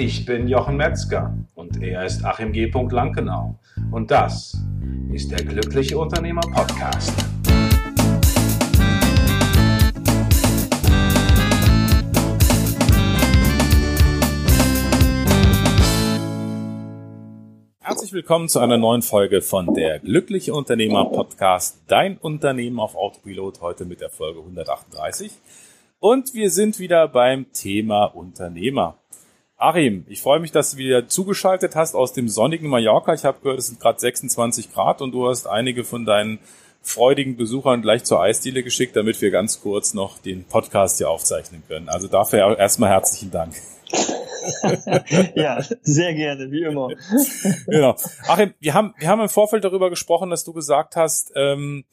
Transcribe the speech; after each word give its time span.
Ich 0.00 0.24
bin 0.24 0.46
Jochen 0.46 0.76
Metzger 0.76 1.36
und 1.56 1.82
er 1.82 2.04
ist 2.04 2.24
Achim 2.24 2.52
G. 2.52 2.70
Lankenau. 2.70 3.58
Und 3.90 4.12
das 4.12 4.56
ist 5.12 5.32
der 5.32 5.44
Glückliche 5.44 5.98
Unternehmer 5.98 6.40
Podcast. 6.40 7.12
Herzlich 17.80 18.12
willkommen 18.12 18.48
zu 18.48 18.60
einer 18.60 18.78
neuen 18.78 19.02
Folge 19.02 19.42
von 19.42 19.74
der 19.74 19.98
Glückliche 19.98 20.54
Unternehmer 20.54 21.06
Podcast. 21.06 21.82
Dein 21.88 22.18
Unternehmen 22.18 22.78
auf 22.78 22.94
Autopilot 22.94 23.60
heute 23.62 23.84
mit 23.84 24.00
der 24.00 24.10
Folge 24.10 24.38
138. 24.38 25.32
Und 25.98 26.34
wir 26.34 26.52
sind 26.52 26.78
wieder 26.78 27.08
beim 27.08 27.52
Thema 27.52 28.04
Unternehmer. 28.04 28.96
Arim, 29.60 30.04
ich 30.08 30.22
freue 30.22 30.38
mich, 30.38 30.52
dass 30.52 30.70
du 30.70 30.76
wieder 30.76 31.08
zugeschaltet 31.08 31.74
hast 31.74 31.96
aus 31.96 32.12
dem 32.12 32.28
sonnigen 32.28 32.68
Mallorca. 32.68 33.12
Ich 33.12 33.24
habe 33.24 33.40
gehört, 33.42 33.58
es 33.58 33.66
sind 33.66 33.80
gerade 33.80 33.98
26 33.98 34.72
Grad 34.72 35.02
und 35.02 35.10
du 35.10 35.28
hast 35.28 35.48
einige 35.48 35.82
von 35.82 36.04
deinen 36.04 36.38
freudigen 36.80 37.36
Besuchern 37.36 37.82
gleich 37.82 38.04
zur 38.04 38.22
Eisdiele 38.22 38.62
geschickt, 38.62 38.94
damit 38.94 39.20
wir 39.20 39.32
ganz 39.32 39.60
kurz 39.60 39.94
noch 39.94 40.18
den 40.18 40.44
Podcast 40.44 40.98
hier 40.98 41.10
aufzeichnen 41.10 41.64
können. 41.66 41.88
Also 41.88 42.06
dafür 42.06 42.56
erstmal 42.56 42.90
herzlichen 42.90 43.32
Dank. 43.32 43.54
ja, 45.34 45.60
sehr 45.82 46.14
gerne, 46.14 46.52
wie 46.52 46.62
immer. 46.62 46.90
genau. 47.66 47.96
Achim, 48.28 48.54
wir 48.60 48.74
haben, 48.74 48.94
wir 48.96 49.08
haben 49.08 49.20
im 49.20 49.28
Vorfeld 49.28 49.64
darüber 49.64 49.90
gesprochen, 49.90 50.30
dass 50.30 50.44
du 50.44 50.52
gesagt 50.52 50.94
hast, 50.94 51.32
ähm, 51.34 51.84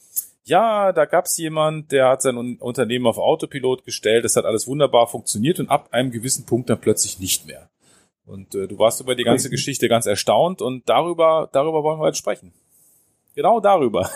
ja, 0.45 0.91
da 0.93 1.05
gab's 1.05 1.37
jemand, 1.37 1.91
der 1.91 2.07
hat 2.09 2.21
sein 2.21 2.37
Unternehmen 2.59 3.07
auf 3.07 3.17
Autopilot 3.17 3.83
gestellt, 3.83 4.25
das 4.25 4.35
hat 4.35 4.45
alles 4.45 4.67
wunderbar 4.67 5.07
funktioniert 5.07 5.59
und 5.59 5.69
ab 5.69 5.89
einem 5.91 6.11
gewissen 6.11 6.45
Punkt 6.45 6.69
dann 6.69 6.79
plötzlich 6.79 7.19
nicht 7.19 7.47
mehr. 7.47 7.69
Und 8.25 8.55
äh, 8.55 8.67
du 8.67 8.77
warst 8.77 9.01
über 9.01 9.15
die 9.15 9.23
ganze 9.23 9.49
Geschichte 9.49 9.89
ganz 9.89 10.05
erstaunt 10.05 10.61
und 10.61 10.87
darüber, 10.87 11.49
darüber 11.51 11.83
wollen 11.83 11.99
wir 11.99 12.07
jetzt 12.07 12.17
sprechen. 12.17 12.53
Genau 13.35 13.59
darüber. 13.59 14.09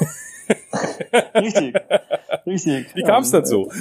richtig, 1.36 1.75
richtig. 2.45 2.95
Wie 2.95 3.03
kam 3.03 3.23
es 3.23 3.31
dazu? 3.31 3.71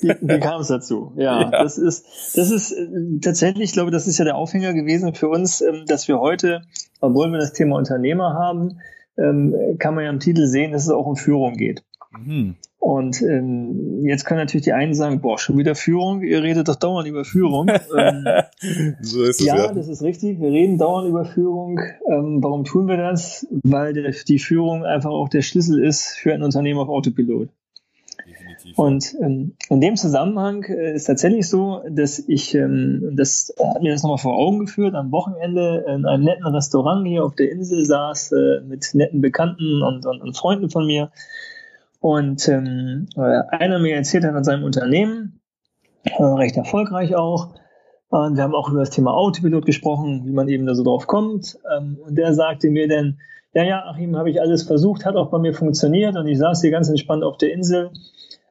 Wie, 0.00 0.14
wie 0.20 0.40
kam 0.40 0.60
es 0.60 0.68
dazu? 0.68 1.12
Ja, 1.16 1.40
ja, 1.42 1.50
das 1.50 1.78
ist, 1.78 2.04
das 2.36 2.50
ist 2.50 2.72
äh, 2.72 2.88
tatsächlich, 3.22 3.64
ich 3.64 3.72
glaube, 3.72 3.90
das 3.90 4.06
ist 4.06 4.18
ja 4.18 4.24
der 4.24 4.36
Aufhänger 4.36 4.72
gewesen 4.72 5.14
für 5.14 5.28
uns, 5.28 5.60
ähm, 5.60 5.84
dass 5.86 6.08
wir 6.08 6.18
heute, 6.18 6.62
obwohl 7.00 7.30
wir 7.30 7.38
das 7.38 7.52
Thema 7.52 7.76
Unternehmer 7.76 8.34
haben, 8.34 8.80
ähm, 9.18 9.76
kann 9.78 9.94
man 9.94 10.04
ja 10.04 10.10
im 10.10 10.20
Titel 10.20 10.46
sehen, 10.46 10.72
dass 10.72 10.84
es 10.84 10.90
auch 10.90 11.06
um 11.06 11.16
Führung 11.16 11.54
geht. 11.54 11.84
Mhm. 12.10 12.56
Und 12.78 13.20
ähm, 13.22 14.04
jetzt 14.04 14.24
können 14.24 14.38
natürlich 14.38 14.64
die 14.64 14.72
einen 14.72 14.94
sagen, 14.94 15.20
boah, 15.20 15.38
schon 15.38 15.58
wieder 15.58 15.74
Führung, 15.74 16.22
ihr 16.22 16.42
redet 16.42 16.68
doch 16.68 16.76
dauernd 16.76 17.08
über 17.08 17.24
Führung. 17.24 17.68
ähm, 17.68 18.24
so 19.00 19.24
ist 19.24 19.40
es, 19.40 19.46
ja, 19.46 19.56
ja, 19.56 19.72
das 19.72 19.88
ist 19.88 20.02
richtig, 20.02 20.40
wir 20.40 20.50
reden 20.50 20.78
dauernd 20.78 21.08
über 21.08 21.24
Führung. 21.24 21.80
Ähm, 22.08 22.38
warum 22.42 22.64
tun 22.64 22.86
wir 22.86 22.96
das? 22.96 23.46
Weil 23.50 23.92
der, 23.92 24.12
die 24.12 24.38
Führung 24.38 24.84
einfach 24.84 25.10
auch 25.10 25.28
der 25.28 25.42
Schlüssel 25.42 25.82
ist 25.82 26.16
für 26.16 26.32
ein 26.32 26.44
Unternehmen 26.44 26.78
auf 26.78 26.88
Autopilot. 26.88 27.48
Und 28.74 29.14
ähm, 29.22 29.54
in 29.68 29.80
dem 29.80 29.96
Zusammenhang 29.96 30.64
äh, 30.64 30.94
ist 30.94 31.04
tatsächlich 31.04 31.48
so, 31.48 31.82
dass 31.88 32.18
ich, 32.18 32.54
ähm, 32.54 33.14
das 33.16 33.54
hat 33.58 33.82
mir 33.82 33.92
das 33.92 34.02
nochmal 34.02 34.18
vor 34.18 34.36
Augen 34.36 34.60
geführt, 34.60 34.94
am 34.94 35.12
Wochenende 35.12 35.84
in 35.88 36.06
einem 36.06 36.24
netten 36.24 36.46
Restaurant 36.46 37.06
hier 37.06 37.24
auf 37.24 37.34
der 37.34 37.50
Insel 37.50 37.84
saß 37.84 38.32
äh, 38.32 38.60
mit 38.66 38.90
netten 38.94 39.20
Bekannten 39.20 39.82
und, 39.82 40.06
und, 40.06 40.20
und 40.20 40.36
Freunden 40.36 40.70
von 40.70 40.86
mir. 40.86 41.10
Und 42.00 42.48
ähm, 42.48 43.08
äh, 43.16 43.20
einer 43.50 43.78
mir 43.78 43.96
erzählt 43.96 44.24
hat 44.24 44.34
an 44.34 44.44
seinem 44.44 44.64
Unternehmen, 44.64 45.40
äh, 46.04 46.22
recht 46.22 46.56
erfolgreich 46.56 47.14
auch. 47.14 47.54
Und 48.08 48.36
wir 48.36 48.42
haben 48.42 48.54
auch 48.54 48.70
über 48.70 48.80
das 48.80 48.90
Thema 48.90 49.14
Autopilot 49.14 49.66
gesprochen, 49.66 50.22
wie 50.24 50.32
man 50.32 50.48
eben 50.48 50.66
da 50.66 50.74
so 50.74 50.84
drauf 50.84 51.06
kommt. 51.06 51.58
Ähm, 51.76 51.98
und 52.06 52.16
der 52.16 52.34
sagte 52.34 52.70
mir 52.70 52.88
dann, 52.88 53.18
ja, 53.54 53.64
ja, 53.64 53.84
Achim, 53.86 54.16
habe 54.16 54.30
ich 54.30 54.40
alles 54.40 54.64
versucht, 54.64 55.04
hat 55.04 55.16
auch 55.16 55.30
bei 55.30 55.38
mir 55.38 55.54
funktioniert 55.54 56.16
und 56.16 56.26
ich 56.26 56.38
saß 56.38 56.60
hier 56.60 56.70
ganz 56.70 56.90
entspannt 56.90 57.24
auf 57.24 57.38
der 57.38 57.52
Insel 57.52 57.90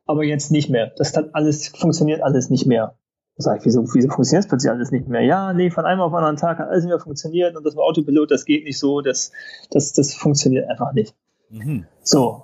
aber 0.06 0.24
jetzt 0.24 0.52
nicht 0.52 0.70
mehr. 0.70 0.92
Das 0.98 1.16
hat 1.16 1.34
alles, 1.34 1.68
funktioniert 1.70 2.22
alles 2.22 2.50
nicht 2.50 2.66
mehr. 2.66 2.98
Sag 3.38 3.60
ich, 3.60 3.66
wieso, 3.66 3.84
wieso 3.94 4.10
funktioniert 4.10 4.48
plötzlich 4.48 4.72
alles 4.72 4.92
nicht 4.92 5.10
mehr? 5.10 5.22
Ja, 5.22 5.52
nee, 5.52 5.70
von 5.70 5.86
einem 5.86 6.00
auf 6.00 6.12
den 6.12 6.18
anderen 6.18 6.38
Tag 6.38 6.60
hat 6.60 6.70
alles 6.70 6.84
nicht 6.84 6.92
mehr 6.92 7.00
funktioniert 7.00 7.56
und 7.58 7.66
das 7.66 7.76
war 7.76 7.84
Autopilot, 7.84 8.32
das 8.32 8.46
geht 8.46 8.64
nicht 8.64 8.80
so, 8.80 9.02
das, 9.02 9.34
das, 9.72 9.92
das 9.92 10.14
funktioniert 10.14 10.70
einfach 10.70 10.94
nicht. 10.94 11.14
Mhm. 11.50 11.86
So, 12.02 12.44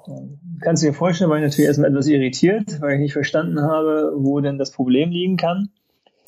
kannst 0.60 0.84
du 0.84 0.88
dir 0.88 0.94
vorstellen, 0.94 1.30
war 1.30 1.38
ich 1.38 1.44
natürlich 1.44 1.68
erstmal 1.68 1.90
etwas 1.90 2.08
irritiert, 2.08 2.82
weil 2.82 2.96
ich 2.96 3.00
nicht 3.00 3.14
verstanden 3.14 3.62
habe, 3.62 4.14
wo 4.18 4.40
denn 4.42 4.58
das 4.58 4.72
Problem 4.72 5.12
liegen 5.12 5.38
kann. 5.38 5.70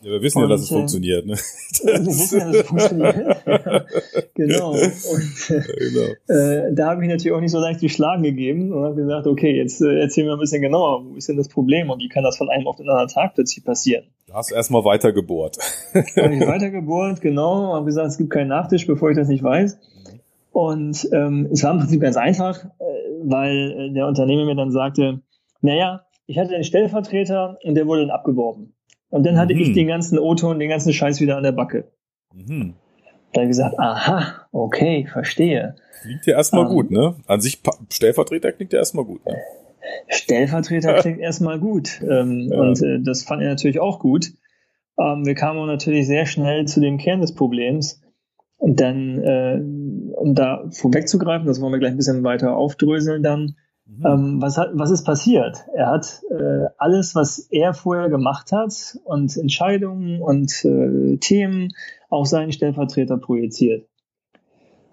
Ja, 0.03 0.11
wir 0.11 0.21
wissen 0.21 0.39
und, 0.39 0.49
ja, 0.49 0.49
dass 0.49 0.61
es 0.61 0.71
äh, 0.71 0.73
funktioniert. 0.73 1.25
Ne? 1.25 1.33
Wir 1.83 2.05
wissen 2.05 2.39
ja, 2.39 2.45
dass 2.45 2.55
es 2.57 2.67
funktioniert. 2.67 3.15
genau. 4.35 4.71
Und 4.71 5.49
äh, 5.49 5.61
genau. 5.79 6.09
Äh, 6.27 6.73
da 6.73 6.89
habe 6.89 7.03
ich 7.03 7.09
natürlich 7.09 7.31
auch 7.31 7.39
nicht 7.39 7.51
so 7.51 7.59
leicht 7.59 7.81
die 7.81 7.89
Schlagen 7.89 8.23
gegeben 8.23 8.73
und 8.73 8.83
habe 8.83 8.95
gesagt, 8.95 9.27
okay, 9.27 9.55
jetzt 9.55 9.81
äh, 9.81 10.01
erzähl 10.01 10.25
mir 10.25 10.33
ein 10.33 10.39
bisschen 10.39 10.61
genauer, 10.61 11.05
wo 11.05 11.15
ist 11.15 11.29
denn 11.29 11.37
das 11.37 11.47
Problem 11.47 11.89
und 11.89 11.99
wie 11.99 12.09
kann 12.09 12.23
das 12.23 12.37
von 12.37 12.49
einem 12.49 12.67
auf 12.67 12.75
den 12.75 12.89
anderen 12.89 13.07
Tag 13.07 13.35
plötzlich 13.35 13.63
passieren? 13.63 14.03
Du 14.27 14.33
hast 14.33 14.51
erstmal 14.51 14.83
weiter 14.83 15.13
gebohrt. 15.13 15.57
habe 15.93 16.35
ich 16.35 16.41
weiter 16.41 16.69
gebohrt, 16.69 17.21
genau, 17.21 17.73
habe 17.73 17.85
gesagt, 17.85 18.09
es 18.09 18.17
gibt 18.17 18.31
keinen 18.31 18.49
Nachtisch, 18.49 18.85
bevor 18.85 19.09
ich 19.09 19.15
das 19.15 19.29
nicht 19.29 19.43
weiß. 19.43 19.77
Und 20.51 21.09
ähm, 21.13 21.47
es 21.51 21.63
war 21.63 21.71
im 21.71 21.79
Prinzip 21.79 22.01
ganz 22.01 22.17
einfach, 22.17 22.65
äh, 22.65 22.69
weil 23.23 23.71
äh, 23.71 23.93
der 23.93 24.07
Unternehmer 24.07 24.45
mir 24.45 24.55
dann 24.55 24.71
sagte, 24.71 25.21
naja, 25.61 26.05
ich 26.25 26.37
hatte 26.37 26.53
einen 26.53 26.63
Stellvertreter 26.63 27.57
und 27.63 27.75
der 27.75 27.87
wurde 27.87 28.01
dann 28.01 28.11
abgeworben. 28.11 28.73
Und 29.13 29.27
dann 29.27 29.37
hatte 29.37 29.53
mhm. 29.53 29.61
ich 29.61 29.73
den 29.73 29.87
ganzen 29.87 30.17
O-Ton, 30.17 30.57
den 30.57 30.69
ganzen 30.69 30.91
Scheiß 30.91 31.21
wieder 31.21 31.37
an 31.37 31.43
der 31.43 31.51
Backe. 31.51 31.91
Mhm. 32.33 32.73
Da 33.31 33.41
habe 33.41 33.43
ich 33.43 33.49
gesagt, 33.49 33.77
aha, 33.77 34.47
okay, 34.51 35.05
verstehe. 35.05 35.75
Klingt 36.01 36.25
ja 36.25 36.35
erstmal 36.35 36.65
ähm, 36.65 36.69
gut, 36.69 36.89
ne? 36.89 37.15
An 37.27 37.39
sich 37.39 37.61
Stellvertreter 37.91 38.51
klingt 38.53 38.73
ja 38.73 38.79
erstmal 38.79 39.05
gut. 39.05 39.23
Ne? 39.27 39.37
Stellvertreter 40.07 40.93
klingt 41.01 41.19
erstmal 41.19 41.59
gut. 41.59 42.01
Ähm, 42.01 42.49
ja. 42.51 42.59
Und 42.59 42.81
äh, 42.81 43.01
das 43.03 43.21
fand 43.21 43.43
er 43.43 43.49
natürlich 43.49 43.79
auch 43.79 43.99
gut. 43.99 44.33
Ähm, 44.99 45.27
wir 45.27 45.35
kamen 45.35 45.63
natürlich 45.67 46.07
sehr 46.07 46.25
schnell 46.25 46.65
zu 46.65 46.79
dem 46.79 46.97
Kern 46.97 47.21
des 47.21 47.35
Problems. 47.35 48.01
Und 48.57 48.79
dann, 48.79 49.19
äh, 49.19 49.61
um 50.15 50.33
da 50.33 50.63
vorwegzugreifen, 50.71 51.45
das 51.45 51.61
wollen 51.61 51.73
wir 51.73 51.79
gleich 51.79 51.91
ein 51.91 51.97
bisschen 51.97 52.23
weiter 52.23 52.57
aufdröseln 52.57 53.21
dann, 53.21 53.57
Mhm. 53.85 54.05
Ähm, 54.05 54.41
was, 54.41 54.57
hat, 54.57 54.71
was 54.73 54.91
ist 54.91 55.03
passiert? 55.03 55.65
Er 55.75 55.87
hat 55.87 56.21
äh, 56.31 56.67
alles, 56.77 57.15
was 57.15 57.39
er 57.51 57.73
vorher 57.73 58.09
gemacht 58.09 58.51
hat 58.51 58.97
und 59.03 59.35
Entscheidungen 59.35 60.21
und 60.21 60.63
äh, 60.63 61.17
Themen 61.17 61.73
auf 62.09 62.27
seinen 62.27 62.51
Stellvertreter 62.51 63.17
projiziert. 63.17 63.87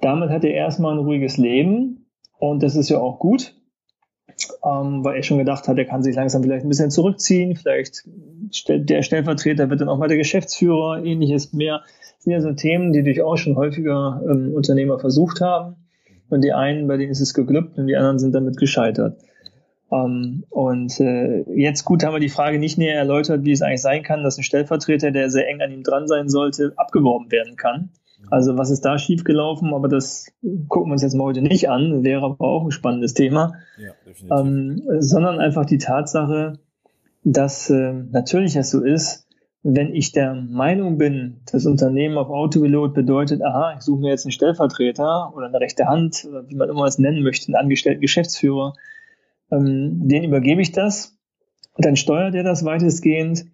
Damit 0.00 0.31
hat 0.31 0.45
er 0.45 0.55
erstmal 0.55 0.95
ein 0.95 1.05
ruhiges 1.05 1.37
Leben 1.37 2.06
und 2.39 2.62
das 2.62 2.75
ist 2.75 2.89
ja 2.89 2.99
auch 2.99 3.19
gut, 3.19 3.55
ähm, 4.65 5.05
weil 5.05 5.17
er 5.17 5.23
schon 5.23 5.39
gedacht 5.39 5.69
hat, 5.69 5.79
er 5.79 5.84
kann 5.84 6.03
sich 6.03 6.17
langsam 6.17 6.43
vielleicht 6.43 6.65
ein 6.65 6.69
bisschen 6.69 6.91
zurückziehen, 6.91 7.55
vielleicht 7.55 8.09
der 8.67 9.03
Stellvertreter 9.03 9.71
wird 9.71 9.83
dann 9.83 9.89
auch 9.89 9.99
mal 9.99 10.09
der 10.09 10.17
Geschäftsführer, 10.17 11.05
ähnliches 11.05 11.53
mehr. 11.53 11.83
Das 12.17 12.25
sind 12.25 12.33
ja 12.33 12.41
so 12.41 12.53
Themen, 12.53 12.93
die 12.93 13.05
durchaus 13.05 13.41
schon 13.41 13.56
häufiger 13.56 14.23
ähm, 14.29 14.53
Unternehmer 14.55 14.99
versucht 14.99 15.41
haben. 15.41 15.77
Und 16.31 16.43
die 16.43 16.53
einen, 16.53 16.89
bei 16.89 16.97
denen 16.97 17.11
ist 17.11 17.21
es 17.21 17.35
geglückt 17.35 17.79
und 17.79 17.87
die 17.87 17.97
anderen 17.97 18.19
sind 18.19 18.35
damit 18.35 18.57
gescheitert. 18.57 19.19
Um, 19.89 19.99
ähm, 19.99 20.45
und 20.51 21.01
äh, 21.01 21.43
jetzt 21.53 21.85
gut 21.85 22.05
haben 22.05 22.15
wir 22.15 22.21
die 22.21 22.29
Frage 22.29 22.61
nicht 22.61 22.79
näher 22.79 22.95
erläutert, 22.95 23.45
wie 23.45 23.51
es 23.51 23.61
eigentlich 23.61 23.83
sein 23.83 24.05
kann, 24.05 24.23
dass 24.23 24.39
ein 24.39 24.45
Stellvertreter, 24.45 25.11
der 25.11 25.31
sehr 25.31 25.49
eng 25.49 25.61
an 25.61 25.73
ihm 25.73 25.83
dran 25.83 26.07
sein 26.07 26.29
sollte, 26.29 26.73
abgeworben 26.77 27.33
werden 27.33 27.57
kann. 27.57 27.91
Also 28.29 28.57
was 28.57 28.71
ist 28.71 28.85
da 28.85 28.99
schiefgelaufen? 28.99 29.73
Aber 29.75 29.89
das 29.89 30.31
gucken 30.69 30.91
wir 30.91 30.93
uns 30.93 31.03
jetzt 31.03 31.15
mal 31.15 31.25
heute 31.25 31.43
nicht 31.43 31.69
an, 31.69 32.05
wäre 32.05 32.25
aber 32.25 32.49
auch 32.49 32.65
ein 32.65 32.71
spannendes 32.71 33.15
Thema. 33.15 33.55
Ja. 33.79 33.93
Ähm, 34.41 34.83
sondern 35.01 35.41
einfach 35.41 35.67
die 35.67 35.79
Tatsache, 35.79 36.59
dass 37.25 37.71
äh, 37.71 37.93
natürlich 37.93 38.57
es 38.57 38.71
so 38.71 38.83
ist, 38.83 39.27
wenn 39.62 39.94
ich 39.94 40.12
der 40.12 40.34
Meinung 40.34 40.97
bin, 40.97 41.41
das 41.53 41.66
Unternehmen 41.66 42.17
auf 42.17 42.31
Autopilot 42.31 42.94
bedeutet, 42.94 43.43
aha, 43.43 43.75
ich 43.76 43.82
suche 43.82 44.00
mir 44.00 44.11
jetzt 44.11 44.25
einen 44.25 44.32
Stellvertreter 44.32 45.32
oder 45.37 45.46
eine 45.46 45.61
rechte 45.61 45.87
Hand, 45.87 46.26
oder 46.29 46.49
wie 46.49 46.56
man 46.56 46.70
immer 46.70 46.85
es 46.85 46.99
nennen 46.99 47.23
möchte, 47.23 47.49
einen 47.49 47.62
angestellten 47.62 48.00
Geschäftsführer, 48.00 48.75
ähm, 49.50 50.08
den 50.08 50.25
übergebe 50.25 50.62
ich 50.62 50.73
das, 50.73 51.19
und 51.75 51.85
dann 51.85 51.96
steuert 51.96 52.35
er 52.35 52.43
das 52.43 52.64
weitestgehend 52.64 53.46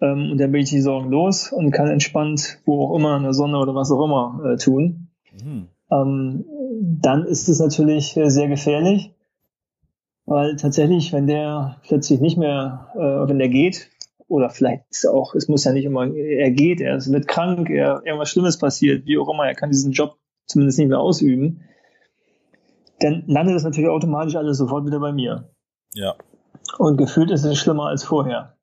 ähm, 0.00 0.32
und 0.32 0.38
dann 0.38 0.50
bin 0.50 0.62
ich 0.62 0.70
die 0.70 0.80
Sorgen 0.80 1.10
los 1.10 1.52
und 1.52 1.70
kann 1.70 1.88
entspannt, 1.88 2.58
wo 2.64 2.84
auch 2.84 2.96
immer, 2.96 3.16
in 3.16 3.22
der 3.22 3.34
Sonne 3.34 3.58
oder 3.58 3.74
was 3.74 3.92
auch 3.92 4.04
immer, 4.04 4.52
äh, 4.52 4.56
tun. 4.56 5.08
Mhm. 5.32 5.68
Ähm, 5.90 6.44
dann 6.80 7.24
ist 7.24 7.48
es 7.48 7.60
natürlich 7.60 8.16
äh, 8.16 8.28
sehr 8.28 8.48
gefährlich, 8.48 9.12
weil 10.26 10.56
tatsächlich, 10.56 11.12
wenn 11.12 11.26
der 11.26 11.76
plötzlich 11.86 12.20
nicht 12.20 12.36
mehr, 12.36 12.88
äh, 12.94 13.28
wenn 13.28 13.38
der 13.38 13.48
geht, 13.48 13.90
oder 14.28 14.50
vielleicht 14.50 14.84
ist 14.90 15.06
auch, 15.06 15.34
es 15.34 15.48
muss 15.48 15.64
ja 15.64 15.72
nicht 15.72 15.84
immer, 15.84 16.06
er 16.14 16.50
geht, 16.50 16.80
er 16.80 17.04
wird 17.06 17.28
krank, 17.28 17.70
er, 17.70 18.02
irgendwas 18.04 18.30
Schlimmes 18.30 18.58
passiert, 18.58 19.06
wie 19.06 19.18
auch 19.18 19.28
immer, 19.28 19.46
er 19.46 19.54
kann 19.54 19.70
diesen 19.70 19.92
Job 19.92 20.16
zumindest 20.46 20.78
nicht 20.78 20.88
mehr 20.88 21.00
ausüben, 21.00 21.62
dann 23.00 23.24
landet 23.26 23.56
das 23.56 23.64
natürlich 23.64 23.90
automatisch 23.90 24.36
alles 24.36 24.58
sofort 24.58 24.86
wieder 24.86 25.00
bei 25.00 25.12
mir. 25.12 25.50
Ja. 25.94 26.14
Und 26.78 26.96
gefühlt 26.96 27.30
ist 27.30 27.44
es 27.44 27.58
schlimmer 27.58 27.88
als 27.88 28.04
vorher. 28.04 28.56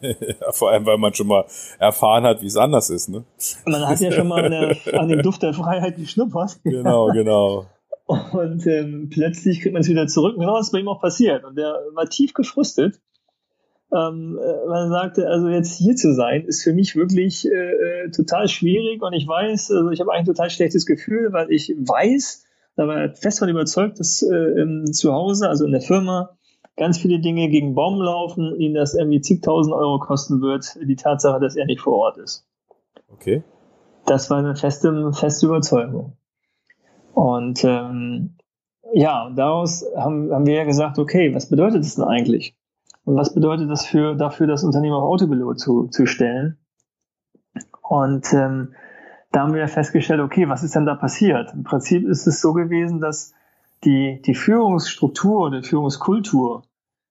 Vor 0.50 0.70
allem, 0.70 0.84
weil 0.86 0.98
man 0.98 1.14
schon 1.14 1.28
mal 1.28 1.44
erfahren 1.78 2.24
hat, 2.24 2.42
wie 2.42 2.46
es 2.46 2.56
anders 2.56 2.90
ist, 2.90 3.08
ne? 3.08 3.24
Man 3.64 3.86
hat 3.86 4.00
ja 4.00 4.12
schon 4.12 4.28
mal 4.28 4.44
eine, 4.44 4.76
an 4.92 5.08
den 5.08 5.22
Duft 5.22 5.42
der 5.42 5.54
Freiheit 5.54 5.96
geschnuppert. 5.96 6.58
Genau, 6.64 7.08
genau. 7.08 7.66
Und 8.06 8.66
ähm, 8.66 9.08
plötzlich 9.10 9.60
kriegt 9.60 9.72
man 9.72 9.80
es 9.80 9.88
wieder 9.88 10.06
zurück. 10.06 10.34
Und 10.34 10.40
genau 10.40 10.56
das 10.56 10.66
ist 10.66 10.72
bei 10.72 10.78
ihm 10.78 10.88
auch 10.88 11.00
passiert. 11.00 11.44
Und 11.44 11.56
der 11.56 11.74
war 11.94 12.06
tief 12.06 12.34
gefrustet. 12.34 13.00
Ähm, 13.92 14.38
äh, 14.38 14.68
man 14.68 14.90
sagte, 14.90 15.28
also 15.28 15.48
jetzt 15.48 15.76
hier 15.76 15.94
zu 15.94 16.14
sein, 16.14 16.44
ist 16.44 16.62
für 16.62 16.72
mich 16.72 16.96
wirklich 16.96 17.46
äh, 17.46 18.04
äh, 18.04 18.10
total 18.10 18.48
schwierig. 18.48 19.02
Und 19.02 19.12
ich 19.12 19.26
weiß, 19.26 19.70
also 19.70 19.90
ich 19.90 20.00
habe 20.00 20.12
eigentlich 20.12 20.28
ein 20.28 20.34
total 20.34 20.50
schlechtes 20.50 20.86
Gefühl, 20.86 21.32
weil 21.32 21.50
ich 21.52 21.68
weiß, 21.76 22.44
da 22.76 22.88
war 22.88 22.96
er 22.96 23.14
fest 23.14 23.38
von 23.38 23.48
überzeugt, 23.48 24.00
dass 24.00 24.22
äh, 24.22 24.84
zu 24.90 25.12
Hause, 25.12 25.48
also 25.48 25.64
in 25.64 25.72
der 25.72 25.80
Firma, 25.80 26.36
ganz 26.76 26.98
viele 26.98 27.20
Dinge 27.20 27.48
gegen 27.48 27.74
Baum 27.74 28.00
laufen, 28.00 28.54
ihn 28.60 28.74
das 28.74 28.94
irgendwie 28.94 29.20
zigtausend 29.20 29.74
Euro 29.74 29.98
kosten 29.98 30.42
wird, 30.42 30.76
die 30.82 30.96
Tatsache, 30.96 31.40
dass 31.40 31.56
er 31.56 31.64
nicht 31.64 31.80
vor 31.80 31.94
Ort 31.94 32.18
ist. 32.18 32.46
Okay. 33.12 33.42
Das 34.04 34.30
war 34.30 34.38
eine 34.38 34.56
feste, 34.56 35.12
feste 35.12 35.46
Überzeugung. 35.46 36.16
Und 37.14 37.64
ähm, 37.64 38.36
ja, 38.92 39.32
daraus 39.34 39.84
haben, 39.96 40.30
haben 40.32 40.46
wir 40.46 40.54
ja 40.54 40.64
gesagt, 40.64 40.98
okay, 40.98 41.34
was 41.34 41.48
bedeutet 41.48 41.82
das 41.82 41.96
denn 41.96 42.04
eigentlich? 42.04 42.54
Und 43.06 43.14
was 43.16 43.32
bedeutet 43.32 43.70
das 43.70 43.86
für, 43.86 44.16
dafür, 44.16 44.48
das 44.48 44.64
Unternehmen 44.64 44.96
auf 44.96 45.04
Autopilot 45.04 45.60
zu, 45.60 45.86
zu 45.86 46.06
stellen? 46.06 46.58
Und 47.80 48.32
ähm, 48.32 48.74
da 49.30 49.42
haben 49.42 49.54
wir 49.54 49.68
festgestellt, 49.68 50.20
okay, 50.20 50.48
was 50.48 50.64
ist 50.64 50.74
denn 50.74 50.86
da 50.86 50.96
passiert? 50.96 51.54
Im 51.54 51.62
Prinzip 51.62 52.06
ist 52.06 52.26
es 52.26 52.40
so 52.40 52.52
gewesen, 52.52 53.00
dass 53.00 53.32
die, 53.84 54.20
die 54.26 54.34
Führungsstruktur, 54.34 55.52
die 55.52 55.62
Führungskultur 55.62 56.64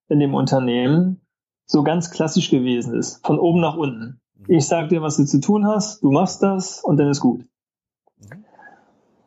in 0.09 0.19
dem 0.19 0.33
Unternehmen 0.33 1.21
so 1.65 1.81
ganz 1.81 2.11
klassisch 2.11 2.51
gewesen 2.51 2.93
ist, 2.93 3.25
von 3.25 3.39
oben 3.39 3.61
nach 3.61 3.77
unten. 3.77 4.19
Ich 4.49 4.67
sage 4.67 4.89
dir, 4.89 5.01
was 5.01 5.15
du 5.15 5.23
zu 5.23 5.39
tun 5.39 5.65
hast, 5.65 6.03
du 6.03 6.11
machst 6.11 6.43
das 6.43 6.83
und 6.83 6.97
dann 6.97 7.09
ist 7.09 7.21
gut. 7.21 7.45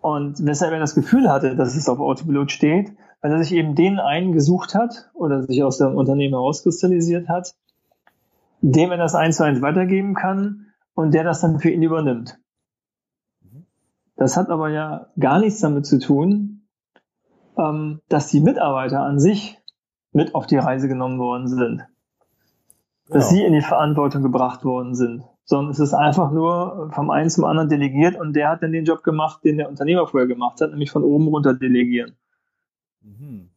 Und 0.02 0.44
weshalb 0.44 0.72
er 0.72 0.80
das 0.80 0.94
Gefühl 0.94 1.30
hatte, 1.30 1.56
dass 1.56 1.74
es 1.74 1.88
auf 1.88 1.98
Autopilot 1.98 2.52
steht, 2.52 2.92
weil 3.20 3.32
er 3.32 3.42
sich 3.42 3.52
eben 3.52 3.74
den 3.74 3.98
einen 3.98 4.32
gesucht 4.32 4.74
hat 4.74 5.10
oder 5.14 5.42
sich 5.42 5.62
aus 5.62 5.78
dem 5.78 5.96
Unternehmen 5.96 6.34
herauskristallisiert 6.34 7.28
hat, 7.28 7.54
dem 8.60 8.90
er 8.90 8.98
das 8.98 9.14
eins 9.14 9.36
zu 9.36 9.44
eins 9.44 9.62
weitergeben 9.62 10.14
kann 10.14 10.66
und 10.94 11.14
der 11.14 11.24
das 11.24 11.40
dann 11.40 11.58
für 11.58 11.70
ihn 11.70 11.82
übernimmt. 11.82 12.38
Das 14.16 14.36
hat 14.36 14.50
aber 14.50 14.68
ja 14.70 15.06
gar 15.18 15.38
nichts 15.38 15.60
damit 15.60 15.86
zu 15.86 16.00
tun, 16.00 16.62
ähm, 17.56 18.00
dass 18.08 18.28
die 18.28 18.40
Mitarbeiter 18.40 19.00
an 19.00 19.20
sich 19.20 19.58
mit 20.12 20.34
auf 20.34 20.46
die 20.46 20.56
Reise 20.56 20.88
genommen 20.88 21.18
worden 21.18 21.46
sind. 21.46 21.86
Dass 23.08 23.28
genau. 23.28 23.40
sie 23.40 23.44
in 23.44 23.52
die 23.52 23.60
Verantwortung 23.60 24.22
gebracht 24.22 24.64
worden 24.64 24.94
sind. 24.94 25.22
Sondern 25.44 25.70
es 25.70 25.78
ist 25.78 25.94
einfach 25.94 26.32
nur 26.32 26.90
vom 26.92 27.10
einen 27.10 27.30
zum 27.30 27.44
anderen 27.44 27.68
delegiert 27.68 28.18
und 28.18 28.34
der 28.34 28.50
hat 28.50 28.62
dann 28.62 28.72
den 28.72 28.84
Job 28.84 29.02
gemacht, 29.02 29.44
den 29.44 29.56
der 29.56 29.68
Unternehmer 29.68 30.06
vorher 30.06 30.26
gemacht 30.26 30.60
hat, 30.60 30.70
nämlich 30.70 30.90
von 30.90 31.04
oben 31.04 31.28
runter 31.28 31.54
delegieren. 31.54 32.16
Mhm. 33.08 33.50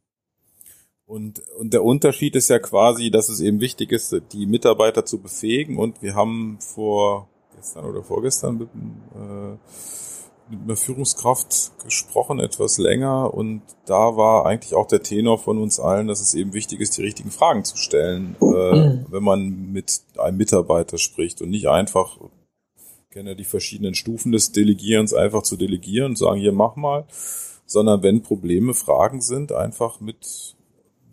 Und, 1.05 1.41
und 1.59 1.73
der 1.73 1.83
Unterschied 1.83 2.35
ist 2.37 2.49
ja 2.49 2.59
quasi, 2.59 3.11
dass 3.11 3.27
es 3.27 3.41
eben 3.41 3.59
wichtig 3.59 3.91
ist, 3.91 4.15
die 4.31 4.45
Mitarbeiter 4.45 5.05
zu 5.05 5.21
befähigen. 5.21 5.77
Und 5.77 6.01
wir 6.01 6.15
haben 6.15 6.57
vor 6.61 7.27
gestern 7.55 7.85
oder 7.85 8.01
vorgestern 8.01 8.57
mit, 8.59 8.69
äh, 8.69 9.57
mit 10.49 10.61
einer 10.63 10.75
Führungskraft 10.77 11.71
gesprochen, 11.83 12.39
etwas 12.39 12.77
länger, 12.77 13.33
und 13.33 13.61
da 13.85 14.15
war 14.17 14.45
eigentlich 14.45 14.73
auch 14.73 14.87
der 14.87 15.03
Tenor 15.03 15.37
von 15.37 15.57
uns 15.57 15.79
allen, 15.79 16.07
dass 16.07 16.21
es 16.21 16.33
eben 16.33 16.53
wichtig 16.53 16.79
ist, 16.79 16.97
die 16.97 17.03
richtigen 17.03 17.31
Fragen 17.31 17.63
zu 17.63 17.77
stellen, 17.77 18.35
äh, 18.41 18.45
mhm. 18.45 19.05
wenn 19.09 19.23
man 19.23 19.71
mit 19.71 20.01
einem 20.17 20.37
Mitarbeiter 20.37 20.97
spricht 20.97 21.41
und 21.41 21.49
nicht 21.49 21.67
einfach, 21.67 22.17
ich 22.75 23.09
kenne 23.11 23.31
ja 23.31 23.35
die 23.35 23.43
verschiedenen 23.43 23.95
Stufen 23.95 24.31
des 24.31 24.51
Delegierens, 24.51 25.13
einfach 25.13 25.43
zu 25.43 25.57
delegieren 25.57 26.11
und 26.11 26.17
sagen, 26.17 26.39
hier 26.39 26.53
mach 26.53 26.75
mal, 26.75 27.05
sondern 27.71 28.03
wenn 28.03 28.21
Probleme, 28.21 28.73
Fragen 28.73 29.21
sind, 29.21 29.53
einfach 29.53 30.01
mit, 30.01 30.55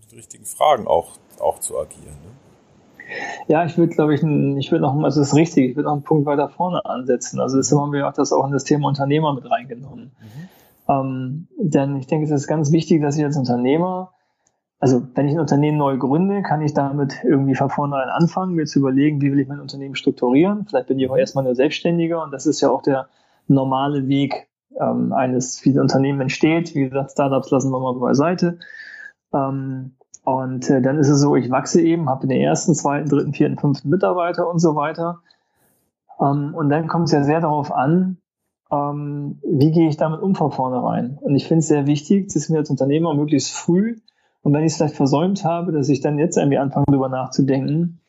mit 0.00 0.18
richtigen 0.18 0.44
Fragen 0.44 0.86
auch, 0.88 1.12
auch 1.38 1.60
zu 1.60 1.78
agieren. 1.78 2.16
Ne? 2.24 2.32
Ja, 3.46 3.64
ich 3.64 3.78
würde, 3.78 3.94
glaube 3.94 4.14
ich, 4.14 4.22
ich 4.22 4.70
würde 4.70 4.82
noch, 4.82 4.94
also 5.02 5.20
das 5.20 5.28
ist 5.28 5.36
richtig, 5.36 5.70
ich 5.70 5.76
würde 5.76 5.86
noch 5.86 5.94
einen 5.94 6.02
Punkt 6.02 6.26
weiter 6.26 6.48
vorne 6.48 6.84
ansetzen. 6.84 7.40
Also 7.40 7.56
deshalb 7.56 7.80
haben 7.80 7.92
wir 7.92 8.08
auch 8.08 8.12
das 8.12 8.32
auch 8.32 8.44
in 8.44 8.52
das 8.52 8.64
Thema 8.64 8.88
Unternehmer 8.88 9.32
mit 9.34 9.48
reingenommen. 9.48 10.10
Mhm. 10.20 10.48
Ähm, 10.88 11.48
denn 11.58 11.96
ich 11.96 12.06
denke, 12.06 12.26
es 12.26 12.32
ist 12.32 12.48
ganz 12.48 12.72
wichtig, 12.72 13.02
dass 13.02 13.16
ich 13.16 13.24
als 13.24 13.36
Unternehmer, 13.36 14.12
also 14.80 15.02
wenn 15.14 15.28
ich 15.28 15.34
ein 15.34 15.40
Unternehmen 15.40 15.78
neu 15.78 15.96
gründe, 15.96 16.42
kann 16.42 16.60
ich 16.60 16.74
damit 16.74 17.22
irgendwie 17.24 17.54
von 17.54 17.70
vornherein 17.70 18.08
anfangen, 18.08 18.54
mir 18.54 18.66
zu 18.66 18.80
überlegen, 18.80 19.22
wie 19.22 19.30
will 19.30 19.40
ich 19.40 19.48
mein 19.48 19.60
Unternehmen 19.60 19.94
strukturieren. 19.94 20.66
Vielleicht 20.68 20.88
bin 20.88 20.98
ich 20.98 21.08
auch 21.08 21.16
erstmal 21.16 21.44
nur 21.44 21.54
Selbstständiger 21.54 22.22
und 22.22 22.32
das 22.32 22.46
ist 22.46 22.60
ja 22.60 22.70
auch 22.70 22.82
der 22.82 23.08
normale 23.46 24.08
Weg 24.08 24.47
ähm, 24.80 25.12
eines, 25.12 25.64
wie 25.64 25.70
ein 25.70 25.80
Unternehmen 25.80 26.20
entsteht. 26.20 26.74
Wie 26.74 26.88
gesagt, 26.88 27.12
Startups 27.12 27.50
lassen 27.50 27.70
wir 27.70 27.80
mal 27.80 27.94
beiseite. 27.94 28.58
Ähm, 29.32 29.92
und 30.24 30.68
äh, 30.68 30.82
dann 30.82 30.98
ist 30.98 31.08
es 31.08 31.20
so, 31.20 31.36
ich 31.36 31.50
wachse 31.50 31.80
eben, 31.80 32.08
habe 32.08 32.26
den 32.26 32.40
ersten, 32.40 32.74
zweiten, 32.74 33.08
dritten, 33.08 33.32
vierten, 33.32 33.58
fünften 33.58 33.88
Mitarbeiter 33.88 34.48
und 34.48 34.58
so 34.58 34.74
weiter. 34.76 35.20
Ähm, 36.20 36.54
und 36.54 36.68
dann 36.68 36.88
kommt 36.88 37.06
es 37.06 37.12
ja 37.12 37.22
sehr 37.22 37.40
darauf 37.40 37.72
an, 37.72 38.18
ähm, 38.70 39.38
wie 39.42 39.70
gehe 39.70 39.88
ich 39.88 39.96
damit 39.96 40.20
um 40.20 40.34
von 40.34 40.50
vornherein. 40.50 41.18
Und 41.20 41.34
ich 41.34 41.46
finde 41.46 41.60
es 41.60 41.68
sehr 41.68 41.86
wichtig, 41.86 42.26
das 42.26 42.36
ist 42.36 42.50
mir 42.50 42.58
als 42.58 42.70
Unternehmer 42.70 43.14
möglichst 43.14 43.52
früh, 43.52 43.96
und 44.42 44.54
wenn 44.54 44.64
ich 44.64 44.72
es 44.72 44.76
vielleicht 44.78 44.96
versäumt 44.96 45.44
habe, 45.44 45.72
dass 45.72 45.88
ich 45.88 46.00
dann 46.00 46.18
jetzt 46.18 46.36
irgendwie 46.36 46.58
anfange, 46.58 46.86
darüber 46.88 47.08
nachzudenken, 47.08 48.00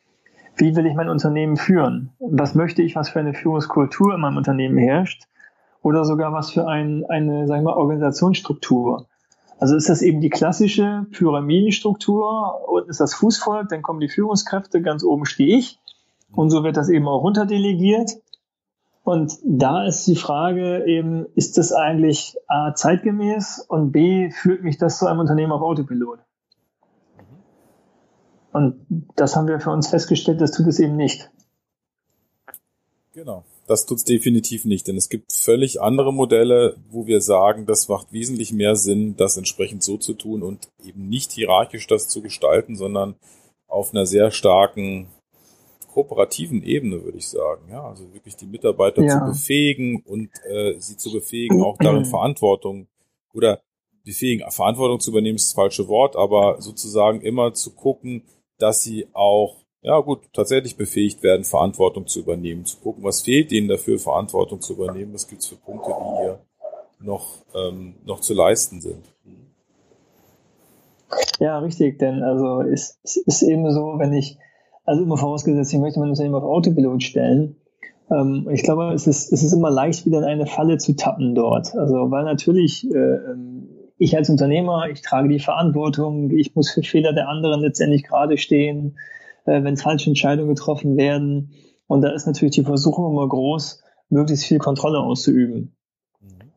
wie 0.56 0.76
will 0.76 0.86
ich 0.86 0.96
mein 0.96 1.10
Unternehmen 1.10 1.58
führen? 1.58 2.12
Was 2.20 2.56
möchte 2.56 2.82
ich, 2.82 2.96
was 2.96 3.10
für 3.10 3.20
eine 3.20 3.34
Führungskultur 3.34 4.14
in 4.14 4.22
meinem 4.22 4.38
Unternehmen 4.38 4.78
herrscht? 4.78 5.28
Oder 5.82 6.06
sogar 6.06 6.34
was 6.34 6.52
für 6.52 6.68
ein, 6.68 7.06
eine, 7.06 7.48
sagen 7.48 7.64
wir 7.64 7.72
mal, 7.72 7.78
Organisationsstruktur? 7.78 9.08
Also 9.60 9.76
ist 9.76 9.90
das 9.90 10.02
eben 10.02 10.22
die 10.22 10.30
klassische 10.30 11.06
Pyramidenstruktur, 11.12 12.70
unten 12.70 12.90
ist 12.90 13.02
das 13.02 13.14
Fußvolk, 13.14 13.68
dann 13.70 13.82
kommen 13.82 14.00
die 14.00 14.08
Führungskräfte, 14.08 14.82
ganz 14.82 15.04
oben 15.04 15.26
stehe 15.26 15.58
ich. 15.58 15.80
Und 16.32 16.50
so 16.50 16.64
wird 16.64 16.78
das 16.78 16.90
eben 16.90 17.08
auch 17.08 17.22
runterdelegiert. 17.22 18.12
Und 19.04 19.38
da 19.44 19.86
ist 19.86 20.06
die 20.06 20.16
Frage 20.16 20.86
eben, 20.86 21.26
ist 21.36 21.58
das 21.58 21.74
eigentlich 21.74 22.38
A 22.48 22.74
zeitgemäß 22.74 23.66
und 23.68 23.92
B 23.92 24.30
führt 24.30 24.64
mich 24.64 24.78
das 24.78 25.00
zu 25.00 25.08
einem 25.08 25.20
Unternehmen 25.20 25.52
auf 25.52 25.62
Autopilot? 25.62 26.20
Und 28.52 28.86
das 29.16 29.36
haben 29.36 29.48
wir 29.48 29.60
für 29.60 29.72
uns 29.72 29.88
festgestellt, 29.88 30.42
das 30.42 30.52
tut 30.52 30.68
es 30.68 30.80
eben 30.80 30.96
nicht. 30.96 31.32
Genau. 33.14 33.44
Das 33.70 33.86
tut's 33.86 34.04
definitiv 34.04 34.66
nicht, 34.66 34.88
denn 34.88 34.98
es 34.98 35.10
gibt 35.10 35.32
völlig 35.32 35.80
andere 35.80 36.12
Modelle, 36.12 36.78
wo 36.90 37.06
wir 37.06 37.22
sagen, 37.22 37.68
das 37.68 37.88
macht 37.88 38.12
wesentlich 38.12 38.52
mehr 38.52 38.76
Sinn, 38.76 39.16
das 39.16 39.38
entsprechend 39.38 39.84
so 39.84 39.98
zu 39.98 40.16
tun 40.16 40.42
und 40.42 40.70
eben 40.84 41.08
nicht 41.08 41.32
hierarchisch 41.34 41.86
das 41.86 42.08
zu 42.08 42.24
gestalten, 42.24 42.76
sondern 42.76 43.14
auf 43.68 43.94
einer 43.94 44.08
sehr 44.08 44.32
starken 44.32 45.10
kooperativen 45.94 46.64
Ebene, 46.64 47.04
würde 47.04 47.20
ich 47.20 47.28
sagen. 47.28 47.70
Ja, 47.70 47.88
also 47.88 48.12
wirklich 48.12 48.36
die 48.36 48.48
Mitarbeiter 48.48 49.04
ja. 49.04 49.20
zu 49.20 49.34
befähigen 49.34 50.02
und 50.04 50.32
äh, 50.50 50.74
sie 50.80 50.98
zu 50.98 51.12
befähigen, 51.12 51.62
auch 51.62 51.78
darin 51.78 52.06
Verantwortung 52.10 52.88
oder 53.36 53.62
befähigen, 54.04 54.50
Verantwortung 54.50 55.00
zu 55.00 55.12
übernehmen, 55.12 55.36
ist 55.36 55.50
das 55.50 55.54
falsche 55.54 55.88
Wort, 55.88 56.16
aber 56.16 56.60
sozusagen 56.60 57.22
immer 57.22 57.54
zu 57.54 57.76
gucken, 57.76 58.24
dass 58.58 58.82
sie 58.82 59.06
auch 59.14 59.59
ja 59.82 60.00
gut, 60.00 60.20
tatsächlich 60.34 60.78
befähigt 60.78 61.24
werden, 61.24 61.44
Verantwortung 61.44 62.08
zu 62.08 62.20
übernehmen, 62.20 62.66
zu 62.66 62.78
gucken, 62.78 63.04
was 63.04 63.22
fehlt 63.22 63.52
ihnen 63.52 63.68
dafür, 63.68 64.00
Verantwortung 64.00 64.62
zu 64.62 64.74
übernehmen, 64.74 65.14
was 65.14 65.28
gibt's 65.28 65.48
für 65.48 65.56
Punkte, 65.56 65.92
die 65.92 66.22
hier 66.22 66.40
noch, 67.00 67.38
ähm, 67.56 67.96
noch 68.06 68.20
zu 68.20 68.34
leisten 68.34 68.82
sind. 68.82 69.06
Ja, 71.40 71.60
richtig, 71.60 71.98
denn 72.00 72.24
also 72.24 72.62
es, 72.62 73.00
es 73.04 73.18
ist 73.18 73.42
eben 73.42 73.72
so, 73.72 73.96
wenn 73.98 74.14
ich, 74.14 74.38
also 74.86 75.04
immer 75.04 75.18
vorausgesetzt, 75.18 75.74
ich 75.74 75.80
möchte 75.80 76.00
mein 76.00 76.10
Unternehmen 76.10 76.36
auf 76.36 76.44
Autopilot 76.44 77.02
stellen, 77.02 77.56
ähm, 78.12 78.48
ich 78.52 78.64
glaube, 78.64 78.94
es 78.94 79.08
ist, 79.08 79.32
es 79.32 79.44
ist 79.44 79.54
immer 79.54 79.70
leicht, 79.70 80.06
wieder 80.06 80.20
in 80.20 80.26
eine 80.26 80.46
Falle 80.46 80.78
zu 80.78 80.96
tappen 80.96 81.36
dort. 81.36 81.76
Also, 81.76 82.12
weil 82.12 82.24
natürlich 82.26 82.90
äh, 82.92 82.98
ähm, 82.98 83.70
ich 83.98 84.16
als 84.16 84.30
Unternehmer, 84.30 84.90
ich 84.92 85.02
trage 85.02 85.30
die 85.30 85.40
Verantwortung, 85.40 86.32
ich 86.32 86.56
muss 86.56 86.72
für 86.72 86.84
Fehler 86.84 87.14
der 87.14 87.28
anderen 87.28 87.62
letztendlich 87.62 88.04
gerade 88.04 88.38
stehen, 88.38 88.98
äh, 89.46 89.64
wenn 89.64 89.78
falsche 89.78 90.10
Entscheidungen 90.10 90.50
getroffen 90.50 90.98
werden. 90.98 91.54
Und 91.88 92.02
da 92.02 92.12
ist 92.12 92.28
natürlich 92.28 92.56
die 92.56 92.64
Versuchung 92.64 93.12
immer 93.12 93.28
groß, 93.28 93.82
möglichst 94.10 94.46
viel 94.46 94.60
Kontrolle 94.60 95.00
auszuüben. 95.00 95.76
Mhm. 96.22 96.52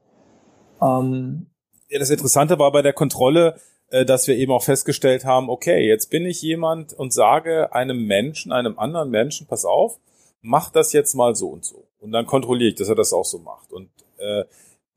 Ähm, 0.83 1.47
ja, 1.89 1.99
das 1.99 2.11
Interessante 2.11 2.59
war 2.59 2.73
bei 2.73 2.83
der 2.83 2.93
Kontrolle, 2.93 3.57
äh, 3.89 4.05
dass 4.05 4.27
wir 4.27 4.37
eben 4.37 4.53
auch 4.53 4.63
festgestellt 4.63 5.25
haben, 5.25 5.51
okay, 5.51 5.87
jetzt 5.87 6.11
bin 6.11 6.25
ich 6.25 6.41
jemand 6.41 6.95
und 6.95 7.13
sage 7.13 7.73
einem 7.75 8.07
Menschen, 8.07 8.53
einem 8.53 8.79
anderen 8.79 9.11
Menschen, 9.11 9.47
pass 9.47 9.65
auf, 9.65 10.01
mach 10.41 10.71
das 10.71 10.93
jetzt 10.93 11.15
mal 11.15 11.35
so 11.35 11.49
und 11.49 11.65
so. 11.65 11.87
Und 12.01 12.13
dann 12.13 12.27
kontrolliere 12.27 12.71
ich, 12.71 12.75
dass 12.75 12.89
er 12.89 12.95
das 12.95 13.13
auch 13.13 13.25
so 13.25 13.39
macht. 13.39 13.73
Und 13.73 13.91
äh, 14.19 14.45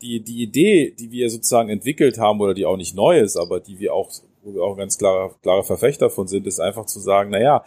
die, 0.01 0.23
die 0.23 0.41
Idee, 0.41 0.95
die 0.97 1.11
wir 1.11 1.29
sozusagen 1.29 1.69
entwickelt 1.69 2.17
haben 2.17 2.39
oder 2.41 2.53
die 2.53 2.65
auch 2.65 2.77
nicht 2.77 2.95
neu 2.95 3.19
ist, 3.19 3.37
aber 3.37 3.59
die 3.59 3.79
wir 3.79 3.93
auch, 3.93 4.09
wo 4.45 4.53
wir 4.53 4.63
auch 4.63 4.77
ganz 4.77 4.97
klare, 4.97 5.33
klare 5.41 5.63
Verfechter 5.63 6.09
von 6.09 6.27
sind, 6.27 6.45
ist 6.45 6.59
einfach 6.59 6.85
zu 6.85 6.99
sagen, 6.99 7.31
na 7.31 7.41
ja, 7.41 7.65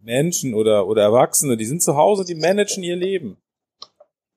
Menschen 0.00 0.54
oder, 0.54 0.86
oder 0.86 1.02
Erwachsene, 1.02 1.56
die 1.56 1.64
sind 1.64 1.82
zu 1.82 1.96
Hause, 1.96 2.24
die 2.24 2.34
managen 2.34 2.82
ihr 2.82 2.96
Leben. 2.96 3.36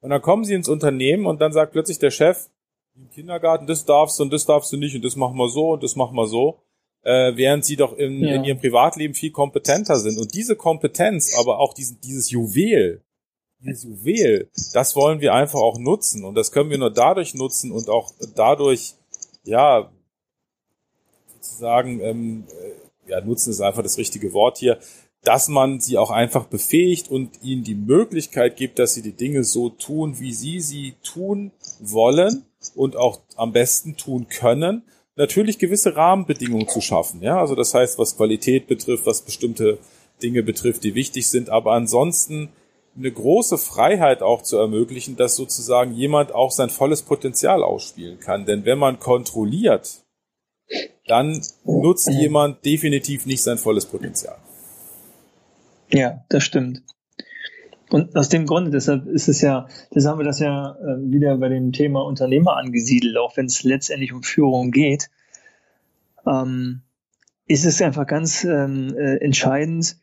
Und 0.02 0.12
dann 0.12 0.22
kommen 0.22 0.44
sie 0.44 0.54
ins 0.54 0.70
Unternehmen 0.70 1.26
und 1.26 1.42
dann 1.42 1.54
sagt 1.54 1.72
plötzlich 1.72 1.98
der 1.98 2.12
Chef 2.12 2.50
im 2.96 3.10
Kindergarten, 3.10 3.66
das 3.66 3.86
darfst 3.86 4.20
du 4.20 4.24
und 4.24 4.34
das 4.34 4.46
darfst 4.46 4.72
du 4.72 4.78
nicht 4.78 4.96
und 4.96 5.04
das 5.04 5.16
machen 5.16 5.38
wir 5.38 5.50
so 5.50 5.72
und 5.72 5.84
das 5.84 5.96
machen 5.96 6.16
wir 6.16 6.28
so, 6.28 6.60
äh, 7.02 7.36
während 7.36 7.66
sie 7.66 7.76
doch 7.76 7.98
in, 7.98 8.22
ja. 8.22 8.36
in 8.36 8.44
ihrem 8.44 8.60
Privatleben 8.60 9.16
viel 9.16 9.32
kompetenter 9.32 9.96
sind. 9.96 10.20
Und 10.20 10.34
diese 10.36 10.56
Kompetenz, 10.56 11.36
aber 11.40 11.60
auch 11.60 11.74
diesen, 11.74 12.00
dieses 12.02 12.30
Juwel, 12.30 13.02
dieses 13.60 13.84
Juwel, 13.86 14.50
das 14.74 14.96
wollen 14.96 15.22
wir 15.22 15.34
einfach 15.34 15.60
auch 15.60 15.80
nutzen. 15.80 16.24
Und 16.24 16.36
das 16.36 16.52
können 16.52 16.70
wir 16.70 16.78
nur 16.78 16.92
dadurch 16.92 17.34
nutzen 17.34 17.72
und 17.72 17.90
auch 17.90 18.12
dadurch, 18.36 18.96
ja, 19.44 19.90
sozusagen, 21.54 22.00
ähm, 22.02 22.44
äh, 23.08 23.12
ja, 23.12 23.22
nutzen 23.22 23.52
ist 23.52 23.62
einfach 23.62 23.84
das 23.84 23.98
richtige 23.98 24.34
Wort 24.34 24.58
hier, 24.58 24.80
dass 25.24 25.48
man 25.48 25.80
sie 25.80 25.98
auch 25.98 26.12
einfach 26.12 26.46
befähigt 26.46 27.10
und 27.10 27.44
ihnen 27.44 27.64
die 27.64 27.76
Möglichkeit 27.76 28.58
gibt, 28.58 28.80
dass 28.80 28.94
sie 28.94 29.02
die 29.02 29.14
Dinge 29.14 29.44
so 29.44 29.70
tun, 29.70 30.20
wie 30.20 30.34
sie 30.34 30.60
sie 30.60 30.96
tun 31.04 31.52
wollen 31.80 32.46
und 32.76 32.98
auch 32.98 33.22
am 33.36 33.54
besten 33.54 33.96
tun 33.96 34.28
können. 34.28 34.84
Natürlich 35.16 35.60
gewisse 35.60 35.96
Rahmenbedingungen 35.96 36.68
zu 36.68 36.82
schaffen, 36.82 37.22
ja, 37.22 37.40
also 37.40 37.56
das 37.56 37.74
heißt, 37.74 38.00
was 38.00 38.18
Qualität 38.18 38.68
betrifft, 38.68 39.06
was 39.06 39.22
bestimmte 39.22 39.78
Dinge 40.22 40.44
betrifft, 40.44 40.84
die 40.84 40.96
wichtig 40.96 41.28
sind, 41.28 41.50
aber 41.50 41.74
ansonsten 41.74 42.50
eine 42.98 43.12
große 43.12 43.58
Freiheit 43.58 44.22
auch 44.22 44.42
zu 44.42 44.58
ermöglichen, 44.58 45.16
dass 45.16 45.36
sozusagen 45.36 45.94
jemand 45.94 46.34
auch 46.34 46.52
sein 46.52 46.70
volles 46.70 47.02
Potenzial 47.02 47.64
ausspielen 47.64 48.20
kann. 48.20 48.46
Denn 48.46 48.66
wenn 48.66 48.78
man 48.78 49.00
kontrolliert, 49.00 50.03
dann 51.08 51.42
nutzt 51.66 52.10
jemand 52.10 52.66
definitiv 52.66 53.26
nicht 53.26 53.44
sein 53.44 53.58
volles 53.58 53.86
Potenzial. 53.86 54.38
Ja, 55.90 56.24
das 56.30 56.44
stimmt. 56.44 56.82
Und 57.90 58.16
aus 58.16 58.30
dem 58.30 58.48
Grunde, 58.48 58.72
deshalb 58.72 59.06
ist 59.06 59.28
es 59.28 59.42
ja, 59.42 59.68
das 59.92 60.08
haben 60.08 60.18
wir 60.18 60.26
das 60.26 60.40
ja 60.40 60.76
äh, 60.80 61.12
wieder 61.12 61.38
bei 61.38 61.50
dem 61.50 61.72
Thema 61.74 62.04
Unternehmer 62.04 62.58
angesiedelt, 62.58 63.18
auch 63.18 63.38
wenn 63.38 63.46
es 63.46 63.64
letztendlich 63.64 64.14
um 64.14 64.24
Führung 64.24 64.72
geht, 64.72 65.12
ähm, 66.26 66.82
ist 67.46 67.66
es 67.66 67.82
einfach 67.82 68.08
ganz 68.08 68.46
ähm, 68.46 68.96
äh, 68.98 69.18
entscheidend, 69.18 69.98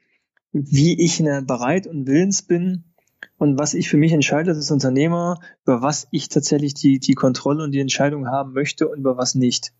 wie 0.52 1.02
ich 1.02 1.18
ne, 1.18 1.42
bereit 1.42 1.86
und 1.86 2.06
willens 2.06 2.42
bin 2.42 2.84
und 3.38 3.58
was 3.58 3.74
ich 3.74 3.88
für 3.88 3.96
mich 3.96 4.12
entscheide 4.12 4.52
als 4.52 4.70
Unternehmer, 4.70 5.40
über 5.64 5.82
was 5.82 6.06
ich 6.10 6.28
tatsächlich 6.28 6.74
die, 6.74 7.00
die 7.00 7.14
Kontrolle 7.14 7.64
und 7.64 7.72
die 7.72 7.80
Entscheidung 7.80 8.28
haben 8.28 8.52
möchte 8.52 8.86
und 8.88 8.98
über 8.98 9.16
was 9.16 9.34
nicht. 9.34 9.72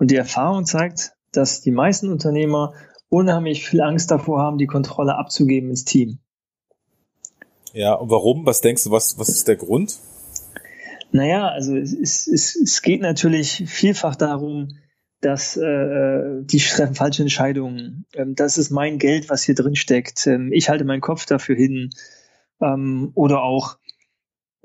Und 0.00 0.10
die 0.10 0.16
Erfahrung 0.16 0.64
zeigt, 0.64 1.12
dass 1.30 1.60
die 1.60 1.70
meisten 1.70 2.10
Unternehmer 2.10 2.72
unheimlich 3.10 3.68
viel 3.68 3.82
Angst 3.82 4.10
davor 4.10 4.40
haben, 4.40 4.56
die 4.56 4.66
Kontrolle 4.66 5.16
abzugeben 5.16 5.68
ins 5.68 5.84
Team. 5.84 6.20
Ja, 7.74 7.94
und 7.94 8.10
warum? 8.10 8.46
Was 8.46 8.62
denkst 8.62 8.84
du, 8.84 8.90
was, 8.90 9.18
was 9.18 9.28
ist 9.28 9.46
der 9.46 9.56
Grund? 9.56 9.98
Naja, 11.12 11.48
also 11.48 11.76
es, 11.76 12.26
es, 12.26 12.56
es 12.56 12.80
geht 12.80 13.02
natürlich 13.02 13.64
vielfach 13.66 14.16
darum, 14.16 14.78
dass 15.20 15.58
äh, 15.58 16.44
die 16.44 16.58
treffen 16.58 16.94
falsche 16.94 17.20
Entscheidungen. 17.20 18.06
Ähm, 18.14 18.34
das 18.34 18.56
ist 18.56 18.70
mein 18.70 18.98
Geld, 18.98 19.28
was 19.28 19.42
hier 19.42 19.54
drin 19.54 19.76
steckt. 19.76 20.26
Ähm, 20.26 20.50
ich 20.50 20.70
halte 20.70 20.84
meinen 20.84 21.02
Kopf 21.02 21.26
dafür 21.26 21.56
hin. 21.56 21.90
Ähm, 22.62 23.12
oder 23.14 23.42
auch, 23.42 23.76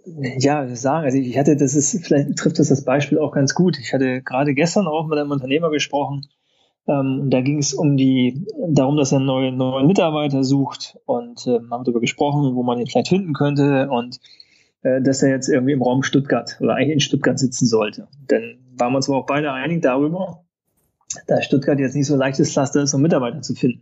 ja, 0.05 0.67
sagen, 0.75 1.05
also 1.05 1.17
ich 1.17 1.37
hatte, 1.37 1.55
das 1.55 1.75
ist, 1.75 2.05
vielleicht 2.05 2.35
trifft 2.37 2.59
das 2.59 2.69
das 2.69 2.83
Beispiel 2.83 3.17
auch 3.19 3.31
ganz 3.31 3.55
gut. 3.55 3.77
Ich 3.79 3.93
hatte 3.93 4.21
gerade 4.21 4.53
gestern 4.53 4.87
auch 4.87 5.07
mit 5.07 5.17
einem 5.17 5.31
Unternehmer 5.31 5.69
gesprochen, 5.69 6.27
ähm, 6.87 7.29
da 7.29 7.41
ging 7.41 7.57
es 7.57 7.73
um 7.73 7.97
die, 7.97 8.45
darum, 8.67 8.95
dass 8.95 9.11
er 9.11 9.17
einen 9.17 9.25
neuen, 9.25 9.57
neuen 9.57 9.87
Mitarbeiter 9.87 10.43
sucht 10.43 10.97
und 11.05 11.47
äh, 11.47 11.59
haben 11.71 11.83
darüber 11.83 11.99
gesprochen, 11.99 12.55
wo 12.55 12.63
man 12.63 12.79
ihn 12.79 12.87
vielleicht 12.87 13.07
finden 13.07 13.33
könnte 13.33 13.89
und 13.89 14.19
äh, 14.83 15.01
dass 15.01 15.23
er 15.23 15.29
jetzt 15.29 15.49
irgendwie 15.49 15.73
im 15.73 15.81
Raum 15.81 16.03
Stuttgart 16.03 16.57
oder 16.59 16.75
eigentlich 16.75 16.93
in 16.93 16.99
Stuttgart 16.99 17.39
sitzen 17.39 17.65
sollte. 17.65 18.07
Denn 18.29 18.59
waren 18.77 18.91
wir 18.93 18.97
uns 18.97 19.09
aber 19.09 19.17
auch 19.17 19.25
beide 19.25 19.51
einig 19.51 19.81
darüber, 19.81 20.43
dass 21.27 21.45
Stuttgart 21.45 21.79
jetzt 21.79 21.95
nicht 21.95 22.05
so 22.05 22.15
leichtes 22.15 22.51
Pflaster 22.51 22.83
ist, 22.83 22.93
um 22.93 23.01
Mitarbeiter 23.01 23.41
zu 23.41 23.55
finden. 23.55 23.81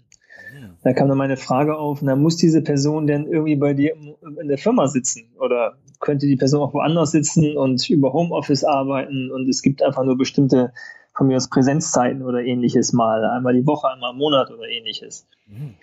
Da 0.83 0.91
kam 0.91 1.07
dann 1.07 1.17
meine 1.17 1.37
Frage 1.37 1.77
auf, 1.77 2.01
na, 2.01 2.15
muss 2.15 2.35
diese 2.35 2.61
Person 2.61 3.07
denn 3.07 3.25
irgendwie 3.25 3.55
bei 3.55 3.73
dir 3.73 3.95
in 3.95 4.47
der 4.49 4.57
Firma 4.57 4.87
sitzen? 4.87 5.31
Oder 5.39 5.77
könnte 6.03 6.27
die 6.27 6.35
Person 6.35 6.61
auch 6.61 6.73
woanders 6.73 7.11
sitzen 7.11 7.57
und 7.57 7.89
über 7.89 8.13
Homeoffice 8.13 8.63
arbeiten 8.63 9.31
und 9.31 9.49
es 9.49 9.61
gibt 9.61 9.81
einfach 9.81 10.03
nur 10.03 10.17
bestimmte 10.17 10.73
von 11.15 11.27
mir 11.27 11.37
aus 11.37 11.49
Präsenzzeiten 11.49 12.23
oder 12.23 12.43
ähnliches 12.43 12.91
mal, 12.91 13.23
einmal 13.25 13.53
die 13.53 13.65
Woche, 13.65 13.87
einmal 13.87 14.11
im 14.11 14.17
Monat 14.17 14.51
oder 14.51 14.67
ähnliches. 14.67 15.27
Mhm. 15.47 15.75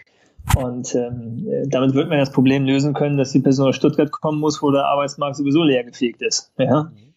Und 0.57 0.95
ähm, 0.95 1.47
damit 1.69 1.95
wird 1.95 2.09
man 2.09 2.19
das 2.19 2.33
Problem 2.33 2.65
lösen 2.65 2.95
können, 2.95 3.17
dass 3.17 3.33
die 3.33 3.41
Person 3.41 3.69
aus 3.69 3.77
Stuttgart 3.77 4.11
kommen 4.11 4.41
muss, 4.41 4.63
wo 4.63 4.71
der 4.71 4.87
Arbeitsmarkt 4.87 5.37
sowieso 5.37 5.63
leer 5.63 5.85
gefegt 5.85 6.23
ist. 6.23 6.53
Ja? 6.59 6.85
Mhm. 6.85 7.11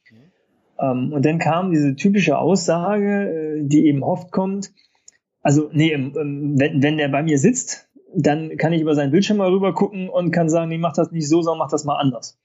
Ähm, 0.80 1.14
und 1.14 1.26
dann 1.26 1.40
kam 1.40 1.72
diese 1.72 1.96
typische 1.96 2.38
Aussage, 2.38 3.60
äh, 3.60 3.64
die 3.64 3.88
eben 3.88 4.04
oft 4.04 4.32
kommt, 4.32 4.72
also 5.42 5.70
nee, 5.74 5.92
ähm, 5.92 6.56
wenn, 6.58 6.82
wenn 6.82 6.98
der 6.98 7.10
bei 7.10 7.24
mir 7.24 7.38
sitzt, 7.38 7.90
dann 8.16 8.58
kann 8.58 8.74
ich 8.74 8.82
über 8.82 8.96
seinen 8.96 9.12
Bildschirm 9.12 9.38
mal 9.38 9.50
rüber 9.50 9.74
gucken 9.74 10.10
und 10.10 10.32
kann 10.32 10.50
sagen, 10.50 10.70
nee, 10.70 10.78
mach 10.78 10.94
das 10.94 11.12
nicht 11.12 11.28
so, 11.28 11.42
sondern 11.42 11.60
mach 11.60 11.72
das 11.72 11.84
mal 11.84 11.98
anders. 11.98 12.38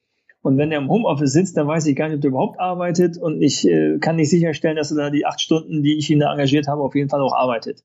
Und 0.42 0.57
wenn 0.57 0.71
er 0.71 0.78
im 0.78 0.88
Homeoffice 0.88 1.33
sitzt, 1.33 1.57
dann 1.57 1.66
weiß 1.66 1.87
ich 1.87 1.97
gar 1.97 2.09
nicht, 2.09 2.16
ob 2.16 2.21
der 2.21 2.30
überhaupt 2.30 2.61
arbeitet 2.61 3.18
und 3.18 3.42
ich 3.42 3.66
äh, 3.66 3.99
kann 3.99 4.16
nicht 4.16 4.30
sicherstellen, 4.30 4.76
dass 4.76 4.90
er 4.90 4.97
da 4.97 5.11
die 5.11 5.26
acht 5.26 5.40
Stunden, 5.40 5.83
die 5.83 5.99
ich 5.99 6.09
ihn 6.11 6.21
da 6.21 6.30
engagiert 6.30 6.68
habe, 6.68 6.83
auf 6.83 6.95
jeden 6.95 7.09
Fall 7.09 7.21
auch 7.21 7.35
arbeitet. 7.35 7.83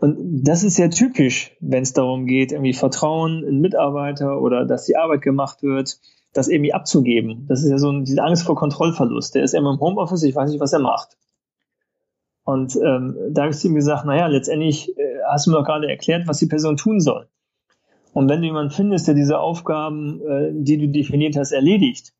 Und 0.00 0.44
das 0.44 0.64
ist 0.64 0.76
sehr 0.76 0.90
typisch, 0.90 1.56
wenn 1.60 1.82
es 1.82 1.92
darum 1.92 2.26
geht, 2.26 2.52
irgendwie 2.52 2.72
Vertrauen 2.72 3.44
in 3.44 3.60
Mitarbeiter 3.60 4.40
oder 4.40 4.64
dass 4.64 4.86
die 4.86 4.96
Arbeit 4.96 5.20
gemacht 5.20 5.62
wird, 5.62 6.00
das 6.32 6.48
irgendwie 6.48 6.72
abzugeben. 6.72 7.46
Das 7.48 7.62
ist 7.62 7.70
ja 7.70 7.78
so 7.78 7.90
ein, 7.90 8.04
diese 8.04 8.22
Angst 8.22 8.44
vor 8.44 8.56
Kontrollverlust. 8.56 9.34
Der 9.34 9.44
ist 9.44 9.54
immer 9.54 9.72
im 9.72 9.80
Homeoffice, 9.80 10.22
ich 10.22 10.34
weiß 10.34 10.50
nicht, 10.50 10.60
was 10.60 10.72
er 10.72 10.78
macht. 10.78 11.18
Und 12.44 12.76
ähm, 12.76 13.16
da 13.30 13.42
habe 13.42 13.52
ich 13.54 13.64
ihm 13.64 13.74
gesagt, 13.74 14.06
naja, 14.06 14.26
letztendlich 14.26 14.96
äh, 14.96 15.18
hast 15.30 15.46
du 15.46 15.50
mir 15.50 15.58
doch 15.58 15.66
gerade 15.66 15.88
erklärt, 15.88 16.26
was 16.26 16.38
die 16.38 16.46
Person 16.46 16.76
tun 16.76 17.00
soll. 17.00 17.28
Und 18.12 18.28
wenn 18.28 18.40
du 18.40 18.46
jemanden 18.46 18.72
findest, 18.72 19.06
der 19.06 19.14
diese 19.14 19.38
Aufgaben, 19.38 20.20
äh, 20.22 20.50
die 20.52 20.78
du 20.78 20.88
definiert 20.88 21.36
hast, 21.36 21.52
erledigt, 21.52 22.12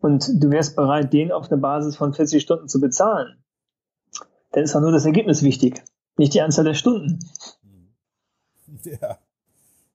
und 0.00 0.28
du 0.42 0.50
wärst 0.50 0.76
bereit, 0.76 1.12
den 1.12 1.32
auf 1.32 1.50
einer 1.50 1.60
Basis 1.60 1.96
von 1.96 2.14
40 2.14 2.42
Stunden 2.42 2.68
zu 2.68 2.80
bezahlen, 2.80 3.42
dann 4.52 4.64
ist 4.64 4.74
auch 4.76 4.80
nur 4.80 4.92
das 4.92 5.04
Ergebnis 5.04 5.42
wichtig, 5.42 5.82
nicht 6.16 6.34
die 6.34 6.40
Anzahl 6.40 6.64
der 6.64 6.74
Stunden. 6.74 7.18
Ja, 8.84 9.18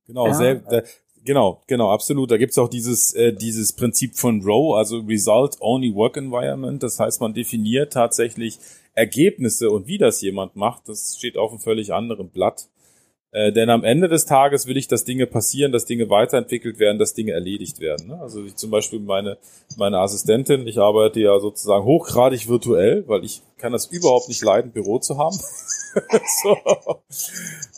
genau, 0.05 0.27
ja. 0.27 0.33
Sehr, 0.33 0.71
äh, 0.71 0.83
genau, 1.23 1.61
genau, 1.67 1.91
absolut. 1.91 2.29
Da 2.29 2.37
gibt's 2.37 2.57
auch 2.57 2.67
dieses, 2.67 3.13
äh, 3.13 3.31
dieses 3.31 3.71
Prinzip 3.71 4.17
von 4.17 4.41
ROW, 4.41 4.75
also 4.75 4.97
Result 4.97 5.55
Only 5.61 5.95
Work 5.95 6.17
Environment. 6.17 6.83
Das 6.83 6.99
heißt, 6.99 7.21
man 7.21 7.33
definiert 7.33 7.93
tatsächlich 7.93 8.59
Ergebnisse 8.93 9.69
und 9.69 9.87
wie 9.87 9.97
das 9.97 10.21
jemand 10.21 10.57
macht, 10.57 10.89
das 10.89 11.15
steht 11.17 11.37
auf 11.37 11.51
einem 11.51 11.59
völlig 11.59 11.93
anderen 11.93 12.29
Blatt. 12.29 12.67
Äh, 13.33 13.51
denn 13.51 13.71
am 13.71 13.83
Ende 13.83 14.07
des 14.07 14.25
Tages 14.27 14.67
will 14.67 14.77
ich, 14.77 14.87
dass 14.87 15.05
Dinge 15.05 15.25
passieren, 15.25 15.71
dass 15.71 15.85
Dinge 15.85 16.07
weiterentwickelt 16.11 16.77
werden, 16.77 16.99
dass 16.99 17.15
Dinge 17.15 17.31
erledigt 17.31 17.79
werden. 17.79 18.09
Ne? 18.09 18.21
Also 18.21 18.43
ich 18.43 18.55
zum 18.55 18.69
Beispiel 18.69 18.99
meine, 18.99 19.39
meine 19.75 19.97
Assistentin, 19.97 20.67
ich 20.67 20.77
arbeite 20.77 21.19
ja 21.19 21.39
sozusagen 21.39 21.83
hochgradig 21.83 22.47
virtuell, 22.47 23.03
weil 23.07 23.25
ich 23.25 23.41
kann 23.57 23.71
das 23.71 23.87
überhaupt 23.87 24.27
nicht 24.27 24.43
leiden, 24.43 24.71
Büro 24.71 24.99
zu 24.99 25.17
haben. 25.17 25.35
so. 26.43 26.57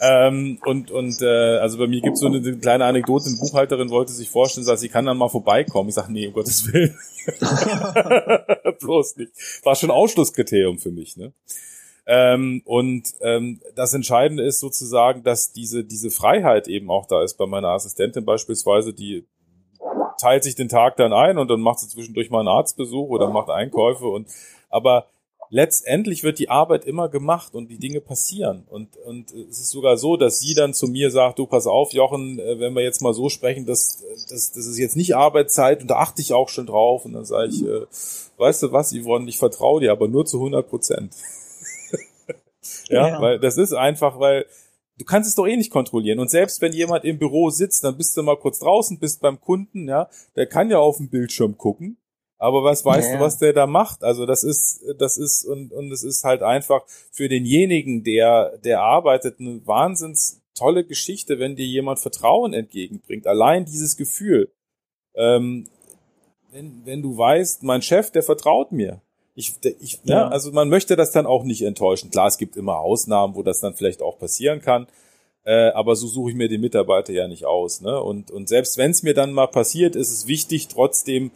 ähm, 0.01 0.59
und 0.65 0.91
und 0.91 1.21
äh, 1.21 1.57
also 1.59 1.77
bei 1.77 1.87
mir 1.87 2.01
gibt 2.01 2.15
es 2.15 2.19
so 2.19 2.27
eine, 2.27 2.37
eine, 2.37 2.57
kleine 2.57 2.83
Anekdote, 2.83 3.27
eine 3.27 3.37
Buchhalterin 3.37 3.89
wollte 3.89 4.11
sich 4.11 4.29
vorstellen, 4.29 4.65
sagt, 4.65 4.79
sie 4.79 4.89
kann 4.89 5.05
dann 5.05 5.17
mal 5.17 5.29
vorbeikommen. 5.29 5.87
Ich 5.87 5.95
sage, 5.95 6.11
nee, 6.11 6.27
um 6.27 6.33
Gottes 6.33 6.67
Willen. 6.73 6.97
Bloß 8.81 9.15
nicht. 9.15 9.31
War 9.63 9.75
schon 9.75 9.91
Ausschlusskriterium 9.91 10.79
für 10.79 10.91
mich. 10.91 11.15
Ne? 11.15 11.31
Ähm, 12.07 12.61
und 12.65 13.13
ähm, 13.21 13.59
das 13.75 13.93
Entscheidende 13.93 14.43
ist 14.43 14.59
sozusagen, 14.59 15.23
dass 15.23 15.51
diese, 15.51 15.83
diese 15.83 16.11
Freiheit 16.11 16.67
eben 16.67 16.91
auch 16.91 17.07
da 17.07 17.23
ist 17.23 17.35
bei 17.35 17.47
meiner 17.47 17.69
Assistentin 17.69 18.25
beispielsweise, 18.25 18.93
die 18.93 19.25
teilt 20.19 20.43
sich 20.43 20.55
den 20.55 20.69
Tag 20.69 20.97
dann 20.97 21.13
ein 21.13 21.37
und 21.37 21.49
dann 21.49 21.61
macht 21.61 21.79
sie 21.79 21.89
zwischendurch 21.89 22.29
mal 22.29 22.39
einen 22.39 22.47
Arztbesuch 22.47 23.09
oder 23.09 23.29
macht 23.29 23.49
Einkäufe 23.49 24.07
und 24.07 24.27
aber 24.69 25.07
letztendlich 25.49 26.23
wird 26.23 26.39
die 26.39 26.49
Arbeit 26.49 26.85
immer 26.85 27.09
gemacht 27.09 27.53
und 27.55 27.69
die 27.69 27.77
Dinge 27.77 28.01
passieren. 28.01 28.65
Und, 28.69 28.97
und 28.97 29.31
es 29.31 29.59
ist 29.59 29.69
sogar 29.69 29.97
so, 29.97 30.17
dass 30.17 30.39
sie 30.39 30.53
dann 30.53 30.73
zu 30.73 30.87
mir 30.87 31.11
sagt, 31.11 31.39
du 31.39 31.45
pass 31.45 31.67
auf, 31.67 31.93
Jochen, 31.93 32.39
äh, 32.39 32.59
wenn 32.59 32.73
wir 32.73 32.83
jetzt 32.83 33.01
mal 33.01 33.13
so 33.13 33.29
sprechen, 33.29 33.65
das, 33.65 34.03
das, 34.29 34.51
das 34.51 34.65
ist 34.65 34.77
jetzt 34.77 34.95
nicht 34.95 35.15
Arbeitszeit 35.15 35.81
und 35.81 35.87
da 35.89 35.97
achte 35.97 36.21
ich 36.21 36.33
auch 36.33 36.49
schon 36.49 36.65
drauf. 36.65 37.05
Und 37.05 37.13
dann 37.13 37.25
sage 37.25 37.49
ich, 37.49 37.63
äh, 37.63 37.85
weißt 38.37 38.63
du 38.63 38.71
was, 38.71 38.93
Yvonne, 38.93 39.29
ich 39.29 39.37
vertraue 39.37 39.81
dir, 39.81 39.91
aber 39.91 40.07
nur 40.07 40.25
zu 40.25 40.37
100 40.37 40.67
Prozent. 40.67 41.13
Ja, 42.89 43.07
ja, 43.07 43.21
weil 43.21 43.39
das 43.39 43.57
ist 43.57 43.73
einfach, 43.73 44.19
weil 44.19 44.45
du 44.97 45.05
kannst 45.05 45.29
es 45.29 45.35
doch 45.35 45.47
eh 45.47 45.57
nicht 45.57 45.71
kontrollieren. 45.71 46.19
Und 46.19 46.29
selbst 46.29 46.61
wenn 46.61 46.73
jemand 46.73 47.03
im 47.05 47.19
Büro 47.19 47.49
sitzt, 47.49 47.83
dann 47.83 47.97
bist 47.97 48.15
du 48.17 48.23
mal 48.23 48.37
kurz 48.37 48.59
draußen, 48.59 48.99
bist 48.99 49.21
beim 49.21 49.39
Kunden, 49.39 49.87
ja, 49.87 50.09
der 50.35 50.47
kann 50.47 50.69
ja 50.69 50.79
auf 50.79 50.97
den 50.97 51.09
Bildschirm 51.09 51.57
gucken. 51.57 51.97
Aber 52.37 52.63
was 52.63 52.83
weißt 52.83 53.11
ja. 53.11 53.17
du, 53.17 53.23
was 53.23 53.37
der 53.37 53.53
da 53.53 53.65
macht? 53.65 54.03
Also 54.03 54.25
das 54.25 54.43
ist, 54.43 54.83
das 54.97 55.17
ist, 55.17 55.45
und, 55.45 55.71
und 55.71 55.91
es 55.91 56.03
ist 56.03 56.23
halt 56.23 56.43
einfach 56.43 56.85
für 57.11 57.29
denjenigen, 57.29 58.03
der, 58.03 58.57
der 58.57 58.81
arbeitet, 58.81 59.39
eine 59.39 59.65
Wahnsinns 59.65 60.41
tolle 60.53 60.85
Geschichte, 60.85 61.39
wenn 61.39 61.55
dir 61.55 61.65
jemand 61.65 61.99
Vertrauen 61.99 62.53
entgegenbringt. 62.53 63.27
Allein 63.27 63.65
dieses 63.65 63.97
Gefühl. 63.97 64.51
Ähm, 65.13 65.67
wenn, 66.51 66.85
wenn 66.85 67.01
du 67.01 67.17
weißt, 67.17 67.63
mein 67.63 67.81
Chef, 67.81 68.11
der 68.11 68.23
vertraut 68.23 68.71
mir. 68.71 69.01
Ich, 69.35 69.53
ich, 69.81 69.99
ja. 70.05 70.25
ne, 70.25 70.31
also 70.31 70.51
man 70.51 70.69
möchte 70.69 70.95
das 70.95 71.11
dann 71.11 71.25
auch 71.25 71.43
nicht 71.43 71.61
enttäuschen. 71.61 72.09
Klar, 72.09 72.27
es 72.27 72.37
gibt 72.37 72.55
immer 72.55 72.79
Ausnahmen, 72.79 73.35
wo 73.35 73.43
das 73.43 73.59
dann 73.59 73.75
vielleicht 73.75 74.01
auch 74.01 74.17
passieren 74.17 74.61
kann. 74.61 74.87
Äh, 75.43 75.69
aber 75.71 75.95
so 75.95 76.07
suche 76.07 76.31
ich 76.31 76.35
mir 76.35 76.49
den 76.49 76.61
Mitarbeiter 76.61 77.13
ja 77.13 77.27
nicht 77.27 77.45
aus. 77.45 77.81
Ne? 77.81 78.01
Und, 78.01 78.31
und 78.31 78.49
selbst 78.49 78.77
wenn 78.77 78.91
es 78.91 79.03
mir 79.03 79.13
dann 79.13 79.31
mal 79.31 79.47
passiert, 79.47 79.95
ist 79.95 80.11
es 80.11 80.27
wichtig, 80.27 80.69
trotzdem 80.69 81.31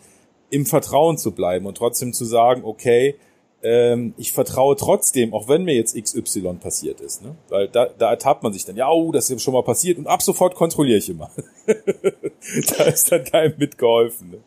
im 0.49 0.65
Vertrauen 0.65 1.17
zu 1.17 1.31
bleiben 1.31 1.67
und 1.67 1.77
trotzdem 1.77 2.13
zu 2.13 2.25
sagen, 2.25 2.63
okay, 2.63 3.15
ähm, 3.61 4.13
ich 4.17 4.31
vertraue 4.31 4.75
trotzdem, 4.75 5.33
auch 5.33 5.47
wenn 5.47 5.63
mir 5.63 5.75
jetzt 5.75 5.95
XY 5.95 6.55
passiert 6.61 7.01
ist. 7.01 7.21
Ne? 7.21 7.35
Weil 7.49 7.67
da, 7.67 7.85
da 7.85 8.09
ertappt 8.09 8.41
man 8.41 8.53
sich 8.53 8.65
dann, 8.65 8.77
ja, 8.77 8.89
oh, 8.89 9.11
das 9.11 9.29
ist 9.29 9.43
schon 9.43 9.53
mal 9.53 9.63
passiert 9.63 9.97
und 9.97 10.07
ab 10.07 10.21
sofort 10.21 10.55
kontrolliere 10.55 10.97
ich 10.97 11.09
immer. 11.09 11.29
da 12.77 12.83
ist 12.85 13.11
dann 13.11 13.23
keinem 13.25 13.55
mitgeholfen. 13.57 14.31
Ne? 14.31 14.37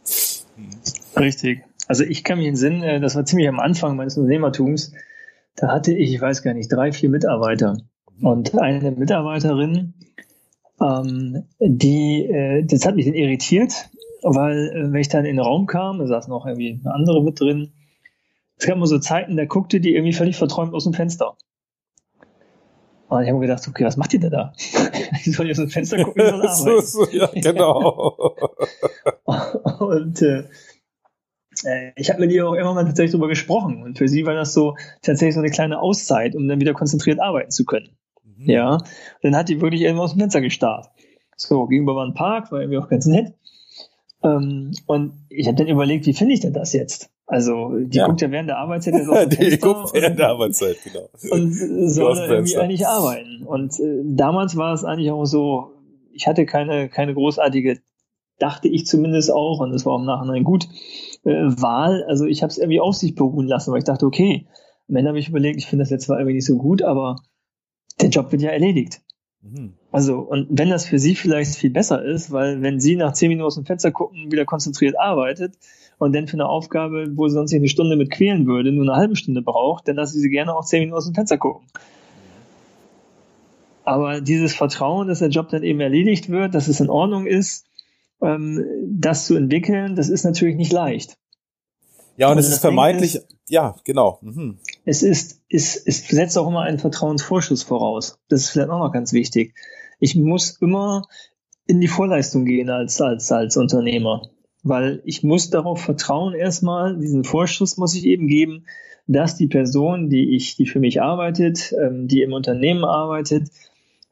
Richtig. 1.17 1.63
Also 1.93 2.05
ich 2.05 2.25
kann 2.25 2.39
mich 2.39 2.47
in 2.47 2.57
Sinn, 2.57 2.83
äh, 2.83 3.01
das 3.01 3.17
war 3.17 3.27
ziemlich 3.27 3.47
am 3.51 3.61
Anfang 3.61 3.97
meines 3.97 4.17
Unternehmertums, 4.17 4.95
da 5.57 5.69
hatte 5.71 5.93
ich, 5.93 6.15
ich 6.15 6.19
weiß 6.23 6.43
gar 6.43 6.55
nicht, 6.55 6.73
drei, 6.73 6.91
vier 6.91 7.11
Mitarbeiter. 7.11 7.77
Und 8.19 8.59
eine 8.59 8.93
Mitarbeiterin, 8.93 9.93
ähm, 10.81 11.45
die, 11.61 12.25
äh, 12.25 12.65
das 12.65 12.87
hat 12.87 12.95
mich 12.95 13.05
dann 13.05 13.13
irritiert, 13.13 13.91
weil 14.23 14.71
äh, 14.71 14.91
wenn 14.91 15.03
ich 15.03 15.11
dann 15.11 15.27
in 15.27 15.37
den 15.37 15.45
Raum 15.45 15.67
kam, 15.67 15.99
da 15.99 16.07
saß 16.07 16.29
noch 16.29 16.47
irgendwie 16.47 16.81
eine 16.83 16.95
andere 16.95 17.23
mit 17.23 17.39
drin, 17.39 17.75
es 18.57 18.65
gab 18.65 18.77
immer 18.77 18.87
so 18.87 18.99
Zeiten, 18.99 19.37
da 19.37 19.45
guckte 19.45 19.79
die 19.79 19.93
irgendwie 19.95 20.15
völlig 20.15 20.39
verträumt 20.39 20.73
aus 20.73 20.85
dem 20.85 20.95
Fenster. 20.95 21.37
Und 23.09 23.25
ich 23.25 23.29
habe 23.29 23.39
mir 23.39 23.49
gedacht, 23.49 23.69
okay, 23.69 23.85
was 23.85 23.99
macht 23.99 24.15
ihr 24.15 24.21
denn 24.21 24.31
da? 24.31 24.55
ich 25.27 25.37
soll 25.37 25.47
jetzt 25.47 25.59
aus 25.59 25.67
dem 25.67 25.71
Fenster 25.73 26.03
gucken, 26.03 26.43
so, 26.55 26.81
so, 26.81 27.07
ja, 27.11 27.27
genau. 27.35 28.35
und 29.81 30.23
äh, 30.23 30.45
ich 31.97 32.11
habe 32.11 32.21
mit 32.21 32.33
ihr 32.33 32.49
auch 32.49 32.55
immer 32.55 32.75
mal 32.75 32.85
tatsächlich 32.85 33.13
darüber 33.13 33.29
gesprochen. 33.29 33.83
Und 33.83 33.99
für 33.99 34.09
sie 34.09 34.27
war 34.27 34.35
das 34.35 34.53
so 34.55 34.77
tatsächlich 35.03 35.35
so 35.35 35.41
eine 35.41 35.51
kleine 35.51 35.81
Auszeit, 35.81 36.35
um 36.35 36.49
dann 36.49 36.61
wieder 36.61 36.75
konzentriert 36.75 37.21
arbeiten 37.21 37.51
zu 37.51 37.65
können. 37.65 37.91
Mhm. 38.25 38.51
Ja. 38.51 38.73
Und 38.75 38.83
dann 39.23 39.37
hat 39.37 39.49
die 39.49 39.61
wirklich 39.61 39.83
immer 39.83 40.03
aus 40.03 40.13
dem 40.13 40.21
Fenster 40.21 40.41
gestarrt. 40.41 40.91
So, 41.37 41.67
gegenüber 41.67 41.97
war 41.97 42.07
ein 42.07 42.15
Park, 42.15 42.53
war 42.53 42.61
irgendwie 42.61 42.79
auch 42.79 42.89
ganz 42.89 43.07
nett. 43.07 43.35
Ähm, 44.23 44.73
und 44.87 45.13
ich 45.29 45.47
habe 45.47 45.57
dann 45.57 45.67
überlegt, 45.67 46.07
wie 46.07 46.15
finde 46.15 46.35
ich 46.35 46.41
denn 46.41 46.53
das 46.53 46.73
jetzt? 46.73 47.11
Also 47.27 47.79
die 47.79 47.99
ja. 47.99 48.07
guckt 48.07 48.21
ja 48.21 48.31
während 48.31 48.49
der 48.51 48.59
Arbeitszeit 48.59 48.95
jetzt 48.95 49.09
auf 49.09 49.27
Die 49.29 49.59
guckt 49.59 49.95
während 49.95 50.19
der 50.19 50.29
Arbeitszeit, 50.29 50.77
genau. 50.85 51.09
Und 51.31 51.53
soll 51.89 52.19
irgendwie 52.19 52.57
eigentlich 52.59 52.87
arbeiten. 52.87 53.45
Und 53.45 53.79
äh, 53.81 54.03
damals 54.05 54.57
war 54.57 54.75
es 54.75 54.85
eigentlich 54.85 55.11
auch 55.11 55.25
so, 55.25 55.73
ich 56.13 56.27
hatte 56.27 56.47
keine, 56.47 56.89
keine 56.89 57.15
großartige, 57.15 57.79
dachte 58.43 58.69
ich 58.69 58.87
zumindest 58.87 59.33
auch, 59.33 59.61
und 59.61 59.73
das 59.73 59.87
war 59.87 59.99
im 59.99 60.05
Nachhinein 60.05 60.45
gut, 60.45 60.69
äh, 61.25 61.31
Wahl. 61.31 62.05
Also 62.09 62.27
ich 62.27 62.43
habe 62.43 62.51
es 62.51 62.59
irgendwie 62.59 62.81
auf 62.81 62.97
sich 62.97 63.15
beruhen 63.15 63.47
lassen, 63.47 63.73
weil 63.73 63.79
ich 63.79 63.85
dachte, 63.85 64.07
okay, 64.07 64.47
am 64.89 64.97
Ende 64.97 65.09
habe 65.09 65.19
ich 65.19 65.29
überlegt, 65.29 65.59
ich 65.59 65.67
finde 65.67 65.85
das 65.85 65.91
jetzt 65.91 66.05
zwar 66.05 66.19
irgendwie 66.19 66.35
nicht 66.35 66.47
so 66.47 66.57
gut, 66.57 66.83
aber 66.83 67.17
der 68.01 68.11
Job 68.11 68.33
wird 68.33 68.43
ja 68.43 68.51
erledigt. 68.51 69.01
Mhm. 69.43 69.75
Also, 69.91 70.19
und 70.19 70.49
wenn 70.51 70.71
das 70.71 70.87
für 70.87 70.99
sie 70.99 71.15
vielleicht 71.15 71.55
viel 71.55 71.71
besser 71.71 72.05
ist, 72.05 72.33
weil 72.33 72.63
wenn 72.63 72.81
sie 72.81 72.97
nach 72.97 73.13
zehn 73.13 73.29
Minuten 73.29 73.47
aus 73.47 73.55
dem 73.55 73.65
Fenster 73.65 73.93
gucken, 73.93 74.33
wieder 74.33 74.45
konzentriert 74.45 74.99
arbeitet 74.99 75.55
und 75.99 76.15
dann 76.15 76.27
für 76.27 76.35
eine 76.35 76.49
Aufgabe, 76.49 77.17
wo 77.17 77.29
sie 77.29 77.35
sonst 77.35 77.55
eine 77.55 77.69
Stunde 77.69 77.97
mit 77.97 78.11
quälen 78.11 78.47
würde, 78.47 78.73
nur 78.73 78.85
eine 78.85 78.97
halbe 78.97 79.17
Stunde 79.17 79.43
braucht, 79.43 79.87
dann 79.87 79.97
lasse 79.97 80.17
ich 80.17 80.23
sie 80.23 80.31
gerne 80.31 80.55
auch 80.55 80.65
zehn 80.65 80.81
Minuten 80.81 80.97
aus 80.97 81.07
dem 81.07 81.15
Fenster 81.15 81.39
gucken. 81.39 81.67
Aber 83.85 84.21
dieses 84.21 84.55
Vertrauen, 84.55 85.09
dass 85.09 85.19
der 85.19 85.29
Job 85.29 85.49
dann 85.49 85.63
eben 85.63 85.81
erledigt 85.81 86.29
wird, 86.29 86.55
dass 86.55 86.69
es 86.69 86.81
in 86.81 86.89
Ordnung 86.89 87.27
ist, 87.27 87.67
das 88.23 89.27
zu 89.27 89.35
entwickeln, 89.35 89.97
das 89.97 90.09
ist 90.09 90.25
natürlich 90.25 90.57
nicht 90.57 90.73
leicht. 90.73 91.19
Ja, 92.17 92.29
und, 92.29 92.35
und 92.35 92.39
es 92.39 92.49
ist 92.49 92.61
vermeintlich, 92.61 93.17
ist, 93.17 93.27
ja, 93.49 93.77
genau. 93.85 94.19
Mhm. 94.23 94.59
Es 94.85 95.03
ist, 95.03 95.43
es, 95.49 95.77
es 95.77 96.07
setzt 96.09 96.39
auch 96.39 96.47
immer 96.47 96.63
einen 96.63 96.79
Vertrauensvorschuss 96.79 97.63
voraus. 97.63 98.19
Das 98.29 98.43
ist 98.43 98.51
vielleicht 98.51 98.71
auch 98.71 98.79
noch 98.79 98.93
ganz 98.93 99.13
wichtig. 99.13 99.55
Ich 99.99 100.15
muss 100.15 100.59
immer 100.61 101.07
in 101.67 101.81
die 101.81 101.89
Vorleistung 101.89 102.45
gehen 102.45 102.71
als, 102.71 103.01
als, 103.01 103.31
als 103.33 103.57
Unternehmer. 103.57 104.31
Weil 104.63 105.03
ich 105.05 105.25
muss 105.25 105.51
darauf 105.51 105.81
vertrauen 105.81 106.35
erstmal, 106.35 106.97
diesen 106.97 107.25
Vorschuss 107.25 107.77
muss 107.77 107.97
ich 107.97 108.05
eben 108.05 108.29
geben, 108.29 108.67
dass 109.09 109.37
die 109.37 109.49
Person, 109.49 110.09
die 110.09 110.37
ich, 110.37 110.57
die 110.57 110.67
für 110.67 110.79
mich 110.79 111.03
arbeitet, 111.03 111.73
ähm, 111.73 112.07
die 112.07 112.23
im 112.23 112.33
Unternehmen 112.33 112.85
arbeitet, 112.85 113.49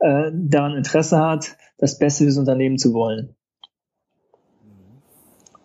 äh, 0.01 0.33
daran 0.35 0.77
Interesse 0.77 1.19
hat, 1.19 1.57
das 1.79 1.99
Beste 1.99 2.25
fürs 2.25 2.39
Unternehmen 2.39 2.79
zu 2.79 2.93
wollen. 2.93 3.37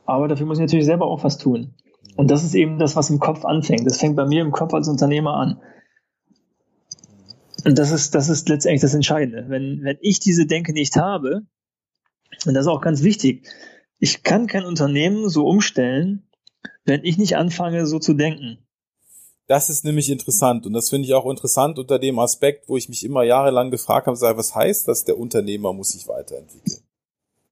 Aber 0.06 0.28
dafür 0.28 0.46
muss 0.46 0.58
ich 0.58 0.64
natürlich 0.64 0.86
selber 0.86 1.08
auch 1.08 1.24
was 1.24 1.38
tun. 1.38 1.74
Und 2.16 2.32
das 2.32 2.44
ist 2.44 2.56
eben 2.56 2.80
das, 2.80 2.96
was 2.96 3.10
im 3.10 3.20
Kopf 3.20 3.44
anfängt. 3.44 3.86
Das 3.86 3.98
fängt 3.98 4.16
bei 4.16 4.26
mir 4.26 4.42
im 4.42 4.52
Kopf 4.52 4.74
als 4.74 4.88
Unternehmer 4.88 5.36
an. 5.36 5.62
Und 7.66 7.78
das 7.80 7.92
ist, 7.92 8.14
das 8.14 8.30
ist 8.30 8.48
letztendlich 8.48 8.82
das 8.82 8.94
Entscheidende. 8.94 9.46
Wenn, 9.50 9.84
wenn 9.84 9.98
ich 10.02 10.20
diese 10.20 10.46
Denke 10.46 10.72
nicht 10.72 10.96
habe, 10.96 11.42
und 12.46 12.54
das 12.54 12.66
ist 12.66 12.72
auch 12.72 12.82
ganz 12.82 13.02
wichtig, 13.02 13.48
ich 13.98 14.24
kann 14.24 14.48
kein 14.48 14.66
Unternehmen 14.66 15.30
so 15.30 15.48
umstellen, 15.48 16.30
wenn 16.84 17.04
ich 17.04 17.18
nicht 17.18 17.38
anfange, 17.38 17.88
so 17.88 17.98
zu 17.98 18.14
denken. 18.14 18.60
Das 19.48 19.70
ist 19.70 19.84
nämlich 19.86 20.10
interessant 20.10 20.66
und 20.66 20.74
das 20.74 20.90
finde 20.90 21.08
ich 21.08 21.14
auch 21.14 21.30
interessant 21.30 21.78
unter 21.78 22.00
dem 22.00 22.18
Aspekt, 22.18 22.68
wo 22.68 22.78
ich 22.78 22.90
mich 22.90 23.04
immer 23.04 23.24
jahrelang 23.24 23.70
gefragt 23.70 24.08
habe, 24.08 24.18
was 24.20 24.56
heißt 24.56 24.88
das, 24.88 25.04
der 25.04 25.20
Unternehmer 25.20 25.72
muss 25.72 25.90
sich 25.90 26.08
weiterentwickeln? 26.08 26.82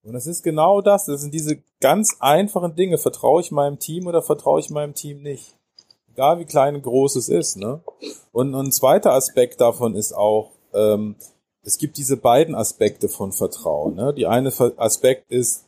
Und 0.03 0.13
das 0.13 0.27
ist 0.27 0.43
genau 0.43 0.81
das. 0.81 1.05
Das 1.05 1.21
sind 1.21 1.33
diese 1.33 1.59
ganz 1.79 2.17
einfachen 2.19 2.75
Dinge. 2.75 2.97
Vertraue 2.97 3.41
ich 3.41 3.51
meinem 3.51 3.79
Team 3.79 4.07
oder 4.07 4.21
vertraue 4.21 4.59
ich 4.59 4.69
meinem 4.69 4.93
Team 4.93 5.21
nicht? 5.21 5.55
Egal 6.11 6.39
wie 6.39 6.45
klein 6.45 6.75
und 6.75 6.83
groß 6.83 7.15
es 7.15 7.29
ist. 7.29 7.57
Ne? 7.57 7.81
Und, 8.31 8.53
und 8.53 8.67
ein 8.67 8.71
zweiter 8.71 9.13
Aspekt 9.13 9.61
davon 9.61 9.95
ist 9.95 10.13
auch, 10.13 10.51
ähm, 10.73 11.15
es 11.63 11.77
gibt 11.77 11.97
diese 11.97 12.17
beiden 12.17 12.55
Aspekte 12.55 13.07
von 13.07 13.31
Vertrauen. 13.31 13.95
Ne? 13.95 14.13
Die 14.13 14.27
eine 14.27 14.51
Aspekt 14.77 15.31
ist, 15.31 15.63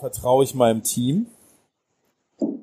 vertraue 0.00 0.44
ich 0.44 0.54
meinem 0.54 0.82
Team? 0.82 1.26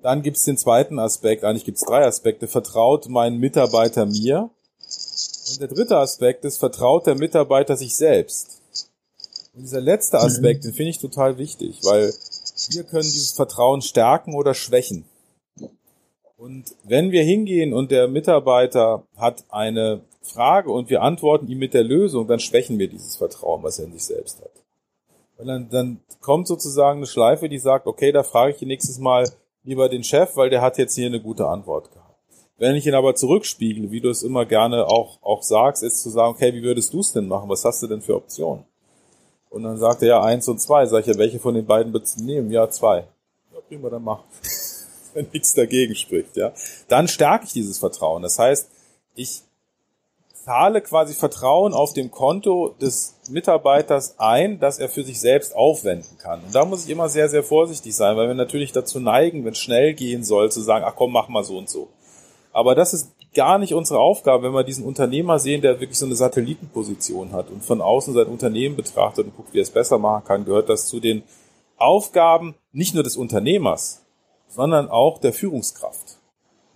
Dann 0.01 0.23
gibt 0.23 0.37
es 0.37 0.43
den 0.43 0.57
zweiten 0.57 0.99
Aspekt, 0.99 1.43
eigentlich 1.43 1.65
gibt 1.65 1.77
es 1.77 1.83
drei 1.83 2.05
Aspekte. 2.05 2.47
Vertraut 2.47 3.07
mein 3.09 3.37
Mitarbeiter 3.37 4.05
mir? 4.05 4.49
Und 5.51 5.61
der 5.61 5.67
dritte 5.67 5.97
Aspekt 5.97 6.45
ist, 6.45 6.57
vertraut 6.57 7.05
der 7.05 7.15
Mitarbeiter 7.15 7.77
sich 7.77 7.95
selbst? 7.95 8.61
Und 9.55 9.63
dieser 9.63 9.81
letzte 9.81 10.19
Aspekt, 10.19 10.63
mhm. 10.63 10.69
den 10.69 10.73
finde 10.73 10.89
ich 10.89 10.99
total 10.99 11.37
wichtig, 11.37 11.79
weil 11.83 12.13
wir 12.71 12.83
können 12.83 13.03
dieses 13.03 13.31
Vertrauen 13.31 13.81
stärken 13.81 14.35
oder 14.35 14.53
schwächen. 14.53 15.05
Und 16.37 16.75
wenn 16.83 17.11
wir 17.11 17.23
hingehen 17.23 17.73
und 17.73 17.91
der 17.91 18.07
Mitarbeiter 18.07 19.03
hat 19.15 19.45
eine 19.49 20.01
Frage 20.21 20.71
und 20.71 20.89
wir 20.89 21.01
antworten 21.01 21.47
ihm 21.47 21.59
mit 21.59 21.73
der 21.73 21.83
Lösung, 21.83 22.27
dann 22.27 22.39
schwächen 22.39 22.77
wir 22.77 22.89
dieses 22.89 23.15
Vertrauen, 23.15 23.63
was 23.63 23.79
er 23.79 23.85
in 23.85 23.93
sich 23.93 24.05
selbst 24.05 24.41
hat. 24.41 24.51
Und 25.37 25.47
dann, 25.47 25.69
dann 25.69 25.99
kommt 26.21 26.47
sozusagen 26.47 26.99
eine 26.99 27.07
Schleife, 27.07 27.47
die 27.47 27.59
sagt, 27.59 27.87
okay, 27.87 28.11
da 28.11 28.23
frage 28.23 28.53
ich 28.53 28.61
nächstes 28.61 28.99
Mal 28.99 29.29
lieber 29.63 29.87
den 29.87 30.03
Chef, 30.03 30.35
weil 30.35 30.49
der 30.49 30.61
hat 30.61 30.77
jetzt 30.77 30.95
hier 30.95 31.07
eine 31.07 31.21
gute 31.21 31.47
Antwort 31.47 31.91
gehabt. 31.91 32.19
Wenn 32.57 32.75
ich 32.75 32.85
ihn 32.85 32.93
aber 32.93 33.15
zurückspiegel, 33.15 33.91
wie 33.91 34.01
du 34.01 34.09
es 34.09 34.23
immer 34.23 34.45
gerne 34.45 34.87
auch, 34.87 35.21
auch 35.21 35.43
sagst, 35.43 35.83
ist 35.83 36.01
zu 36.01 36.09
sagen, 36.09 36.35
okay, 36.35 36.53
wie 36.53 36.63
würdest 36.63 36.93
du 36.93 36.99
es 36.99 37.11
denn 37.11 37.27
machen? 37.27 37.49
Was 37.49 37.65
hast 37.65 37.83
du 37.83 37.87
denn 37.87 38.01
für 38.01 38.15
Optionen? 38.15 38.65
Und 39.55 39.63
dann 39.63 39.77
sagt 39.77 40.01
er 40.01 40.07
ja 40.09 40.21
eins 40.21 40.49
und 40.49 40.59
zwei. 40.59 40.85
Sag 40.85 40.99
ich 40.99 41.05
ja, 41.05 41.17
welche 41.17 41.39
von 41.39 41.55
den 41.55 41.65
beiden 41.65 41.93
willst 41.93 42.19
du 42.19 42.23
nehmen? 42.25 42.51
Ja, 42.51 42.69
zwei. 42.69 43.05
Ja, 43.53 43.61
prima, 43.65 43.89
dann 43.89 44.03
mach. 44.03 44.19
Wenn 45.13 45.27
nichts 45.31 45.53
dagegen 45.53 45.95
spricht, 45.95 46.35
ja. 46.35 46.51
Dann 46.89 47.07
stärke 47.07 47.45
ich 47.45 47.53
dieses 47.53 47.79
Vertrauen. 47.79 48.21
Das 48.21 48.37
heißt, 48.37 48.69
ich 49.15 49.43
zahle 50.33 50.81
quasi 50.81 51.13
Vertrauen 51.13 51.73
auf 51.73 51.93
dem 51.93 52.11
Konto 52.11 52.75
des 52.81 53.15
Mitarbeiters 53.29 54.15
ein, 54.17 54.59
dass 54.59 54.77
er 54.77 54.89
für 54.89 55.05
sich 55.05 55.21
selbst 55.21 55.55
aufwenden 55.55 56.17
kann. 56.17 56.43
Und 56.43 56.53
da 56.53 56.65
muss 56.65 56.83
ich 56.83 56.89
immer 56.89 57.07
sehr, 57.07 57.29
sehr 57.29 57.41
vorsichtig 57.41 57.95
sein, 57.95 58.17
weil 58.17 58.27
wir 58.27 58.35
natürlich 58.35 58.73
dazu 58.73 58.99
neigen, 58.99 59.45
wenn 59.45 59.53
es 59.53 59.59
schnell 59.59 59.93
gehen 59.93 60.25
soll, 60.25 60.51
zu 60.51 60.59
sagen, 60.59 60.83
ach 60.85 60.97
komm, 60.97 61.13
mach 61.13 61.29
mal 61.29 61.45
so 61.45 61.57
und 61.57 61.69
so. 61.69 61.87
Aber 62.51 62.75
das 62.75 62.93
ist 62.93 63.14
gar 63.35 63.59
nicht 63.59 63.73
unsere 63.73 63.99
Aufgabe, 63.99 64.43
wenn 64.43 64.53
wir 64.53 64.63
diesen 64.63 64.85
Unternehmer 64.85 65.37
sehen, 65.37 65.61
der 65.61 65.79
wirklich 65.79 65.99
so 65.99 66.05
eine 66.05 66.15
Satellitenposition 66.15 67.33
hat 67.33 67.51
und 67.51 67.63
von 67.63 67.81
außen 67.81 68.13
sein 68.13 68.27
Unternehmen 68.27 68.75
betrachtet 68.75 69.25
und 69.25 69.35
guckt, 69.35 69.53
wie 69.53 69.59
er 69.59 69.63
es 69.63 69.69
besser 69.69 69.99
machen 69.99 70.25
kann, 70.25 70.45
gehört 70.45 70.69
das 70.69 70.87
zu 70.87 70.99
den 70.99 71.23
Aufgaben 71.77 72.55
nicht 72.71 72.95
nur 72.95 73.03
des 73.03 73.17
Unternehmers, 73.17 74.03
sondern 74.47 74.89
auch 74.89 75.19
der 75.19 75.33
Führungskraft. 75.33 76.17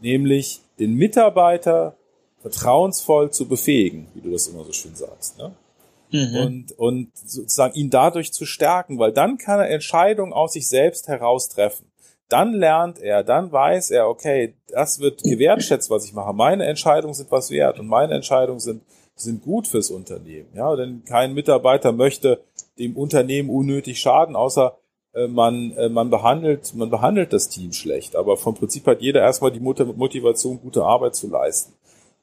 Nämlich 0.01 0.61
den 0.77 0.93
Mitarbeiter 0.93 1.95
vertrauensvoll 2.41 3.31
zu 3.31 3.47
befähigen, 3.47 4.07
wie 4.13 4.21
du 4.21 4.31
das 4.31 4.47
immer 4.47 4.63
so 4.63 4.71
schön 4.71 4.95
sagst. 4.95 5.37
Ne? 5.37 5.51
Mhm. 6.11 6.35
Und, 6.35 6.71
und 6.77 7.17
sozusagen 7.17 7.73
ihn 7.73 7.89
dadurch 7.89 8.33
zu 8.33 8.45
stärken, 8.45 8.99
weil 8.99 9.11
dann 9.11 9.37
kann 9.37 9.59
er 9.59 9.69
Entscheidungen 9.69 10.33
aus 10.33 10.53
sich 10.53 10.67
selbst 10.67 11.07
heraus 11.07 11.49
treffen 11.49 11.88
dann 12.29 12.53
lernt 12.53 12.99
er, 12.99 13.23
dann 13.23 13.51
weiß 13.51 13.91
er, 13.91 14.07
okay, 14.07 14.53
das 14.67 14.99
wird 14.99 15.23
gewertschätzt, 15.23 15.89
was 15.89 16.05
ich 16.05 16.13
mache. 16.13 16.33
Meine 16.33 16.65
Entscheidungen 16.65 17.13
sind 17.13 17.31
was 17.31 17.49
wert 17.49 17.79
und 17.79 17.87
meine 17.87 18.13
Entscheidungen 18.13 18.59
sind 18.59 18.81
sind 19.21 19.43
gut 19.43 19.67
fürs 19.67 19.91
Unternehmen. 19.91 20.49
Ja, 20.53 20.75
denn 20.75 21.03
kein 21.05 21.33
Mitarbeiter 21.33 21.91
möchte 21.91 22.41
dem 22.77 22.95
Unternehmen 22.95 23.49
unnötig 23.49 23.99
schaden, 23.99 24.35
außer 24.35 24.77
äh, 25.13 25.27
man, 25.27 25.71
äh, 25.71 25.89
man 25.89 26.09
behandelt, 26.09 26.73
man 26.75 26.89
behandelt 26.89 27.33
das 27.33 27.49
Team 27.49 27.73
schlecht. 27.73 28.15
Aber 28.15 28.37
vom 28.37 28.55
Prinzip 28.55 28.87
hat 28.87 29.01
jeder 29.01 29.21
erstmal 29.21 29.51
die 29.51 29.59
Motivation, 29.59 30.61
gute 30.61 30.83
Arbeit 30.83 31.15
zu 31.15 31.27
leisten. 31.27 31.73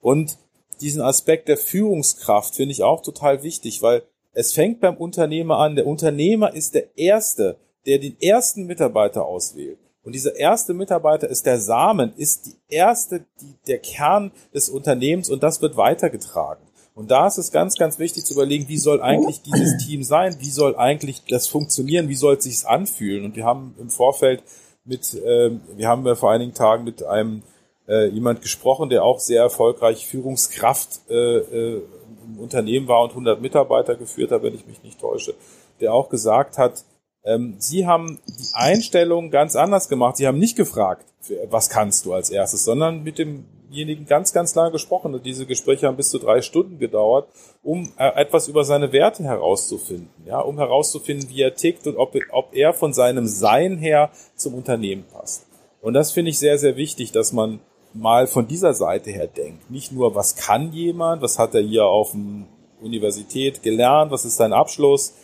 Und 0.01 0.39
diesen 0.81 1.03
Aspekt 1.03 1.49
der 1.49 1.57
Führungskraft 1.57 2.55
finde 2.55 2.73
ich 2.73 2.83
auch 2.83 3.03
total 3.03 3.43
wichtig, 3.43 3.83
weil 3.83 4.03
es 4.33 4.53
fängt 4.53 4.81
beim 4.81 4.97
Unternehmer 4.97 5.59
an. 5.59 5.77
Der 5.77 5.87
Unternehmer 5.87 6.55
ist 6.55 6.75
der 6.75 6.97
Erste, 6.99 7.57
der 7.87 7.99
den 7.99 8.21
ersten 8.21 8.67
Mitarbeiter 8.67 9.25
auswählt. 9.25 9.79
Und 10.07 10.13
dieser 10.13 10.37
erste 10.37 10.73
Mitarbeiter 10.73 11.29
ist 11.29 11.47
der 11.47 11.59
Samen, 11.59 12.13
ist 12.17 12.47
die 12.47 12.55
erste, 12.69 13.25
die, 13.41 13.57
der 13.67 13.81
Kern 13.81 14.31
des 14.55 14.69
Unternehmens 14.69 15.29
und 15.29 15.43
das 15.43 15.61
wird 15.61 15.77
weitergetragen. 15.77 16.63
Und 16.95 17.11
da 17.11 17.27
ist 17.27 17.39
es 17.39 17.51
ganz, 17.51 17.77
ganz 17.77 17.99
wichtig 17.99 18.25
zu 18.25 18.35
überlegen, 18.35 18.69
wie 18.69 18.79
soll 18.79 19.03
eigentlich 19.03 19.43
dieses 19.43 19.85
Team 19.85 20.05
sein? 20.05 20.37
Wie 20.39 20.49
soll 20.49 20.77
eigentlich 20.77 21.25
das 21.29 21.49
funktionieren? 21.49 22.09
Wie 22.09 22.15
soll 22.15 22.37
es 22.37 22.45
sich 22.45 22.65
anfühlen? 22.65 23.25
Und 23.25 23.35
wir 23.35 23.45
haben 23.45 23.75
im 23.81 23.91
Vorfeld 23.91 24.45
mit, 24.85 25.13
äh, 25.15 25.51
wir 25.75 25.89
haben 25.89 26.15
vor 26.15 26.31
einigen 26.31 26.55
Tagen 26.55 26.85
mit 26.85 27.03
einem 27.03 27.43
äh, 27.89 28.07
jemand 28.07 28.43
gesprochen, 28.43 28.89
der 28.89 29.03
auch 29.03 29.19
sehr 29.19 29.43
erfolgreich 29.43 30.07
Führungskraft 30.07 31.01
äh, 31.11 31.15
äh, 31.15 31.83
im 32.25 32.39
Unternehmen 32.39 32.87
war 32.87 33.03
und 33.03 33.11
100 33.11 33.41
Mitarbeiter 33.43 33.97
geführt 33.97 34.31
hat, 34.31 34.45
wenn 34.45 34.55
ich 34.55 34.69
mich 34.69 34.85
nicht 34.85 35.01
täusche, 35.01 35.35
der 35.81 35.93
auch 35.93 36.09
gesagt 36.09 36.59
hat, 36.59 36.85
ähm, 37.27 37.57
Sie 37.59 37.87
haben 37.87 38.21
die 38.27 38.55
Einstellung 38.55 39.31
ganz 39.31 39.57
anders 39.57 39.89
gemacht. 39.89 40.17
Sie 40.17 40.27
haben 40.27 40.39
nicht 40.39 40.57
gefragt, 40.57 41.05
was 41.51 41.69
kannst 41.69 42.07
du 42.07 42.13
als 42.13 42.31
erstes, 42.31 42.65
sondern 42.65 43.03
mit 43.03 43.19
demjenigen 43.19 44.07
ganz, 44.07 44.33
ganz 44.33 44.55
lange 44.55 44.71
gesprochen. 44.71 45.13
Und 45.13 45.27
diese 45.27 45.45
Gespräche 45.45 45.89
haben 45.89 45.97
bis 45.97 46.11
zu 46.11 46.19
drei 46.19 46.41
Stunden 46.41 46.79
gedauert, 46.79 47.29
um 47.65 47.93
äh, 47.99 48.09
etwas 48.15 48.47
über 48.47 48.65
seine 48.65 48.93
Werte 48.93 49.25
herauszufinden. 49.25 50.09
Ja, 50.25 50.39
um 50.39 50.57
herauszufinden, 50.59 51.29
wie 51.29 51.43
er 51.43 51.55
tickt 51.55 51.87
und 51.89 51.97
ob, 51.97 52.15
ob 52.31 52.55
er 52.55 52.73
von 52.73 52.93
seinem 52.93 53.27
Sein 53.27 53.77
her 53.77 54.11
zum 54.37 54.55
Unternehmen 54.55 55.05
passt. 55.13 55.47
Und 55.83 55.95
das 55.95 56.13
finde 56.13 56.31
ich 56.31 56.39
sehr, 56.39 56.59
sehr 56.59 56.77
wichtig, 56.77 57.11
dass 57.11 57.33
man 57.33 57.59
mal 57.93 58.27
von 58.27 58.47
dieser 58.47 58.75
Seite 58.75 59.11
her 59.11 59.27
denkt. 59.27 59.71
Nicht 59.71 59.91
nur, 59.91 60.15
was 60.15 60.37
kann 60.37 60.73
jemand, 60.73 61.23
was 61.23 61.39
hat 61.39 61.55
er 61.55 61.63
hier 61.63 61.87
auf 61.87 62.13
der 62.13 62.85
Universität 62.85 63.63
gelernt, 63.63 64.13
was 64.13 64.25
ist 64.25 64.37
sein 64.37 64.53
Abschluss, 64.53 65.15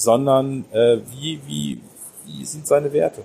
sondern 0.00 0.64
äh, 0.72 0.98
wie, 1.10 1.40
wie, 1.46 1.80
wie 2.26 2.44
sind 2.44 2.66
seine 2.66 2.92
Werte? 2.92 3.22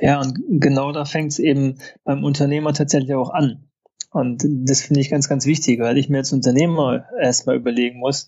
Ja, 0.00 0.20
und 0.20 0.38
genau 0.48 0.92
da 0.92 1.04
fängt 1.04 1.32
es 1.32 1.38
eben 1.38 1.78
beim 2.04 2.24
Unternehmer 2.24 2.72
tatsächlich 2.72 3.14
auch 3.14 3.30
an. 3.30 3.64
Und 4.10 4.44
das 4.46 4.82
finde 4.82 5.00
ich 5.00 5.10
ganz, 5.10 5.28
ganz 5.28 5.46
wichtig, 5.46 5.80
weil 5.80 5.98
ich 5.98 6.08
mir 6.08 6.18
als 6.18 6.32
Unternehmer 6.32 7.04
erstmal 7.20 7.56
überlegen 7.56 7.98
muss, 7.98 8.26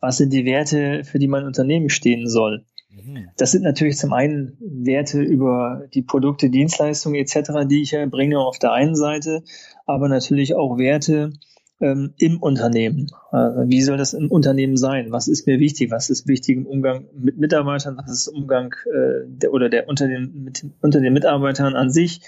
was 0.00 0.18
sind 0.18 0.32
die 0.32 0.44
Werte, 0.44 1.04
für 1.04 1.18
die 1.18 1.28
mein 1.28 1.44
Unternehmen 1.44 1.90
stehen 1.90 2.28
soll. 2.28 2.64
Mhm. 2.90 3.28
Das 3.36 3.52
sind 3.52 3.62
natürlich 3.62 3.96
zum 3.96 4.12
einen 4.12 4.56
Werte 4.60 5.20
über 5.20 5.86
die 5.94 6.02
Produkte, 6.02 6.50
Dienstleistungen 6.50 7.16
etc., 7.16 7.66
die 7.68 7.82
ich 7.82 7.92
erbringe 7.92 8.38
auf 8.38 8.58
der 8.58 8.72
einen 8.72 8.96
Seite, 8.96 9.42
aber 9.86 10.08
natürlich 10.08 10.54
auch 10.54 10.76
Werte, 10.76 11.32
ähm, 11.80 12.14
im 12.18 12.42
Unternehmen. 12.42 13.10
Also 13.30 13.68
wie 13.68 13.82
soll 13.82 13.96
das 13.96 14.12
im 14.12 14.30
Unternehmen 14.30 14.76
sein? 14.76 15.12
Was 15.12 15.28
ist 15.28 15.46
mir 15.46 15.60
wichtig? 15.60 15.90
Was 15.90 16.10
ist 16.10 16.26
wichtig 16.26 16.56
im 16.56 16.66
Umgang 16.66 17.06
mit 17.14 17.38
Mitarbeitern? 17.38 17.96
Was 17.96 18.10
ist 18.10 18.28
Umgang 18.28 18.74
äh, 18.86 19.26
der, 19.26 19.52
oder 19.52 19.68
der 19.68 19.88
unter 19.88 20.08
den, 20.08 20.44
mit, 20.44 20.64
unter 20.80 21.00
den 21.00 21.12
Mitarbeitern 21.12 21.74
an 21.74 21.90
sich? 21.90 22.20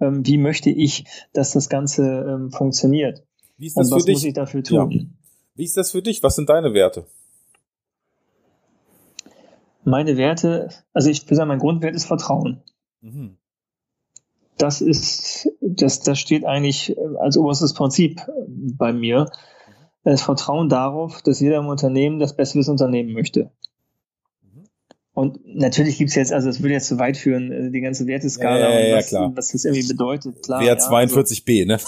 Ähm, 0.00 0.24
wie 0.26 0.38
möchte 0.38 0.70
ich, 0.70 1.04
dass 1.32 1.52
das 1.52 1.68
Ganze 1.68 2.04
ähm, 2.04 2.50
funktioniert? 2.50 3.24
Wie 3.56 3.66
ist 3.66 3.76
das 3.76 3.86
Und 3.86 3.96
was 3.96 4.02
für 4.02 4.06
dich? 4.06 4.14
muss 4.14 4.24
ich 4.24 4.34
dafür 4.34 4.62
tun? 4.62 4.90
Ja. 4.90 5.06
Wie 5.56 5.64
ist 5.64 5.76
das 5.76 5.90
für 5.90 6.02
dich? 6.02 6.22
Was 6.22 6.36
sind 6.36 6.48
deine 6.48 6.72
Werte? 6.72 7.06
Meine 9.84 10.16
Werte, 10.16 10.68
also 10.92 11.08
ich 11.08 11.24
würde 11.24 11.36
sagen, 11.36 11.48
mein 11.48 11.58
Grundwert 11.58 11.96
ist 11.96 12.04
Vertrauen. 12.04 12.62
Mhm 13.00 13.38
das 14.58 14.80
ist, 14.80 15.48
das, 15.60 16.00
das 16.00 16.18
steht 16.18 16.44
eigentlich 16.44 16.96
als 17.18 17.36
oberstes 17.36 17.74
Prinzip 17.74 18.20
bei 18.48 18.92
mir. 18.92 19.30
Das 20.04 20.22
Vertrauen 20.22 20.68
darauf, 20.68 21.22
dass 21.22 21.40
jeder 21.40 21.58
im 21.58 21.66
Unternehmen 21.66 22.18
das 22.18 22.36
Beste 22.36 22.54
fürs 22.54 22.68
Unternehmen 22.68 23.12
möchte. 23.12 23.50
Und 25.18 25.40
natürlich 25.44 25.98
gibt's 25.98 26.14
jetzt, 26.14 26.32
also 26.32 26.48
es 26.48 26.62
würde 26.62 26.74
jetzt 26.74 26.86
zu 26.86 27.00
weit 27.00 27.16
führen, 27.16 27.50
äh, 27.50 27.70
die 27.72 27.80
ganze 27.80 28.06
Werteskala 28.06 28.56
ja, 28.56 28.70
ja, 28.70 28.86
ja, 28.86 28.96
was, 28.96 29.12
was 29.12 29.48
das 29.48 29.64
irgendwie 29.64 29.88
bedeutet. 29.88 30.44
Klar, 30.44 30.60
Wert 30.62 30.80
42b, 30.80 31.66
ne? 31.66 31.78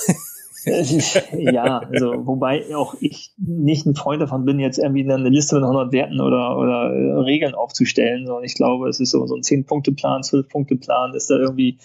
ja, 1.53 1.79
also 1.79 2.27
wobei 2.27 2.75
auch 2.75 2.97
ich 3.01 3.33
nicht 3.39 3.87
ein 3.87 3.95
Freund 3.95 4.21
davon 4.21 4.45
bin, 4.45 4.59
jetzt 4.59 4.79
irgendwie 4.79 5.05
eine 5.05 5.29
Liste 5.29 5.55
mit 5.55 5.63
100 5.63 5.93
Werten 5.93 6.21
oder, 6.21 6.59
oder 6.59 6.93
äh, 6.93 7.21
Regeln 7.21 7.55
aufzustellen, 7.55 8.27
sondern 8.27 8.45
ich 8.45 8.55
glaube, 8.55 8.89
es 8.89 8.99
ist 8.99 9.13
so, 9.13 9.25
so 9.27 9.37
ein 9.37 9.43
10-Punkte-Plan, 9.43 10.23
12-Punkte-Plan, 10.23 11.15
ist 11.15 11.31
da 11.31 11.37
irgendwie 11.37 11.79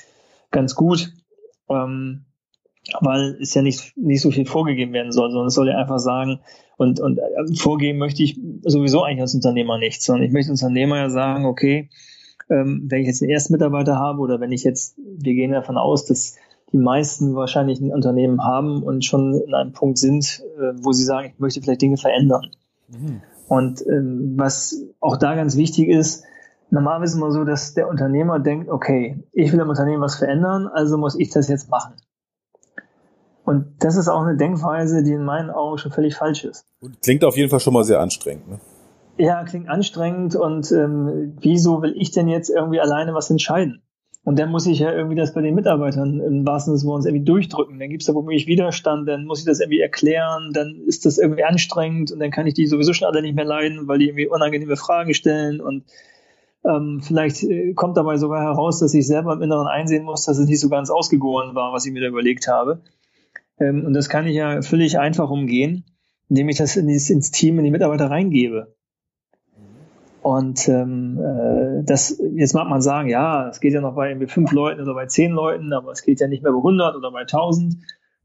ganz 0.56 0.76
gut, 0.76 1.14
ähm, 1.70 2.26
weil 3.02 3.38
es 3.42 3.54
ja 3.54 3.62
nicht, 3.62 3.98
nicht 3.98 4.22
so 4.22 4.32
viel 4.32 4.46
vorgegeben 4.46 4.94
werden 4.94 5.12
soll, 5.12 5.32
sondern 5.32 5.48
es 5.48 5.54
soll 5.54 5.70
ja 5.70 5.78
einfach 5.78 6.00
sagen, 6.00 6.40
und, 6.78 7.00
und 7.00 7.20
äh, 7.20 7.56
vorgeben 7.56 8.00
möchte 8.00 8.24
ich 8.24 8.40
sowieso 8.64 9.04
eigentlich 9.04 9.22
als 9.22 9.36
Unternehmer 9.36 9.78
nicht, 9.78 10.02
sondern 10.02 10.26
ich 10.26 10.32
möchte 10.32 10.52
als 10.52 10.62
Unternehmer 10.62 10.98
ja 10.98 11.10
sagen, 11.10 11.46
okay, 11.46 11.90
ähm, 12.50 12.86
wenn 12.90 13.02
ich 13.02 13.08
jetzt 13.08 13.22
einen 13.22 13.32
ersten 13.32 13.54
Mitarbeiter 13.54 13.98
habe 13.98 14.20
oder 14.20 14.40
wenn 14.40 14.52
ich 14.52 14.64
jetzt, 14.64 14.98
wir 14.98 15.34
gehen 15.34 15.52
davon 15.52 15.78
aus, 15.78 16.06
dass 16.06 16.36
die 16.72 16.78
meisten 16.78 17.36
wahrscheinlich 17.36 17.80
ein 17.80 17.92
Unternehmen 17.92 18.44
haben 18.44 18.84
und 18.84 19.06
schon 19.06 19.42
in 19.42 19.54
einem 19.54 19.72
Punkt 19.72 19.98
sind, 19.98 20.44
äh, 20.60 20.74
wo 20.82 20.92
sie 20.92 21.04
sagen, 21.04 21.32
ich 21.34 21.40
möchte 21.40 21.62
vielleicht 21.62 21.82
Dinge 21.82 21.98
verändern. 21.98 22.52
Mhm. 22.90 23.22
Und 23.48 23.86
ähm, 23.88 24.34
was 24.36 24.84
auch 25.00 25.18
da 25.18 25.36
ganz 25.36 25.56
wichtig 25.56 25.88
ist, 25.88 26.24
Normalerweise 26.70 27.12
ist 27.12 27.16
es 27.16 27.18
immer 27.18 27.32
so, 27.32 27.44
dass 27.44 27.74
der 27.74 27.88
Unternehmer 27.88 28.40
denkt, 28.40 28.70
okay, 28.70 29.24
ich 29.32 29.52
will 29.52 29.60
im 29.60 29.70
Unternehmen 29.70 30.02
was 30.02 30.16
verändern, 30.16 30.68
also 30.68 30.98
muss 30.98 31.18
ich 31.18 31.30
das 31.30 31.48
jetzt 31.48 31.70
machen. 31.70 31.94
Und 33.44 33.76
das 33.80 33.96
ist 33.96 34.08
auch 34.08 34.24
eine 34.24 34.36
Denkweise, 34.36 35.04
die 35.04 35.14
in 35.14 35.24
meinen 35.24 35.52
Augen 35.52 35.78
schon 35.78 35.92
völlig 35.92 36.16
falsch 36.16 36.44
ist. 36.44 36.66
Und 36.82 37.02
klingt 37.02 37.24
auf 37.24 37.38
jeden 37.38 37.50
Fall 37.50 37.60
schon 37.60 37.74
mal 37.74 37.84
sehr 37.84 38.00
anstrengend. 38.00 38.50
Ne? 38.50 38.60
Ja, 39.18 39.44
klingt 39.44 39.70
anstrengend 39.70 40.36
und 40.36 40.72
ähm, 40.72 41.38
wieso 41.40 41.82
will 41.82 41.94
ich 41.96 42.12
denn 42.12 42.28
jetzt 42.28 42.50
irgendwie 42.50 42.80
alleine 42.80 43.14
was 43.14 43.30
entscheiden? 43.30 43.84
Und 44.26 44.40
dann 44.40 44.50
muss 44.50 44.66
ich 44.66 44.80
ja 44.80 44.92
irgendwie 44.92 45.16
das 45.16 45.36
bei 45.36 45.42
den 45.42 45.54
Mitarbeitern 45.54 46.20
im 46.20 46.48
wahrsten 46.48 46.72
Sinne 46.72 46.82
des 46.82 46.86
Wortes 46.88 47.06
irgendwie 47.06 47.26
durchdrücken. 47.26 47.80
Dann 47.80 47.90
gibt 47.90 48.02
es 48.02 48.08
da 48.08 48.16
womöglich 48.16 48.48
Widerstand, 48.48 49.08
dann 49.08 49.26
muss 49.26 49.40
ich 49.40 49.46
das 49.46 49.60
irgendwie 49.60 49.80
erklären, 49.80 50.50
dann 50.52 50.82
ist 50.88 51.06
das 51.06 51.20
irgendwie 51.20 51.44
anstrengend 51.44 52.12
und 52.12 52.20
dann 52.20 52.32
kann 52.32 52.48
ich 52.48 52.56
die 52.56 52.66
sowieso 52.66 52.94
schon 52.94 53.08
alle 53.08 53.22
nicht 53.22 53.36
mehr 53.36 53.46
leiden, 53.46 53.88
weil 53.88 54.00
die 54.00 54.08
irgendwie 54.08 54.28
unangenehme 54.28 54.78
Fragen 54.78 55.14
stellen 55.14 55.62
und 55.62 55.84
ähm, 56.68 57.02
vielleicht 57.02 57.44
äh, 57.44 57.74
kommt 57.74 57.98
dabei 57.98 58.18
sogar 58.18 58.42
heraus, 58.42 58.80
dass 58.80 58.94
ich 58.94 59.06
selber 59.06 59.34
im 59.34 59.42
Inneren 59.42 59.68
einsehen 59.68 60.04
muss, 60.04 60.26
dass 60.26 60.38
es 60.38 60.48
nicht 60.48 60.60
so 60.60 60.70
ganz 60.70 60.90
ausgegoren 60.90 61.56
war, 61.56 61.74
was 61.74 61.86
ich 61.86 61.94
mir 61.94 62.02
da 62.02 62.08
überlegt 62.08 62.48
habe. 62.48 62.82
Ähm, 63.60 63.86
und 63.86 63.94
das 63.94 64.10
kann 64.10 64.26
ich 64.26 64.36
ja 64.36 64.62
völlig 64.62 65.00
einfach 65.00 65.30
umgehen, 65.30 65.86
indem 66.30 66.50
ich 66.50 66.58
das 66.58 66.76
in 66.76 66.90
ins, 66.90 67.32
Team, 67.32 67.60
in 67.60 67.66
die 67.66 67.72
Mitarbeiter 67.72 68.10
reingebe. 68.10 68.76
Und 70.22 70.68
ähm, 70.68 71.20
äh, 71.20 71.84
das, 71.84 72.20
jetzt 72.34 72.56
mag 72.56 72.68
man 72.68 72.82
sagen, 72.82 73.10
ja, 73.10 73.48
es 73.48 73.60
geht 73.60 73.74
ja 73.74 73.82
noch 73.82 73.94
bei 73.94 74.10
irgendwie 74.10 74.28
fünf 74.28 74.52
Leuten 74.52 74.82
oder 74.82 74.96
bei 74.96 75.06
zehn 75.06 75.32
Leuten, 75.32 75.72
aber 75.72 75.92
es 75.92 76.02
geht 76.02 76.20
ja 76.20 76.28
nicht 76.28 76.42
mehr 76.42 76.52
bei 76.52 76.58
100 76.58 76.96
oder 76.96 77.12
bei 77.12 77.22
1000. 77.22 77.76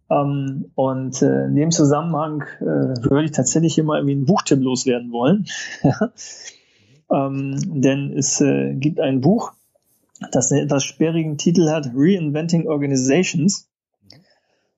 Ähm, 0.09 0.71
und 0.75 1.21
äh, 1.21 1.45
in 1.45 1.57
dem 1.57 1.71
Zusammenhang 1.71 2.45
äh, 2.61 2.65
würde 2.65 3.27
ich 3.27 3.33
tatsächlich 3.33 3.77
immer 3.77 3.97
irgendwie 3.97 4.15
einen 4.15 4.25
Buchtipp 4.25 4.61
loswerden 4.61 5.13
wollen. 5.13 5.45
Ähm, 7.11 7.81
denn 7.81 8.13
es 8.17 8.41
äh, 8.41 8.75
gibt 8.75 9.01
ein 9.01 9.21
Buch, 9.21 9.53
das 10.33 10.53
einen 10.53 10.65
etwas 10.65 10.85
sperrigen 10.85 11.39
Titel 11.39 11.71
hat, 11.71 11.91
Reinventing 11.95 12.69
Organizations 12.69 13.69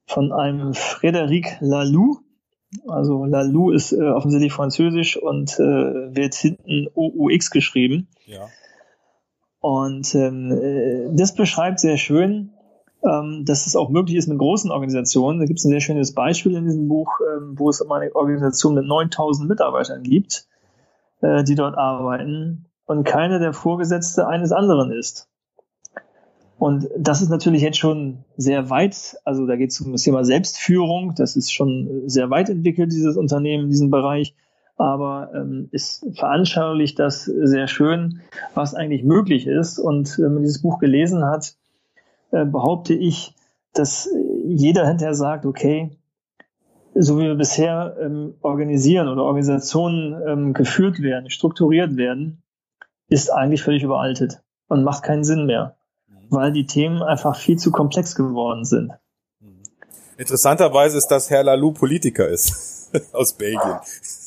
von 0.06 0.32
einem 0.32 0.72
Frédéric 0.72 1.56
Laloux. 1.60 2.20
Also 2.88 3.24
Laloux 3.26 3.70
ist 3.70 3.92
äh, 3.92 4.00
offensichtlich 4.02 4.52
französisch 4.52 5.16
und 5.16 5.58
äh, 5.58 6.14
wird 6.14 6.34
hinten 6.34 6.88
OUX 6.94 7.50
geschrieben. 7.50 8.08
Ja. 8.26 8.48
Und 9.60 10.14
ähm, 10.14 10.50
äh, 10.52 11.14
das 11.14 11.34
beschreibt 11.34 11.80
sehr 11.80 11.98
schön, 11.98 12.50
ähm, 13.04 13.44
dass 13.44 13.66
es 13.66 13.76
auch 13.76 13.90
möglich 13.90 14.16
ist 14.16 14.28
mit 14.28 14.38
großen 14.38 14.70
Organisationen. 14.70 15.38
Da 15.38 15.44
gibt 15.44 15.58
es 15.58 15.64
ein 15.64 15.70
sehr 15.70 15.80
schönes 15.80 16.14
Beispiel 16.14 16.56
in 16.56 16.64
diesem 16.64 16.88
Buch, 16.88 17.20
ähm, 17.20 17.58
wo 17.58 17.68
es 17.68 17.82
eine 17.82 18.14
Organisation 18.14 18.74
mit 18.74 18.86
9000 18.86 19.48
Mitarbeitern 19.48 20.02
gibt 20.02 20.46
äh, 21.22 21.42
die 21.44 21.54
dort 21.54 21.76
arbeiten 21.76 22.66
und 22.84 23.04
keiner 23.04 23.38
der 23.38 23.52
Vorgesetzte 23.52 24.26
eines 24.26 24.52
anderen 24.52 24.92
ist. 24.92 25.28
Und 26.58 26.88
das 26.96 27.22
ist 27.22 27.28
natürlich 27.28 27.62
jetzt 27.62 27.78
schon 27.78 28.24
sehr 28.36 28.70
weit, 28.70 29.16
also 29.24 29.46
da 29.46 29.56
geht 29.56 29.70
es 29.70 29.80
um 29.80 29.90
das 29.90 30.02
Thema 30.02 30.24
Selbstführung, 30.24 31.14
das 31.16 31.34
ist 31.34 31.52
schon 31.52 32.08
sehr 32.08 32.30
weit 32.30 32.50
entwickelt, 32.50 32.92
dieses 32.92 33.16
Unternehmen 33.16 33.64
in 33.64 33.70
diesem 33.70 33.90
Bereich, 33.90 34.36
aber 34.76 35.30
ähm, 35.34 35.68
ist 35.72 36.06
veranschaulicht 36.14 36.98
das 36.98 37.24
sehr 37.24 37.66
schön, 37.66 38.20
was 38.54 38.74
eigentlich 38.74 39.02
möglich 39.02 39.46
ist. 39.46 39.78
Und 39.78 40.18
wenn 40.18 40.34
man 40.34 40.42
dieses 40.42 40.62
Buch 40.62 40.78
gelesen 40.78 41.24
hat, 41.24 41.56
äh, 42.30 42.44
behaupte 42.44 42.94
ich, 42.94 43.34
dass 43.74 44.08
jeder 44.44 44.86
hinterher 44.86 45.14
sagt, 45.14 45.46
okay, 45.46 45.90
so 46.94 47.18
wie 47.18 47.24
wir 47.24 47.34
bisher 47.34 47.96
ähm, 48.00 48.34
organisieren 48.42 49.08
oder 49.08 49.22
Organisationen 49.24 50.20
ähm, 50.26 50.52
geführt 50.52 51.00
werden, 51.00 51.30
strukturiert 51.30 51.96
werden, 51.96 52.42
ist 53.08 53.30
eigentlich 53.30 53.62
völlig 53.62 53.82
überaltet 53.82 54.42
und 54.68 54.84
macht 54.84 55.02
keinen 55.02 55.24
Sinn 55.24 55.46
mehr, 55.46 55.76
mhm. 56.08 56.14
weil 56.30 56.52
die 56.52 56.66
Themen 56.66 57.02
einfach 57.02 57.36
viel 57.36 57.56
zu 57.56 57.70
komplex 57.70 58.14
geworden 58.14 58.64
sind. 58.64 58.92
Mhm. 59.40 59.62
Interessanterweise 60.16 60.98
ist, 60.98 61.08
dass 61.08 61.30
Herr 61.30 61.44
Lalou 61.44 61.72
Politiker 61.72 62.28
ist 62.28 62.71
aus 63.12 63.32
Belgien. 63.32 63.78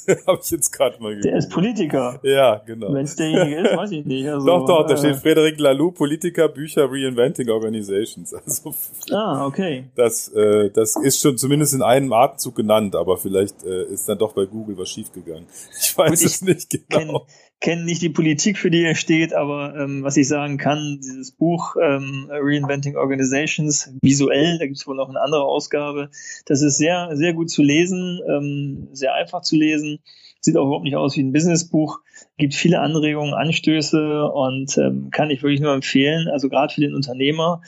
Habe 0.28 0.40
ich 0.44 0.52
jetzt 0.52 0.72
gerade 0.72 1.02
mal 1.02 1.10
gehört. 1.10 1.26
Der 1.26 1.38
ist 1.38 1.50
Politiker. 1.50 2.20
Ja, 2.22 2.62
genau. 2.66 2.94
Wenn 2.94 3.06
es 3.06 3.16
derjenige 3.16 3.62
ist, 3.62 3.76
weiß 3.76 3.92
ich 3.92 4.06
nicht. 4.06 4.28
Also, 4.28 4.46
doch, 4.46 4.66
doch, 4.66 4.88
da 4.88 4.94
äh, 4.94 4.98
steht 4.98 5.16
Frederic 5.16 5.60
Laloux, 5.60 5.92
Politiker, 5.92 6.48
Bücher, 6.48 6.88
Reinventing 6.90 7.50
Organizations. 7.50 8.36
Also, 8.46 8.76
ah, 9.12 9.46
okay. 9.48 9.86
Das, 9.96 10.30
äh, 10.30 10.70
das 10.70 10.96
ist 10.98 11.22
schon 11.22 11.38
zumindest 11.38 11.74
in 11.74 11.82
einem 11.82 12.14
Atemzug 12.14 12.56
genannt, 12.56 12.96
aber 12.96 13.18
vielleicht 13.18 13.64
äh, 13.64 13.86
ist 13.86 14.08
dann 14.08 14.20
doch 14.20 14.34
bei 14.34 14.46
Google 14.46 14.78
was 14.78 14.90
schiefgegangen. 14.90 15.48
Ich 15.80 15.98
weiß 15.98 16.20
Gut, 16.20 16.30
es 16.30 16.42
nicht 16.42 16.90
genau. 16.90 17.26
Kenne 17.66 17.84
nicht 17.84 18.04
die 18.04 18.10
Politik, 18.10 18.60
für 18.60 18.70
die 18.70 18.84
er 18.84 18.94
steht, 18.94 19.34
aber 19.34 19.76
ähm, 19.76 20.04
was 20.04 20.18
ich 20.18 20.28
sagen 20.28 20.60
kann, 20.60 21.00
dieses 21.02 21.32
Buch 21.32 21.76
ähm, 21.82 22.30
Reinventing 22.30 22.96
Organizations, 22.96 23.92
visuell, 24.04 24.60
da 24.60 24.66
gibt 24.66 24.78
es 24.78 24.86
wohl 24.86 24.96
noch 24.96 25.10
eine 25.10 25.20
andere 25.20 25.46
Ausgabe, 25.46 26.12
das 26.46 26.62
ist 26.62 26.78
sehr, 26.78 27.10
sehr 27.14 27.34
gut 27.34 27.50
zu 27.50 27.64
lesen, 27.64 28.20
ähm, 28.30 28.90
sehr 28.92 29.16
einfach 29.16 29.42
zu 29.42 29.56
lesen 29.56 29.98
sieht 30.42 30.58
auch 30.58 30.68
überhaupt 30.68 30.84
nicht 30.84 30.96
aus 30.96 31.18
wie 31.18 31.24
ein 31.24 31.34
Businessbuch, 31.34 32.02
gibt 32.38 32.54
viele 32.54 32.82
Anregungen, 32.82 33.34
Anstöße 33.34 34.30
und 34.32 34.78
ähm, 34.78 35.10
kann 35.10 35.32
ich 35.32 35.42
wirklich 35.42 35.60
nur 35.60 35.74
empfehlen, 35.74 36.28
also 36.28 36.50
gerade 36.50 36.72
für 36.72 36.82
den 36.82 36.94
Unternehmer, 36.94 37.64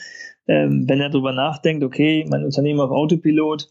ähm, 0.46 0.88
wenn 0.88 1.00
er 1.00 1.10
darüber 1.10 1.32
nachdenkt, 1.32 1.82
okay, 1.82 2.24
mein 2.30 2.44
Unternehmen 2.44 2.78
auf 2.78 2.92
Autopilot, 2.92 3.68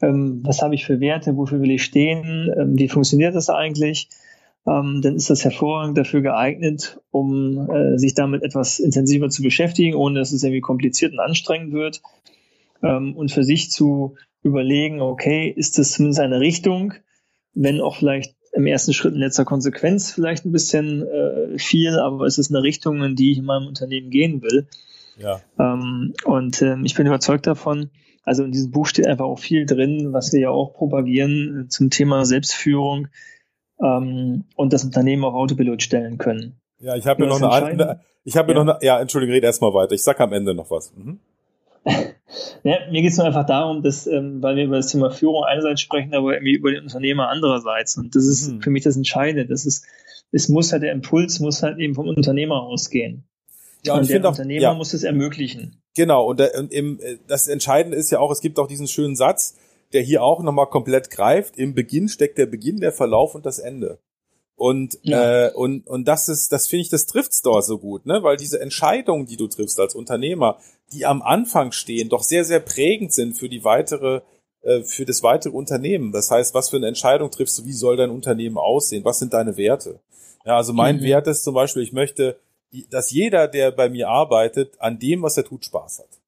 ähm, 0.00 0.40
was 0.42 0.62
habe 0.62 0.74
ich 0.74 0.86
für 0.86 1.00
Werte, 1.00 1.36
wofür 1.36 1.60
will 1.60 1.70
ich 1.70 1.84
stehen, 1.84 2.50
ähm, 2.58 2.78
wie 2.78 2.88
funktioniert 2.88 3.34
das 3.34 3.50
eigentlich, 3.50 4.08
ähm, 4.66 5.00
dann 5.02 5.14
ist 5.14 5.30
das 5.30 5.44
hervorragend 5.44 5.96
dafür 5.96 6.22
geeignet, 6.22 7.00
um 7.10 7.70
äh, 7.70 7.98
sich 7.98 8.14
damit 8.14 8.42
etwas 8.42 8.78
intensiver 8.78 9.28
zu 9.28 9.42
beschäftigen, 9.42 9.94
ohne 9.94 10.18
dass 10.18 10.32
es 10.32 10.42
irgendwie 10.42 10.60
kompliziert 10.60 11.12
und 11.12 11.20
anstrengend 11.20 11.72
wird 11.72 12.02
ähm, 12.82 13.14
und 13.16 13.30
für 13.30 13.44
sich 13.44 13.70
zu 13.70 14.16
überlegen, 14.42 15.00
okay, 15.00 15.52
ist 15.54 15.78
das 15.78 15.92
zumindest 15.92 16.20
eine 16.20 16.40
Richtung, 16.40 16.94
wenn 17.54 17.80
auch 17.80 17.96
vielleicht 17.96 18.34
im 18.52 18.66
ersten 18.66 18.92
Schritt 18.92 19.14
in 19.14 19.20
letzter 19.20 19.44
Konsequenz 19.44 20.12
vielleicht 20.12 20.44
ein 20.44 20.52
bisschen 20.52 21.06
äh, 21.06 21.58
viel, 21.58 21.98
aber 21.98 22.24
es 22.26 22.38
ist 22.38 22.50
eine 22.50 22.62
Richtung, 22.62 23.02
in 23.02 23.14
die 23.14 23.32
ich 23.32 23.38
in 23.38 23.44
meinem 23.44 23.66
Unternehmen 23.66 24.10
gehen 24.10 24.42
will. 24.42 24.66
Ja. 25.18 25.40
Ähm, 25.58 26.14
und 26.24 26.62
ähm, 26.62 26.84
ich 26.84 26.94
bin 26.94 27.06
überzeugt 27.06 27.46
davon, 27.46 27.90
also 28.24 28.44
in 28.44 28.52
diesem 28.52 28.70
Buch 28.72 28.86
steht 28.86 29.06
einfach 29.06 29.26
auch 29.26 29.38
viel 29.38 29.66
drin, 29.66 30.12
was 30.12 30.32
wir 30.32 30.40
ja 30.40 30.50
auch 30.50 30.74
propagieren 30.74 31.66
äh, 31.66 31.68
zum 31.68 31.90
Thema 31.90 32.24
Selbstführung 32.24 33.08
ähm, 33.82 34.44
und 34.54 34.72
das 34.72 34.84
Unternehmen 34.84 35.24
auf 35.24 35.34
Autopilot 35.34 35.82
stellen 35.82 36.18
können. 36.18 36.56
Ja, 36.78 36.96
ich 36.96 37.06
habe 37.06 37.24
ja 37.24 37.28
noch 37.28 37.40
eine, 37.42 38.00
ich 38.24 38.36
habe 38.36 38.52
ja. 38.52 38.62
noch 38.62 38.74
eine, 38.74 38.84
ja, 38.84 39.00
Entschuldigung, 39.00 39.34
red 39.34 39.44
erstmal 39.44 39.72
weiter. 39.72 39.92
Ich 39.92 40.02
sag 40.02 40.20
am 40.20 40.32
Ende 40.32 40.54
noch 40.54 40.70
was. 40.70 40.92
Mhm. 40.96 41.20
Ja, 42.64 42.78
mir 42.90 43.00
geht 43.00 43.12
es 43.12 43.16
nur 43.16 43.26
einfach 43.26 43.46
darum, 43.46 43.82
dass, 43.82 44.08
ähm, 44.08 44.42
weil 44.42 44.56
wir 44.56 44.64
über 44.64 44.76
das 44.76 44.88
Thema 44.88 45.10
Führung 45.10 45.44
einerseits 45.44 45.80
sprechen, 45.80 46.12
aber 46.14 46.34
irgendwie 46.34 46.54
über 46.54 46.72
den 46.72 46.82
Unternehmer 46.82 47.28
andererseits. 47.28 47.96
Und 47.96 48.16
das 48.16 48.26
ist 48.26 48.48
mhm. 48.50 48.60
für 48.60 48.70
mich 48.70 48.82
das 48.82 48.96
Entscheidende. 48.96 49.46
Das 49.46 49.64
ist, 49.64 49.86
es 50.32 50.48
muss 50.48 50.72
halt 50.72 50.82
der 50.82 50.90
Impuls 50.90 51.38
muss 51.38 51.62
halt 51.62 51.78
eben 51.78 51.94
vom 51.94 52.08
Unternehmer 52.08 52.62
ausgehen. 52.62 53.22
Ja, 53.84 53.94
und, 53.94 54.00
und 54.00 54.10
der 54.10 54.26
Unternehmer 54.26 54.68
auch, 54.68 54.72
ja. 54.72 54.74
muss 54.74 54.92
es 54.92 55.04
ermöglichen. 55.04 55.80
Genau, 55.94 56.26
und, 56.26 56.40
der, 56.40 56.58
und 56.58 56.72
im, 56.72 56.98
das 57.28 57.46
Entscheidende 57.46 57.96
ist 57.96 58.10
ja 58.10 58.18
auch, 58.18 58.32
es 58.32 58.40
gibt 58.40 58.58
auch 58.58 58.66
diesen 58.66 58.88
schönen 58.88 59.14
Satz, 59.14 59.54
der 59.92 60.02
hier 60.02 60.22
auch 60.22 60.42
nochmal 60.42 60.66
komplett 60.66 61.10
greift. 61.10 61.58
Im 61.58 61.74
Beginn 61.74 62.08
steckt 62.08 62.38
der 62.38 62.46
Beginn, 62.46 62.80
der 62.80 62.92
Verlauf 62.92 63.34
und 63.34 63.46
das 63.46 63.58
Ende. 63.58 63.98
Und, 64.56 64.98
ja. 65.02 65.48
äh, 65.48 65.52
und, 65.52 65.86
und 65.86 66.08
das 66.08 66.28
ist, 66.28 66.50
das 66.50 66.66
finde 66.66 66.82
ich, 66.82 66.88
das 66.88 67.04
trifft's 67.04 67.42
dort 67.42 67.64
so 67.64 67.78
gut, 67.78 68.06
ne? 68.06 68.22
Weil 68.22 68.38
diese 68.38 68.58
Entscheidungen, 68.58 69.26
die 69.26 69.36
du 69.36 69.48
triffst 69.48 69.78
als 69.78 69.94
Unternehmer, 69.94 70.58
die 70.92 71.04
am 71.04 71.20
Anfang 71.20 71.72
stehen, 71.72 72.08
doch 72.08 72.22
sehr, 72.22 72.44
sehr 72.44 72.60
prägend 72.60 73.12
sind 73.12 73.36
für 73.36 73.50
die 73.50 73.64
weitere, 73.64 74.22
äh, 74.62 74.82
für 74.82 75.04
das 75.04 75.22
weitere 75.22 75.52
Unternehmen. 75.52 76.10
Das 76.10 76.30
heißt, 76.30 76.54
was 76.54 76.70
für 76.70 76.76
eine 76.76 76.88
Entscheidung 76.88 77.30
triffst 77.30 77.58
du, 77.58 77.66
wie 77.66 77.74
soll 77.74 77.98
dein 77.98 78.10
Unternehmen 78.10 78.56
aussehen? 78.56 79.04
Was 79.04 79.18
sind 79.18 79.34
deine 79.34 79.58
Werte? 79.58 80.00
Ja, 80.46 80.56
also 80.56 80.72
mein 80.72 80.96
mhm. 80.96 81.02
Wert 81.02 81.26
ist 81.26 81.44
zum 81.44 81.54
Beispiel, 81.54 81.82
ich 81.82 81.92
möchte, 81.92 82.38
dass 82.88 83.10
jeder, 83.10 83.48
der 83.48 83.72
bei 83.72 83.90
mir 83.90 84.08
arbeitet, 84.08 84.80
an 84.80 84.98
dem, 84.98 85.22
was 85.22 85.36
er 85.36 85.44
tut, 85.44 85.66
Spaß 85.66 85.98
hat. 85.98 86.20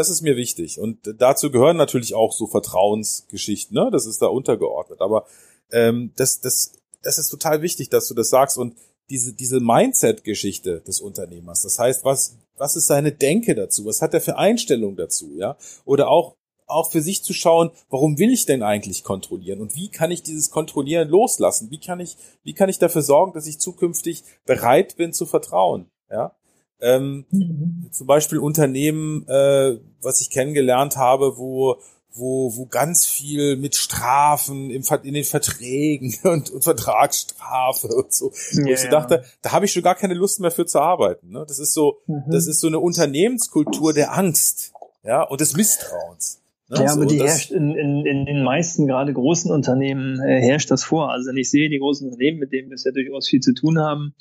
Das 0.00 0.08
ist 0.08 0.22
mir 0.22 0.34
wichtig. 0.34 0.78
Und 0.78 0.98
dazu 1.18 1.50
gehören 1.50 1.76
natürlich 1.76 2.14
auch 2.14 2.32
so 2.32 2.46
Vertrauensgeschichten, 2.46 3.74
ne? 3.74 3.90
Das 3.92 4.06
ist 4.06 4.22
da 4.22 4.28
untergeordnet. 4.28 5.02
Aber 5.02 5.26
ähm, 5.70 6.12
das, 6.16 6.40
das 6.40 6.72
das 7.02 7.18
ist 7.18 7.28
total 7.28 7.60
wichtig, 7.60 7.90
dass 7.90 8.08
du 8.08 8.14
das 8.14 8.30
sagst 8.30 8.56
und 8.56 8.76
diese, 9.10 9.34
diese 9.34 9.60
Mindset-Geschichte 9.60 10.80
des 10.80 11.00
Unternehmers. 11.00 11.62
Das 11.62 11.78
heißt, 11.78 12.04
was, 12.04 12.38
was 12.56 12.76
ist 12.76 12.86
seine 12.86 13.12
Denke 13.12 13.54
dazu? 13.54 13.84
Was 13.84 14.00
hat 14.02 14.14
er 14.14 14.22
für 14.22 14.38
Einstellung 14.38 14.96
dazu? 14.96 15.34
Ja? 15.36 15.58
Oder 15.84 16.08
auch, 16.08 16.36
auch 16.66 16.90
für 16.90 17.02
sich 17.02 17.22
zu 17.22 17.34
schauen, 17.34 17.72
warum 17.90 18.18
will 18.18 18.32
ich 18.32 18.46
denn 18.46 18.62
eigentlich 18.62 19.02
kontrollieren? 19.04 19.60
Und 19.60 19.74
wie 19.74 19.90
kann 19.90 20.10
ich 20.10 20.22
dieses 20.22 20.50
Kontrollieren 20.50 21.08
loslassen? 21.08 21.70
Wie 21.70 21.80
kann 21.80 22.00
ich, 22.00 22.16
wie 22.42 22.54
kann 22.54 22.68
ich 22.68 22.78
dafür 22.78 23.02
sorgen, 23.02 23.32
dass 23.32 23.46
ich 23.46 23.58
zukünftig 23.58 24.22
bereit 24.46 24.96
bin 24.96 25.12
zu 25.12 25.26
vertrauen? 25.26 25.90
Ja? 26.10 26.36
Ähm, 26.82 27.24
mhm. 27.30 27.88
Zum 27.90 28.06
Beispiel 28.06 28.38
Unternehmen, 28.38 29.26
äh, 29.28 29.78
was 30.02 30.20
ich 30.20 30.30
kennengelernt 30.30 30.96
habe, 30.96 31.36
wo 31.36 31.78
wo, 32.12 32.56
wo 32.56 32.66
ganz 32.66 33.06
viel 33.06 33.56
mit 33.56 33.76
Strafen 33.76 34.70
im, 34.70 34.82
in 35.02 35.14
den 35.14 35.24
Verträgen 35.24 36.14
und, 36.24 36.50
und 36.50 36.62
Vertragsstrafe 36.62 37.88
und 37.88 38.12
so. 38.12 38.32
Yeah. 38.52 38.64
Wo 38.64 38.70
ich 38.70 38.80
so 38.80 38.88
dachte, 38.88 39.24
da 39.42 39.52
habe 39.52 39.64
ich 39.64 39.72
schon 39.72 39.82
gar 39.82 39.94
keine 39.94 40.14
Lust 40.14 40.40
mehr 40.40 40.50
für 40.50 40.66
zu 40.66 40.80
arbeiten. 40.80 41.30
Ne? 41.30 41.44
Das 41.46 41.58
ist 41.58 41.72
so, 41.72 41.98
mhm. 42.06 42.24
das 42.28 42.46
ist 42.46 42.60
so 42.60 42.66
eine 42.66 42.80
Unternehmenskultur 42.80 43.92
der 43.92 44.16
Angst, 44.16 44.72
ja, 45.04 45.22
und 45.22 45.40
des 45.40 45.56
Misstrauens. 45.56 46.40
Ne? 46.68 46.78
Ja, 46.84 46.92
aber 46.92 47.02
so, 47.02 47.04
die 47.04 47.20
herrscht 47.20 47.50
in, 47.50 47.74
in, 47.76 48.06
in 48.06 48.26
den 48.26 48.42
meisten, 48.42 48.86
gerade 48.86 49.12
großen 49.12 49.50
Unternehmen, 49.50 50.20
äh, 50.20 50.40
herrscht 50.40 50.70
das 50.70 50.84
vor. 50.84 51.10
Also 51.10 51.30
wenn 51.30 51.36
ich 51.36 51.50
sehe, 51.50 51.68
die 51.68 51.78
großen 51.78 52.06
Unternehmen, 52.08 52.38
mit 52.38 52.52
denen 52.52 52.70
wir 52.70 52.74
es 52.74 52.84
ja 52.84 52.92
durchaus 52.92 53.28
viel 53.28 53.40
zu 53.40 53.54
tun 53.54 53.78
haben, 53.78 54.14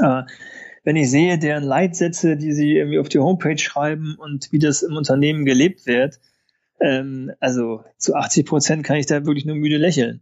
äh, 0.00 0.22
wenn 0.86 0.94
ich 0.94 1.10
sehe, 1.10 1.36
deren 1.36 1.64
Leitsätze, 1.64 2.36
die 2.36 2.52
sie 2.52 2.76
irgendwie 2.76 3.00
auf 3.00 3.08
die 3.08 3.18
Homepage 3.18 3.58
schreiben 3.58 4.14
und 4.16 4.52
wie 4.52 4.60
das 4.60 4.82
im 4.82 4.96
Unternehmen 4.96 5.44
gelebt 5.44 5.84
wird, 5.84 6.20
ähm, 6.80 7.32
also 7.40 7.82
zu 7.98 8.14
80 8.14 8.46
Prozent 8.46 8.84
kann 8.84 8.96
ich 8.96 9.06
da 9.06 9.26
wirklich 9.26 9.44
nur 9.44 9.56
müde 9.56 9.78
lächeln. 9.78 10.20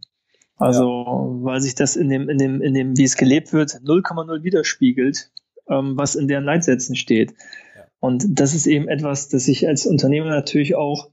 Also, 0.57 1.37
weil 1.43 1.61
sich 1.61 1.75
das 1.75 1.95
in 1.95 2.09
dem, 2.09 2.29
in 2.29 2.39
dem, 2.39 2.61
in 2.63 2.73
dem, 2.73 2.97
wie 2.97 3.03
es 3.03 3.15
gelebt 3.15 3.53
wird, 3.53 3.73
0,0 3.85 4.43
widerspiegelt, 4.43 5.29
ähm, 5.69 5.97
was 5.97 6.15
in 6.15 6.27
deren 6.27 6.45
Leitsätzen 6.45 6.95
steht. 6.95 7.33
Ja. 7.75 7.83
Und 7.99 8.25
das 8.27 8.55
ist 8.55 8.65
eben 8.65 8.87
etwas, 8.87 9.29
das 9.29 9.47
ich 9.47 9.67
als 9.67 9.85
Unternehmer 9.85 10.29
natürlich 10.29 10.73
auch 10.73 11.11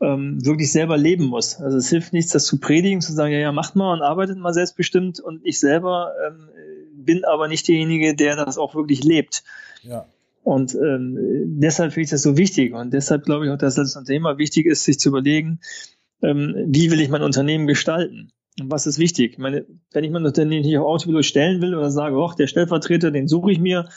ähm, 0.00 0.38
wirklich 0.44 0.70
selber 0.70 0.96
leben 0.96 1.24
muss. 1.24 1.60
Also 1.60 1.78
es 1.78 1.88
hilft 1.88 2.12
nichts, 2.12 2.30
das 2.30 2.44
zu 2.44 2.60
predigen, 2.60 3.00
zu 3.00 3.12
sagen, 3.12 3.32
ja, 3.32 3.40
ja, 3.40 3.52
macht 3.52 3.74
mal 3.74 3.92
und 3.92 4.02
arbeitet 4.02 4.38
mal 4.38 4.54
selbstbestimmt 4.54 5.18
und 5.18 5.40
ich 5.44 5.58
selber 5.58 6.12
ähm, 6.28 6.48
bin 7.04 7.24
aber 7.24 7.48
nicht 7.48 7.68
derjenige, 7.68 8.14
der 8.14 8.36
das 8.36 8.58
auch 8.58 8.74
wirklich 8.74 9.04
lebt. 9.04 9.44
Ja. 9.82 10.06
Und 10.42 10.74
ähm, 10.74 11.16
deshalb 11.58 11.92
finde 11.92 12.04
ich 12.04 12.10
das 12.10 12.22
so 12.22 12.36
wichtig. 12.36 12.74
Und 12.74 12.92
deshalb 12.92 13.24
glaube 13.24 13.46
ich 13.46 13.50
auch, 13.50 13.58
dass 13.58 13.76
das 13.76 13.98
Thema 14.04 14.36
wichtig 14.38 14.66
ist, 14.66 14.84
sich 14.84 14.98
zu 14.98 15.08
überlegen, 15.08 15.60
ähm, 16.22 16.54
wie 16.68 16.90
will 16.90 17.00
ich 17.00 17.08
mein 17.08 17.22
Unternehmen 17.22 17.66
gestalten? 17.66 18.30
Und 18.60 18.70
was 18.70 18.86
ist 18.86 18.98
wichtig? 18.98 19.32
Ich 19.32 19.38
meine, 19.38 19.66
wenn 19.92 20.04
ich 20.04 20.10
mein 20.10 20.24
Unternehmen 20.24 20.64
nicht 20.64 20.76
auf 20.78 20.86
Autopilot 20.86 21.24
stellen 21.24 21.60
will 21.62 21.74
oder 21.74 21.90
sage, 21.90 22.16
ach, 22.16 22.34
der 22.34 22.46
Stellvertreter, 22.46 23.10
den 23.10 23.26
suche 23.26 23.52
ich 23.52 23.58
mir 23.58 23.88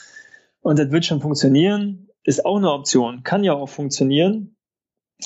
und 0.60 0.78
das 0.78 0.90
wird 0.90 1.04
schon 1.04 1.20
funktionieren, 1.20 2.08
ist 2.24 2.44
auch 2.44 2.56
eine 2.56 2.72
Option. 2.72 3.22
Kann 3.22 3.44
ja 3.44 3.52
auch 3.52 3.68
funktionieren. 3.68 4.56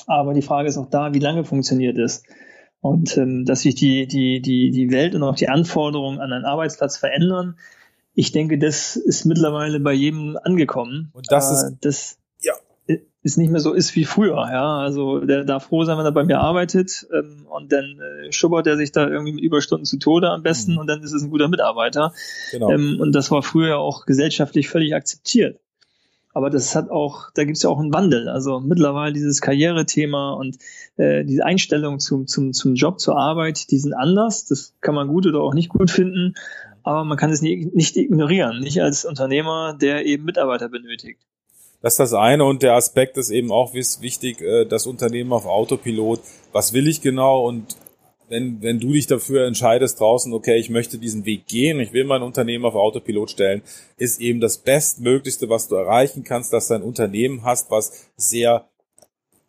Aber 0.07 0.33
die 0.33 0.41
Frage 0.41 0.67
ist 0.67 0.77
auch 0.77 0.89
da, 0.89 1.13
wie 1.13 1.19
lange 1.19 1.43
funktioniert 1.43 1.97
es? 1.97 2.23
Und 2.83 3.17
ähm, 3.17 3.45
dass 3.45 3.61
sich 3.61 3.75
die, 3.75 4.07
die, 4.07 4.41
die, 4.41 4.69
die 4.69 4.91
Welt 4.91 5.15
und 5.15 5.23
auch 5.23 5.35
die 5.35 5.47
Anforderungen 5.47 6.19
an 6.19 6.33
einen 6.33 6.43
Arbeitsplatz 6.43 6.97
verändern, 6.97 7.55
ich 8.13 8.33
denke, 8.33 8.57
das 8.59 8.97
ist 8.97 9.23
mittlerweile 9.23 9.79
bei 9.79 9.93
jedem 9.93 10.37
angekommen. 10.43 11.09
Und 11.13 11.31
das 11.31 11.49
ist, 11.49 11.63
äh, 11.63 11.75
das 11.79 12.17
ja. 12.41 12.51
ist 13.21 13.37
nicht 13.37 13.51
mehr 13.51 13.61
so 13.61 13.71
ist 13.71 13.95
wie 13.95 14.03
früher. 14.03 14.35
Ja, 14.51 14.79
also 14.79 15.21
der 15.21 15.45
darf 15.45 15.67
froh 15.67 15.85
sein, 15.85 15.97
wenn 15.97 16.05
er 16.05 16.11
bei 16.11 16.25
mir 16.25 16.41
arbeitet 16.41 17.07
ähm, 17.17 17.47
und 17.49 17.71
dann 17.71 18.01
äh, 18.01 18.33
schubbert 18.33 18.67
er 18.67 18.75
sich 18.75 18.91
da 18.91 19.07
irgendwie 19.07 19.31
mit 19.31 19.45
Überstunden 19.45 19.85
zu 19.85 19.97
Tode 19.97 20.29
am 20.29 20.43
besten 20.43 20.73
mhm. 20.73 20.79
und 20.79 20.87
dann 20.87 21.03
ist 21.03 21.13
es 21.13 21.23
ein 21.23 21.29
guter 21.29 21.47
Mitarbeiter. 21.47 22.11
Genau. 22.51 22.69
Ähm, 22.69 22.97
und 22.99 23.13
das 23.13 23.31
war 23.31 23.43
früher 23.43 23.77
auch 23.77 24.05
gesellschaftlich 24.05 24.67
völlig 24.67 24.93
akzeptiert. 24.93 25.57
Aber 26.33 26.49
das 26.49 26.75
hat 26.75 26.89
auch, 26.89 27.29
da 27.35 27.43
gibt 27.43 27.57
es 27.57 27.63
ja 27.63 27.69
auch 27.69 27.79
einen 27.79 27.93
Wandel. 27.93 28.27
Also 28.27 28.59
mittlerweile 28.59 29.13
dieses 29.13 29.39
Karrierethema 29.39 30.33
und 30.33 30.57
äh, 30.97 31.23
diese 31.23 31.45
Einstellung 31.45 31.99
zum, 31.99 32.27
zum, 32.27 32.53
zum 32.53 32.75
Job, 32.75 32.99
zur 32.99 33.17
Arbeit, 33.17 33.69
die 33.71 33.77
sind 33.77 33.93
anders. 33.93 34.45
Das 34.45 34.73
kann 34.81 34.95
man 34.95 35.07
gut 35.07 35.27
oder 35.27 35.41
auch 35.41 35.53
nicht 35.53 35.69
gut 35.69 35.91
finden 35.91 36.35
aber 36.83 37.05
man 37.05 37.17
kann 37.17 37.31
es 37.31 37.41
nie, 37.41 37.69
nicht 37.73 37.95
ignorieren, 37.95 38.59
nicht 38.59 38.81
als 38.81 39.05
Unternehmer, 39.05 39.73
der 39.73 40.05
eben 40.05 40.25
Mitarbeiter 40.25 40.69
benötigt. 40.69 41.19
Das 41.81 41.93
ist 41.93 41.99
das 41.99 42.13
eine 42.13 42.45
und 42.45 42.63
der 42.63 42.75
Aspekt 42.75 43.17
ist 43.17 43.29
eben 43.29 43.51
auch 43.51 43.73
wichtig, 43.73 44.41
äh, 44.41 44.65
das 44.65 44.85
Unternehmen 44.85 45.33
auf 45.33 45.45
Autopilot. 45.45 46.21
Was 46.51 46.73
will 46.73 46.87
ich 46.87 47.01
genau 47.01 47.45
und 47.45 47.75
wenn, 48.33 48.63
wenn 48.63 48.79
du 48.79 48.91
dich 48.93 49.05
dafür 49.05 49.45
entscheidest 49.45 49.99
draußen, 49.99 50.33
okay, 50.33 50.57
ich 50.57 50.71
möchte 50.71 50.97
diesen 50.97 51.23
Weg 51.25 51.45
gehen, 51.45 51.79
ich 51.79 51.93
will 51.93 52.03
mein 52.03 52.23
Unternehmen 52.23 52.65
auf 52.65 52.73
Autopilot 52.73 53.29
stellen, 53.29 53.61
ist 53.97 54.19
eben 54.19 54.39
das 54.39 54.57
Bestmöglichste, 54.57 55.49
was 55.49 55.67
du 55.67 55.75
erreichen 55.75 56.23
kannst, 56.23 56.51
dass 56.51 56.67
du 56.67 56.73
ein 56.73 56.81
Unternehmen 56.81 57.43
hast, 57.43 57.69
was 57.69 58.07
sehr, 58.17 58.67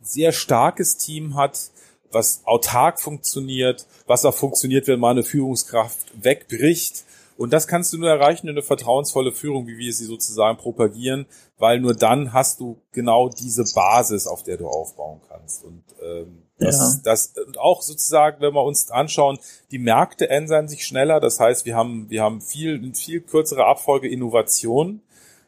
sehr 0.03 0.33
starkes 0.33 0.99
Team 0.99 1.35
hat, 1.35 1.71
was 2.13 2.43
autark 2.45 3.01
funktioniert, 3.01 3.87
was 4.07 4.27
auch 4.27 4.35
funktioniert, 4.35 4.87
wenn 4.87 5.01
mal 5.01 5.13
eine 5.13 5.23
Führungskraft 5.23 6.13
wegbricht. 6.23 7.05
Und 7.39 7.55
das 7.55 7.67
kannst 7.67 7.93
du 7.93 7.99
nur 7.99 8.11
erreichen 8.11 8.49
in 8.49 8.53
eine 8.53 8.63
vertrauensvolle 8.63 9.33
Führung, 9.33 9.67
wie 9.67 9.79
wir 9.79 9.93
sie 9.95 10.05
sozusagen 10.05 10.59
propagieren, 10.59 11.25
weil 11.57 11.81
nur 11.81 11.95
dann 11.95 12.35
hast 12.35 12.61
du 12.61 12.77
genau 12.93 13.31
diese 13.31 13.65
Basis, 13.75 14.27
auf 14.27 14.43
der 14.43 14.59
du 14.59 14.69
aufbauen 14.69 15.23
kannst. 15.29 15.65
Und 15.65 15.83
ähm, 16.03 16.44
das, 16.59 16.79
ja. 16.79 17.01
das 17.05 17.35
und 17.47 17.59
auch 17.59 17.83
sozusagen, 17.83 18.41
wenn 18.41 18.55
wir 18.55 18.63
uns 18.63 18.91
anschauen, 18.91 19.39
die 19.71 19.79
Märkte 19.79 20.31
ändern 20.31 20.69
sich 20.69 20.87
schneller. 20.87 21.21
Das 21.21 21.41
heißt, 21.41 21.67
wir 21.67 21.77
haben 21.77 22.09
wir 22.11 22.23
haben 22.23 22.41
viel 22.41 22.93
viel 22.95 23.21
kürzere 23.21 23.67
Abfolge 23.67 24.09
Innovation. 24.09 25.01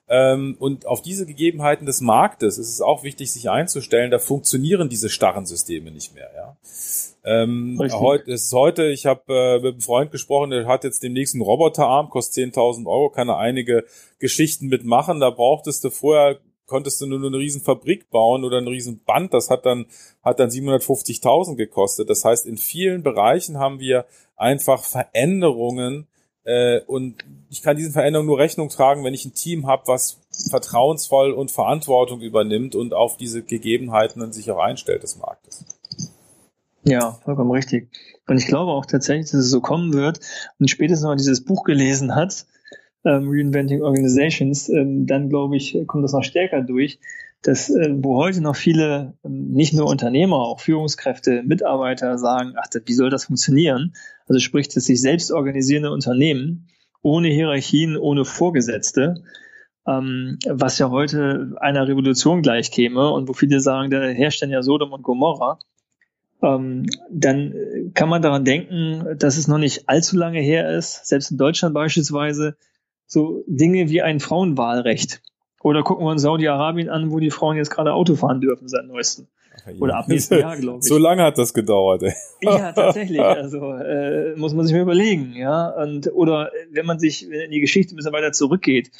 Ähm, 0.09 0.57
und 0.61 0.87
auf 0.87 1.03
diese 1.03 1.27
Gegebenheiten 1.27 1.85
des 1.85 2.01
Marktes 2.01 2.59
ist 2.59 2.69
es 2.69 2.81
auch 2.81 3.03
wichtig, 3.03 3.33
sich 3.33 3.51
einzustellen. 3.51 4.13
Da 4.13 4.19
funktionieren 4.21 4.89
diese 4.89 5.09
starren 5.09 5.47
Systeme 5.47 5.91
nicht 5.91 6.15
mehr. 6.15 6.31
Ja. 6.35 6.57
Ähm, 7.25 7.77
heute 7.93 8.31
ist 8.31 8.53
heute, 8.53 8.87
ich 8.87 9.05
habe 9.05 9.23
äh, 9.35 9.59
mit 9.61 9.73
einem 9.75 9.81
Freund 9.81 10.13
gesprochen, 10.13 10.51
der 10.51 10.67
hat 10.67 10.85
jetzt 10.85 11.03
demnächst 11.03 11.35
einen 11.35 11.43
Roboterarm, 11.43 12.09
kostet 12.09 12.55
10.000 12.55 12.87
Euro, 12.87 13.11
kann 13.11 13.29
er 13.29 13.39
einige 13.39 13.85
Geschichten 14.21 14.69
mitmachen. 14.69 15.19
Da 15.19 15.31
brauchtest 15.31 15.83
du 15.83 15.91
vorher 15.91 16.39
konntest 16.67 17.01
du 17.01 17.07
nur 17.07 17.25
eine 17.25 17.39
riesen 17.39 17.63
Fabrik 17.63 18.11
bauen 18.11 18.45
oder 18.45 18.59
ein 18.59 18.69
riesen 18.69 19.01
Band, 19.05 19.33
das 19.33 19.51
hat 19.51 19.67
dann, 19.67 19.87
hat 20.23 20.41
dann 20.41 20.51
750.000 20.51 21.57
gekostet. 21.57 22.11
Das 22.11 22.25
heißt, 22.25 22.47
in 22.47 22.57
vielen 22.57 23.03
Bereichen 23.03 23.59
haben 23.59 23.81
wir 23.81 24.07
einfach 24.37 24.85
Veränderungen, 24.85 26.07
äh, 26.45 26.81
und 26.87 27.25
ich 27.51 27.63
kann 27.63 27.77
diesen 27.77 27.93
Veränderungen 27.93 28.29
nur 28.29 28.39
Rechnung 28.39 28.69
tragen, 28.69 29.05
wenn 29.05 29.15
ich 29.15 29.25
ein 29.25 29.35
Team 29.35 29.67
habe, 29.67 29.83
was 29.87 30.19
vertrauensvoll 30.51 31.33
und 31.33 31.51
Verantwortung 31.51 32.21
übernimmt 32.21 32.75
und 32.75 32.95
auf 32.95 33.17
diese 33.17 33.43
Gegebenheiten 33.43 34.21
dann 34.21 34.33
sich 34.33 34.51
auch 34.51 34.59
einstellt 34.59 35.03
des 35.03 35.17
Marktes. 35.17 35.65
Ja, 36.85 37.19
vollkommen 37.25 37.51
richtig. 37.51 37.91
Und 38.29 38.39
ich 38.39 38.47
glaube 38.47 38.71
auch 38.71 38.87
tatsächlich, 38.87 39.27
dass 39.27 39.41
es 39.41 39.51
so 39.51 39.61
kommen 39.61 39.93
wird 39.93 40.21
und 40.61 40.71
spätestens, 40.71 41.03
wenn 41.03 41.11
man 41.11 41.19
dieses 41.19 41.45
Buch 41.45 41.65
gelesen 41.65 42.15
hat, 42.15 42.47
ähm, 43.07 43.29
Reinventing 43.31 43.83
Organizations, 43.83 44.69
ähm, 44.69 45.07
dann 45.07 45.29
glaube 45.29 45.57
ich, 45.57 45.79
kommt 45.87 46.05
das 46.05 46.13
noch 46.13 46.25
stärker 46.25 46.63
durch, 46.63 46.99
dass 47.43 47.71
äh, 47.71 47.95
wo 47.99 48.17
heute 48.17 48.41
noch 48.41 48.57
viele, 48.57 49.15
ähm, 49.25 49.53
nicht 49.53 49.73
nur 49.73 49.87
Unternehmer, 49.89 50.39
auch 50.39 50.61
Führungskräfte, 50.61 51.43
Mitarbeiter 51.45 52.19
sagen, 52.19 52.55
ach, 52.57 52.67
wie 52.85 52.93
soll 52.93 53.09
das 53.09 53.27
funktionieren? 53.27 53.95
Also 54.27 54.41
sprich, 54.41 54.69
dass 54.69 54.87
sich 54.87 55.01
selbst 55.01 55.31
organisierende 55.31 55.93
Unternehmen 55.93 56.67
ohne 57.03 57.29
Hierarchien, 57.29 57.97
ohne 57.97 58.25
Vorgesetzte, 58.25 59.23
ähm, 59.87 60.39
was 60.49 60.79
ja 60.79 60.91
heute 60.91 61.55
einer 61.61 61.87
Revolution 61.87 62.43
gleich 62.43 62.73
käme 62.73 63.13
und 63.13 63.29
wo 63.29 63.33
viele 63.33 63.61
sagen, 63.61 63.91
da 63.91 64.03
herrscht 64.03 64.43
dann 64.43 64.51
ja 64.51 64.63
Sodom 64.63 64.93
und 64.93 65.03
Gomorra, 65.03 65.61
ähm, 66.43 66.87
dann 67.09 67.55
kann 67.95 68.09
man 68.09 68.21
daran 68.23 68.45
denken, 68.45 69.17
dass 69.17 69.37
es 69.37 69.47
noch 69.47 69.59
nicht 69.59 69.89
allzu 69.89 70.17
lange 70.17 70.41
her 70.41 70.77
ist, 70.77 71.07
selbst 71.07 71.31
in 71.31 71.39
Deutschland 71.39 71.73
beispielsweise, 71.73 72.57
so 73.07 73.45
Dinge 73.47 73.89
wie 73.89 74.03
ein 74.03 74.21
Frauenwahlrecht. 74.21 75.23
Oder 75.63 75.83
gucken 75.83 76.07
wir 76.07 76.11
uns 76.11 76.23
Saudi-Arabien 76.23 76.89
an, 76.89 77.11
wo 77.11 77.19
die 77.19 77.31
Frauen 77.31 77.57
jetzt 77.57 77.71
gerade 77.71 77.93
Auto 77.93 78.15
fahren 78.15 78.41
dürfen 78.41 78.69
seit 78.69 78.87
neuestem. 78.87 79.27
Oder 79.81 79.97
ab 79.97 80.09
nächstem 80.09 80.41
Jahr, 80.41 80.57
glaube 80.57 80.79
ich. 80.79 80.89
So 80.89 80.99
lange 80.99 81.23
hat 81.23 81.39
das 81.39 81.55
gedauert, 81.55 82.03
ey. 82.03 82.15
Ja, 82.43 82.73
tatsächlich. 82.73 83.21
Also 83.21 83.73
äh, 83.73 84.37
muss 84.37 84.55
man 84.55 84.67
sich 84.67 84.75
mal 84.75 84.83
überlegen, 84.83 85.35
ja. 85.35 85.69
Und 85.71 86.13
oder 86.13 86.51
wenn 86.71 86.87
man 86.87 86.99
sich, 86.99 87.29
wenn 87.31 87.41
in 87.41 87.51
die 87.51 87.61
Geschichte 87.61 87.95
ein 87.95 87.97
bisschen 87.97 88.13
weiter 88.13 88.33
zurückgeht, 88.33 88.91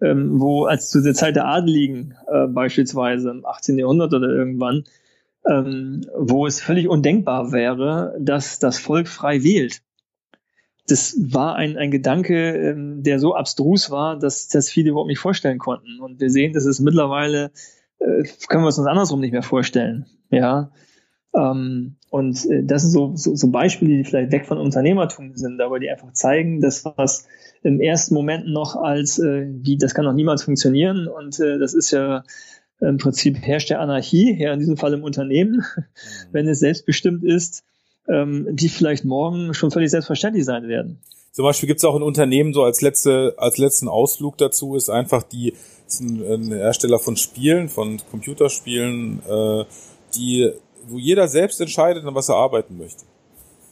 ähm, 0.00 0.40
wo 0.40 0.64
als 0.64 0.90
zu 0.90 1.02
der 1.02 1.14
Zeit 1.14 1.36
der 1.36 1.46
Adeligen 1.46 2.14
äh, 2.30 2.46
beispielsweise 2.46 3.30
im 3.30 3.46
18. 3.46 3.78
Jahrhundert 3.78 4.12
oder 4.12 4.28
irgendwann, 4.28 4.84
ähm, 5.48 6.02
wo 6.16 6.46
es 6.46 6.60
völlig 6.60 6.88
undenkbar 6.88 7.52
wäre, 7.52 8.14
dass 8.20 8.58
das 8.58 8.78
Volk 8.78 9.08
frei 9.08 9.42
wählt 9.42 9.82
das 10.86 11.16
war 11.20 11.54
ein, 11.54 11.76
ein 11.76 11.90
Gedanke, 11.90 12.56
ähm, 12.56 13.02
der 13.02 13.18
so 13.18 13.34
abstrus 13.34 13.90
war, 13.90 14.18
dass 14.18 14.48
das 14.48 14.68
viele 14.68 14.90
überhaupt 14.90 15.08
nicht 15.08 15.20
vorstellen 15.20 15.58
konnten. 15.58 16.00
Und 16.00 16.20
wir 16.20 16.30
sehen, 16.30 16.52
dass 16.52 16.64
es 16.64 16.80
mittlerweile, 16.80 17.52
äh, 18.00 18.24
können 18.48 18.64
wir 18.64 18.68
es 18.68 18.78
uns 18.78 18.88
andersrum 18.88 19.20
nicht 19.20 19.32
mehr 19.32 19.42
vorstellen. 19.42 20.06
Ja. 20.30 20.72
Ähm, 21.34 21.96
und 22.10 22.44
äh, 22.50 22.64
das 22.64 22.82
sind 22.82 22.90
so, 22.90 23.12
so, 23.14 23.34
so 23.36 23.50
Beispiele, 23.50 23.96
die 23.96 24.04
vielleicht 24.04 24.32
weg 24.32 24.46
von 24.46 24.58
Unternehmertum 24.58 25.36
sind, 25.36 25.60
aber 25.60 25.78
die 25.78 25.90
einfach 25.90 26.12
zeigen, 26.12 26.60
dass 26.60 26.84
was 26.84 27.28
im 27.62 27.80
ersten 27.80 28.14
Moment 28.14 28.48
noch 28.48 28.74
als, 28.74 29.18
äh, 29.18 29.46
wie, 29.48 29.78
das 29.78 29.94
kann 29.94 30.04
doch 30.04 30.12
niemals 30.12 30.42
funktionieren. 30.42 31.06
Und 31.06 31.38
äh, 31.38 31.58
das 31.58 31.74
ist 31.74 31.92
ja 31.92 32.24
im 32.80 32.98
Prinzip 32.98 33.38
herrscht 33.40 33.70
der 33.70 33.80
Anarchie, 33.80 34.36
ja 34.36 34.52
in 34.52 34.58
diesem 34.58 34.76
Fall 34.76 34.92
im 34.92 35.04
Unternehmen, 35.04 35.58
mhm. 35.58 35.84
wenn 36.32 36.48
es 36.48 36.58
selbstbestimmt 36.58 37.22
ist 37.22 37.62
ähm, 38.08 38.48
die 38.50 38.68
vielleicht 38.68 39.04
morgen 39.04 39.54
schon 39.54 39.70
völlig 39.70 39.90
selbstverständlich 39.90 40.44
sein 40.44 40.68
werden. 40.68 41.00
Zum 41.32 41.44
Beispiel 41.44 41.66
gibt 41.66 41.78
es 41.78 41.84
auch 41.84 41.96
ein 41.96 42.02
Unternehmen, 42.02 42.52
so 42.52 42.62
als 42.62 42.82
letzte, 42.82 43.34
als 43.38 43.56
letzten 43.56 43.88
Ausflug 43.88 44.36
dazu, 44.36 44.76
ist 44.76 44.90
einfach 44.90 45.22
die, 45.22 45.54
ist 45.86 46.00
ein, 46.00 46.22
ein 46.22 46.52
Hersteller 46.52 46.98
von 46.98 47.16
Spielen, 47.16 47.68
von 47.68 48.00
Computerspielen, 48.10 49.22
äh, 49.26 49.64
die, 50.14 50.52
wo 50.88 50.98
jeder 50.98 51.28
selbst 51.28 51.60
entscheidet, 51.60 52.04
an 52.04 52.14
was 52.14 52.28
er 52.28 52.36
arbeiten 52.36 52.76
möchte. 52.76 53.04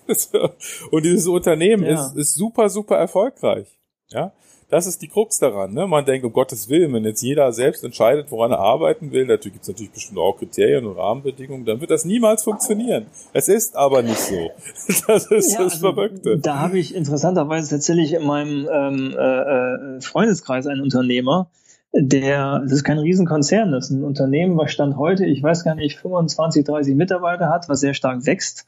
Und 0.90 1.04
dieses 1.04 1.26
Unternehmen 1.26 1.84
ja. 1.84 2.06
ist, 2.06 2.16
ist 2.16 2.34
super, 2.34 2.70
super 2.70 2.96
erfolgreich. 2.96 3.78
Ja, 4.08 4.32
das 4.70 4.86
ist 4.86 5.02
die 5.02 5.08
Krux 5.08 5.38
daran. 5.38 5.74
Ne? 5.74 5.86
Man 5.86 6.04
denkt, 6.04 6.24
um 6.24 6.32
Gottes 6.32 6.68
Willen, 6.68 6.92
wenn 6.92 7.04
jetzt 7.04 7.22
jeder 7.22 7.52
selbst 7.52 7.84
entscheidet, 7.84 8.30
woran 8.30 8.52
er 8.52 8.60
arbeiten 8.60 9.10
will, 9.10 9.26
natürlich 9.26 9.54
gibt 9.54 9.62
es 9.64 9.68
natürlich 9.68 9.92
bestimmt 9.92 10.18
auch 10.18 10.38
Kriterien 10.38 10.86
und 10.86 10.96
Rahmenbedingungen, 10.96 11.64
dann 11.64 11.80
wird 11.80 11.90
das 11.90 12.04
niemals 12.04 12.44
funktionieren. 12.44 13.06
Es 13.32 13.48
ist 13.48 13.76
aber 13.76 14.02
nicht 14.02 14.18
so. 14.18 14.50
Das 15.06 15.26
ist 15.30 15.52
ja, 15.52 15.64
das 15.64 15.74
also, 15.74 15.92
Verrückte. 15.92 16.38
Da 16.38 16.58
habe 16.58 16.78
ich 16.78 16.94
interessanterweise 16.94 17.70
tatsächlich 17.70 18.12
in 18.12 18.24
meinem 18.24 18.68
ähm, 18.72 19.16
äh, 19.18 19.96
äh, 19.96 20.00
Freundeskreis 20.00 20.66
einen 20.66 20.82
Unternehmer, 20.82 21.48
der, 21.92 22.60
das 22.60 22.72
ist 22.72 22.84
kein 22.84 22.98
Riesenkonzern, 22.98 23.72
das 23.72 23.86
ist 23.86 23.90
ein 23.90 24.04
Unternehmen, 24.04 24.56
was 24.56 24.70
Stand 24.72 24.96
heute, 24.96 25.26
ich 25.26 25.42
weiß 25.42 25.64
gar 25.64 25.74
nicht, 25.74 25.98
25, 25.98 26.64
30 26.64 26.94
Mitarbeiter 26.94 27.48
hat, 27.48 27.68
was 27.68 27.80
sehr 27.80 27.94
stark 27.94 28.26
wächst 28.26 28.66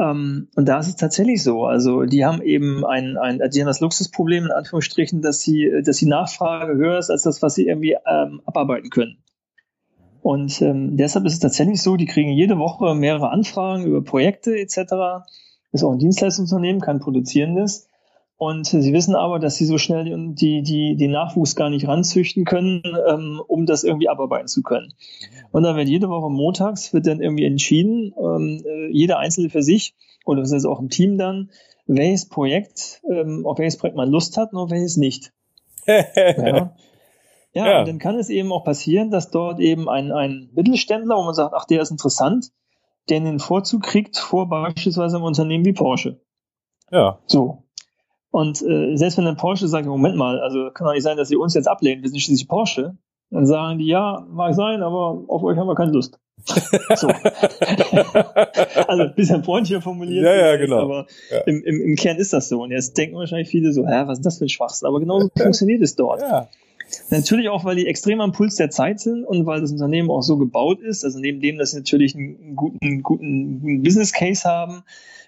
ähm, 0.00 0.48
und 0.56 0.66
da 0.66 0.78
ist 0.78 0.88
es 0.88 0.96
tatsächlich 0.96 1.42
so. 1.42 1.64
Also 1.64 2.02
die 2.04 2.24
haben 2.24 2.40
eben 2.42 2.84
ein, 2.84 3.18
ein 3.18 3.40
die 3.52 3.60
haben 3.60 3.66
das 3.66 3.80
Luxusproblem 3.80 4.46
in 4.46 4.50
Anführungsstrichen, 4.50 5.20
dass 5.20 5.40
sie, 5.40 5.70
dass 5.84 5.98
die 5.98 6.06
Nachfrage 6.06 6.74
höher 6.74 6.98
ist 6.98 7.10
als 7.10 7.22
das, 7.22 7.42
was 7.42 7.54
sie 7.54 7.66
irgendwie 7.66 7.96
ähm, 8.06 8.40
abarbeiten 8.46 8.90
können. 8.90 9.18
Und 10.22 10.62
ähm, 10.62 10.96
deshalb 10.96 11.26
ist 11.26 11.34
es 11.34 11.40
tatsächlich 11.40 11.82
so, 11.82 11.96
die 11.96 12.06
kriegen 12.06 12.30
jede 12.30 12.58
Woche 12.58 12.94
mehrere 12.94 13.30
Anfragen 13.30 13.84
über 13.84 14.02
Projekte 14.02 14.56
etc. 14.56 15.26
Ist 15.72 15.82
auch 15.82 15.92
ein 15.92 15.98
Dienstleistungsunternehmen, 15.98 16.80
kein 16.80 17.00
produzierendes. 17.00 17.88
Und 18.42 18.66
sie 18.66 18.92
wissen 18.92 19.14
aber, 19.14 19.38
dass 19.38 19.54
sie 19.54 19.66
so 19.66 19.78
schnell 19.78 20.02
die, 20.34 20.62
die, 20.62 20.96
die 20.96 21.06
Nachwuchs 21.06 21.54
gar 21.54 21.70
nicht 21.70 21.86
ranzüchten 21.86 22.44
können, 22.44 22.82
ähm, 23.08 23.40
um 23.46 23.66
das 23.66 23.84
irgendwie 23.84 24.08
abarbeiten 24.08 24.48
zu 24.48 24.64
können. 24.64 24.94
Und 25.52 25.62
dann 25.62 25.76
wird 25.76 25.88
jede 25.88 26.08
Woche 26.08 26.28
montags 26.28 26.92
wird 26.92 27.06
dann 27.06 27.20
irgendwie 27.20 27.44
entschieden, 27.44 28.12
ähm, 28.18 28.60
äh, 28.66 28.88
jeder 28.90 29.20
Einzelne 29.20 29.48
für 29.48 29.62
sich, 29.62 29.94
oder 30.24 30.40
das 30.40 30.50
ist 30.50 30.64
auch 30.64 30.80
im 30.80 30.88
Team 30.88 31.18
dann, 31.18 31.50
welches 31.86 32.28
Projekt, 32.28 33.00
ähm, 33.08 33.46
auf 33.46 33.58
welches 33.58 33.76
Projekt 33.76 33.96
man 33.96 34.10
Lust 34.10 34.36
hat 34.36 34.52
und 34.52 34.58
auf 34.58 34.70
welches 34.72 34.96
nicht. 34.96 35.32
ja. 35.86 36.74
Ja, 37.54 37.66
ja, 37.66 37.78
und 37.78 37.86
dann 37.86 38.00
kann 38.00 38.18
es 38.18 38.28
eben 38.28 38.50
auch 38.50 38.64
passieren, 38.64 39.12
dass 39.12 39.30
dort 39.30 39.60
eben 39.60 39.88
ein, 39.88 40.10
ein 40.10 40.50
Mittelständler, 40.52 41.14
wo 41.14 41.22
man 41.22 41.34
sagt, 41.34 41.54
ach, 41.54 41.66
der 41.66 41.80
ist 41.80 41.92
interessant, 41.92 42.50
der 43.08 43.20
den 43.20 43.38
Vorzug 43.38 43.84
kriegt 43.84 44.16
vor 44.16 44.48
beispielsweise 44.48 45.14
einem 45.14 45.26
Unternehmen 45.26 45.64
wie 45.64 45.74
Porsche. 45.74 46.20
Ja. 46.90 47.20
So. 47.26 47.61
Und 48.32 48.62
äh, 48.62 48.96
selbst 48.96 49.18
wenn 49.18 49.26
ein 49.26 49.36
Porsche 49.36 49.68
sagt, 49.68 49.86
Moment 49.86 50.16
mal, 50.16 50.40
also 50.40 50.70
kann 50.70 50.86
doch 50.86 50.94
nicht 50.94 51.02
sein, 51.02 51.18
dass 51.18 51.28
sie 51.28 51.36
uns 51.36 51.54
jetzt 51.54 51.68
ablehnen, 51.68 52.02
wir 52.02 52.08
sind 52.08 52.18
schließlich 52.18 52.48
Porsche, 52.48 52.96
dann 53.30 53.46
sagen 53.46 53.78
die, 53.78 53.86
ja, 53.86 54.26
mag 54.30 54.54
sein, 54.54 54.82
aber 54.82 55.22
auf 55.28 55.42
euch 55.42 55.56
haben 55.58 55.68
wir 55.68 55.74
keine 55.74 55.92
Lust. 55.92 56.18
so. 56.96 57.08
also 58.88 59.02
ein 59.02 59.14
bisschen 59.14 59.44
freundlicher 59.44 59.82
formuliert. 59.82 60.24
Ja, 60.24 60.34
ja, 60.34 60.56
genau. 60.56 60.80
Aber 60.80 61.06
ja. 61.30 61.40
Im, 61.42 61.62
im, 61.62 61.80
im 61.82 61.94
Kern 61.96 62.16
ist 62.16 62.32
das 62.32 62.48
so. 62.48 62.62
Und 62.62 62.70
jetzt 62.70 62.96
denken 62.96 63.16
wahrscheinlich 63.16 63.48
viele 63.48 63.72
so, 63.72 63.86
hä, 63.86 64.04
was 64.06 64.18
ist 64.18 64.24
das 64.24 64.38
für 64.38 64.46
ein 64.46 64.48
Schwachsinn? 64.48 64.88
Aber 64.88 64.98
genauso 64.98 65.28
funktioniert 65.36 65.82
es 65.82 65.94
dort. 65.94 66.22
Ja. 66.22 66.48
Natürlich 67.10 67.48
auch, 67.50 67.64
weil 67.64 67.76
die 67.76 67.86
extrem 67.86 68.20
am 68.20 68.32
Puls 68.32 68.56
der 68.56 68.70
Zeit 68.70 68.98
sind 68.98 69.24
und 69.24 69.46
weil 69.46 69.60
das 69.60 69.72
Unternehmen 69.72 70.10
auch 70.10 70.22
so 70.22 70.38
gebaut 70.38 70.80
ist. 70.80 71.04
Also 71.04 71.18
neben 71.18 71.40
dem, 71.40 71.58
dass 71.58 71.72
sie 71.72 71.76
natürlich 71.78 72.14
einen 72.14 72.56
guten, 72.56 73.02
guten 73.02 73.82
Business 73.82 74.12
Case 74.12 74.48
haben, 74.48 74.84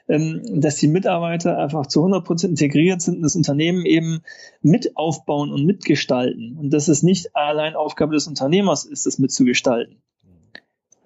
dass 0.07 0.77
die 0.77 0.89
Mitarbeiter 0.89 1.57
einfach 1.57 1.87
zu 1.87 2.01
100 2.01 2.25
Prozent 2.25 2.51
integriert 2.51 3.01
sind 3.01 3.17
und 3.17 3.23
das 3.23 3.37
Unternehmen 3.37 3.87
eben 3.87 4.21
mit 4.61 4.97
aufbauen 4.97 5.51
und 5.51 5.65
mitgestalten 5.65 6.59
und 6.59 6.71
dass 6.71 6.89
es 6.89 7.03
nicht 7.03 7.35
allein 7.35 7.75
Aufgabe 7.75 8.15
des 8.15 8.27
Unternehmers 8.27 8.85
ist, 8.85 9.07
das 9.07 9.19
mitzugestalten. 9.19 10.03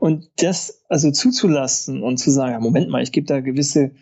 Und 0.01 0.31
das 0.37 0.83
also 0.89 1.11
zuzulassen 1.11 2.03
und 2.03 2.19
zu 2.19 2.31
sagen, 2.31 2.63
Moment 2.63 2.89
mal, 2.89 3.03
ich 3.03 3.13
gebe 3.13 3.27
da 3.27 3.41
gewisse 3.41 3.93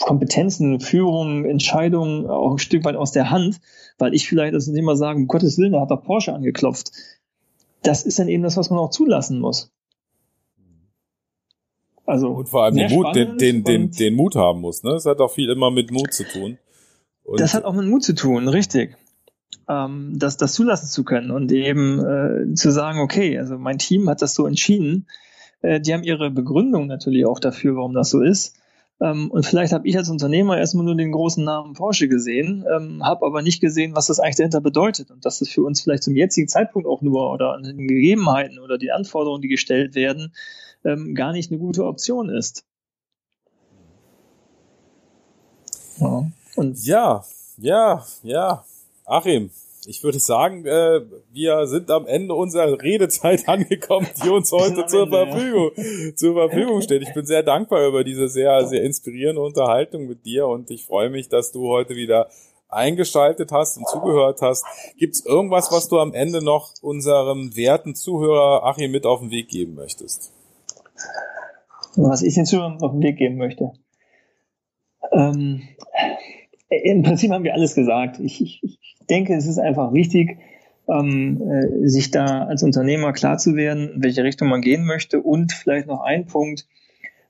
Kompetenzen, 0.00 0.80
Führung, 0.80 1.44
Entscheidungen 1.44 2.26
auch 2.26 2.52
ein 2.52 2.58
Stück 2.58 2.84
weit 2.84 2.96
aus 2.96 3.12
der 3.12 3.30
Hand, 3.30 3.60
weil 3.98 4.14
ich 4.14 4.28
vielleicht 4.28 4.54
als 4.54 4.68
Unternehmer 4.68 4.96
sagen, 4.96 5.22
um 5.22 5.26
Gottes 5.26 5.58
Willen, 5.58 5.72
da 5.72 5.80
hat 5.80 5.90
der 5.90 5.96
Porsche 5.96 6.34
angeklopft. 6.34 6.92
Das 7.82 8.04
ist 8.04 8.18
dann 8.18 8.28
eben 8.28 8.42
das, 8.42 8.56
was 8.56 8.70
man 8.70 8.78
auch 8.78 8.90
zulassen 8.90 9.40
muss. 9.40 9.72
Also 12.08 12.28
und 12.28 12.48
vor 12.48 12.64
allem 12.64 12.74
den 12.74 12.90
Mut, 12.90 13.14
den, 13.14 13.36
den, 13.36 13.64
den, 13.64 13.90
den 13.90 14.14
Mut 14.14 14.34
haben 14.34 14.62
muss. 14.62 14.82
Ne? 14.82 14.92
Das 14.92 15.04
hat 15.04 15.20
auch 15.20 15.30
viel 15.30 15.50
immer 15.50 15.70
mit 15.70 15.90
Mut 15.90 16.14
zu 16.14 16.24
tun. 16.24 16.56
Und 17.22 17.38
das 17.38 17.52
hat 17.52 17.64
auch 17.64 17.74
mit 17.74 17.86
Mut 17.86 18.02
zu 18.02 18.14
tun, 18.14 18.48
richtig. 18.48 18.96
Ähm, 19.68 20.14
das, 20.16 20.38
das 20.38 20.54
zulassen 20.54 20.86
zu 20.86 21.04
können 21.04 21.30
und 21.30 21.52
eben 21.52 22.00
äh, 22.00 22.54
zu 22.54 22.72
sagen, 22.72 23.00
okay, 23.00 23.38
also 23.38 23.58
mein 23.58 23.76
Team 23.76 24.08
hat 24.08 24.22
das 24.22 24.32
so 24.32 24.46
entschieden. 24.46 25.06
Äh, 25.60 25.82
die 25.82 25.92
haben 25.92 26.02
ihre 26.02 26.30
Begründung 26.30 26.86
natürlich 26.86 27.26
auch 27.26 27.40
dafür, 27.40 27.76
warum 27.76 27.92
das 27.92 28.08
so 28.08 28.22
ist. 28.22 28.56
Ähm, 29.02 29.30
und 29.30 29.44
vielleicht 29.44 29.74
habe 29.74 29.86
ich 29.86 29.98
als 29.98 30.08
Unternehmer 30.08 30.56
erstmal 30.56 30.86
nur 30.86 30.96
den 30.96 31.12
großen 31.12 31.44
Namen 31.44 31.74
Porsche 31.74 32.08
gesehen, 32.08 32.64
ähm, 32.74 33.04
habe 33.04 33.26
aber 33.26 33.42
nicht 33.42 33.60
gesehen, 33.60 33.94
was 33.94 34.06
das 34.06 34.18
eigentlich 34.18 34.36
dahinter 34.36 34.62
bedeutet 34.62 35.10
und 35.10 35.26
dass 35.26 35.40
das 35.40 35.50
für 35.50 35.62
uns 35.62 35.82
vielleicht 35.82 36.04
zum 36.04 36.16
jetzigen 36.16 36.48
Zeitpunkt 36.48 36.88
auch 36.88 37.02
nur 37.02 37.30
oder 37.30 37.52
an 37.52 37.64
den 37.64 37.86
Gegebenheiten 37.86 38.58
oder 38.58 38.78
die 38.78 38.92
Anforderungen, 38.92 39.42
die 39.42 39.48
gestellt 39.48 39.94
werden, 39.94 40.32
ähm, 40.84 41.14
gar 41.14 41.32
nicht 41.32 41.50
eine 41.50 41.58
gute 41.58 41.84
Option 41.84 42.28
ist. 42.28 42.64
Ja, 45.98 46.30
und 46.56 46.84
ja, 46.84 47.24
ja, 47.56 48.04
ja. 48.22 48.64
Achim, 49.04 49.50
ich 49.86 50.02
würde 50.02 50.20
sagen, 50.20 50.66
äh, 50.66 51.00
wir 51.32 51.66
sind 51.66 51.90
am 51.90 52.06
Ende 52.06 52.34
unserer 52.34 52.80
Redezeit 52.80 53.48
angekommen, 53.48 54.06
die 54.22 54.28
uns 54.28 54.52
heute 54.52 54.86
zur 54.86 55.08
Verfügung, 55.08 55.70
zur 56.14 56.34
Verfügung 56.34 56.82
steht. 56.82 57.02
Ich 57.02 57.14
bin 57.14 57.26
sehr 57.26 57.42
dankbar 57.42 57.86
über 57.86 58.04
diese 58.04 58.28
sehr, 58.28 58.66
sehr 58.66 58.82
inspirierende 58.82 59.40
Unterhaltung 59.40 60.06
mit 60.06 60.24
dir 60.26 60.46
und 60.46 60.70
ich 60.70 60.84
freue 60.84 61.10
mich, 61.10 61.28
dass 61.28 61.52
du 61.52 61.68
heute 61.68 61.96
wieder 61.96 62.28
eingeschaltet 62.68 63.50
hast 63.50 63.78
und 63.78 63.88
zugehört 63.88 64.42
hast. 64.42 64.64
Gibt 64.98 65.14
es 65.14 65.24
irgendwas, 65.24 65.72
was 65.72 65.88
du 65.88 65.98
am 65.98 66.12
Ende 66.12 66.42
noch 66.42 66.74
unserem 66.82 67.56
werten 67.56 67.94
Zuhörer 67.94 68.64
Achim 68.64 68.90
mit 68.90 69.06
auf 69.06 69.20
den 69.20 69.30
Weg 69.30 69.48
geben 69.48 69.74
möchtest? 69.74 70.32
Was 71.96 72.22
ich 72.22 72.34
den 72.34 72.46
Zuhörern 72.46 72.80
auf 72.80 72.92
den 72.92 73.02
Weg 73.02 73.16
geben 73.16 73.36
möchte. 73.36 73.72
Ähm, 75.12 75.62
Im 76.68 77.02
Prinzip 77.02 77.30
haben 77.30 77.44
wir 77.44 77.54
alles 77.54 77.74
gesagt. 77.74 78.20
Ich, 78.20 78.40
ich, 78.40 78.60
ich 78.62 79.06
denke, 79.08 79.34
es 79.34 79.46
ist 79.46 79.58
einfach 79.58 79.92
wichtig, 79.92 80.38
ähm, 80.88 81.42
äh, 81.42 81.88
sich 81.88 82.10
da 82.10 82.44
als 82.44 82.62
Unternehmer 82.62 83.12
klar 83.12 83.38
zu 83.38 83.56
werden, 83.56 83.94
in 83.94 84.02
welche 84.02 84.24
Richtung 84.24 84.48
man 84.48 84.60
gehen 84.60 84.84
möchte. 84.84 85.20
Und 85.20 85.52
vielleicht 85.52 85.86
noch 85.86 86.00
ein 86.00 86.26
Punkt, 86.26 86.66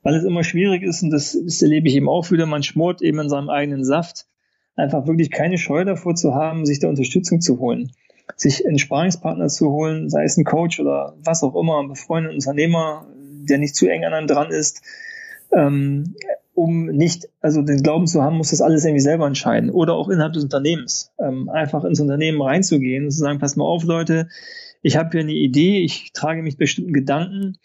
weil 0.03 0.15
es 0.15 0.23
immer 0.23 0.43
schwierig 0.43 0.83
ist, 0.83 1.03
und 1.03 1.09
das, 1.09 1.37
das 1.45 1.61
erlebe 1.61 1.87
ich 1.87 1.95
eben 1.95 2.09
auch 2.09 2.31
wieder, 2.31 2.45
man 2.45 2.63
schmort 2.63 3.01
eben 3.01 3.19
in 3.19 3.29
seinem 3.29 3.49
eigenen 3.49 3.83
Saft, 3.83 4.27
einfach 4.75 5.07
wirklich 5.07 5.29
keine 5.29 5.57
Scheu 5.57 5.83
davor 5.83 6.15
zu 6.15 6.35
haben, 6.35 6.65
sich 6.65 6.79
da 6.79 6.87
Unterstützung 6.87 7.41
zu 7.41 7.59
holen. 7.59 7.91
Sich 8.35 8.65
einen 8.65 8.79
Sparingspartner 8.79 9.47
zu 9.47 9.71
holen, 9.71 10.09
sei 10.09 10.23
es 10.23 10.37
ein 10.37 10.45
Coach 10.45 10.79
oder 10.79 11.15
was 11.23 11.43
auch 11.43 11.55
immer, 11.55 11.81
ein 11.81 11.89
befreundeter 11.89 12.35
Unternehmer, 12.35 13.07
der 13.49 13.57
nicht 13.57 13.75
zu 13.75 13.87
eng 13.87 14.05
an 14.05 14.13
einem 14.13 14.27
dran 14.27 14.51
ist, 14.51 14.81
ähm, 15.51 16.15
um 16.53 16.87
nicht, 16.87 17.29
also 17.41 17.61
den 17.61 17.81
Glauben 17.83 18.05
zu 18.05 18.21
haben, 18.21 18.37
muss 18.37 18.49
das 18.49 18.61
alles 18.61 18.83
irgendwie 18.83 19.01
selber 19.01 19.25
entscheiden. 19.25 19.69
Oder 19.69 19.93
auch 19.93 20.09
innerhalb 20.09 20.33
des 20.33 20.43
Unternehmens. 20.43 21.11
Ähm, 21.17 21.49
einfach 21.49 21.85
ins 21.85 22.01
Unternehmen 22.01 22.41
reinzugehen 22.41 23.05
und 23.05 23.11
zu 23.11 23.19
sagen, 23.19 23.39
pass 23.39 23.55
mal 23.55 23.63
auf, 23.63 23.83
Leute, 23.83 24.27
ich 24.81 24.97
habe 24.97 25.09
hier 25.11 25.21
eine 25.21 25.33
Idee, 25.33 25.79
ich 25.79 26.11
trage 26.13 26.41
mich 26.41 26.57
bestimmten 26.57 26.93
Gedanken 26.93 27.57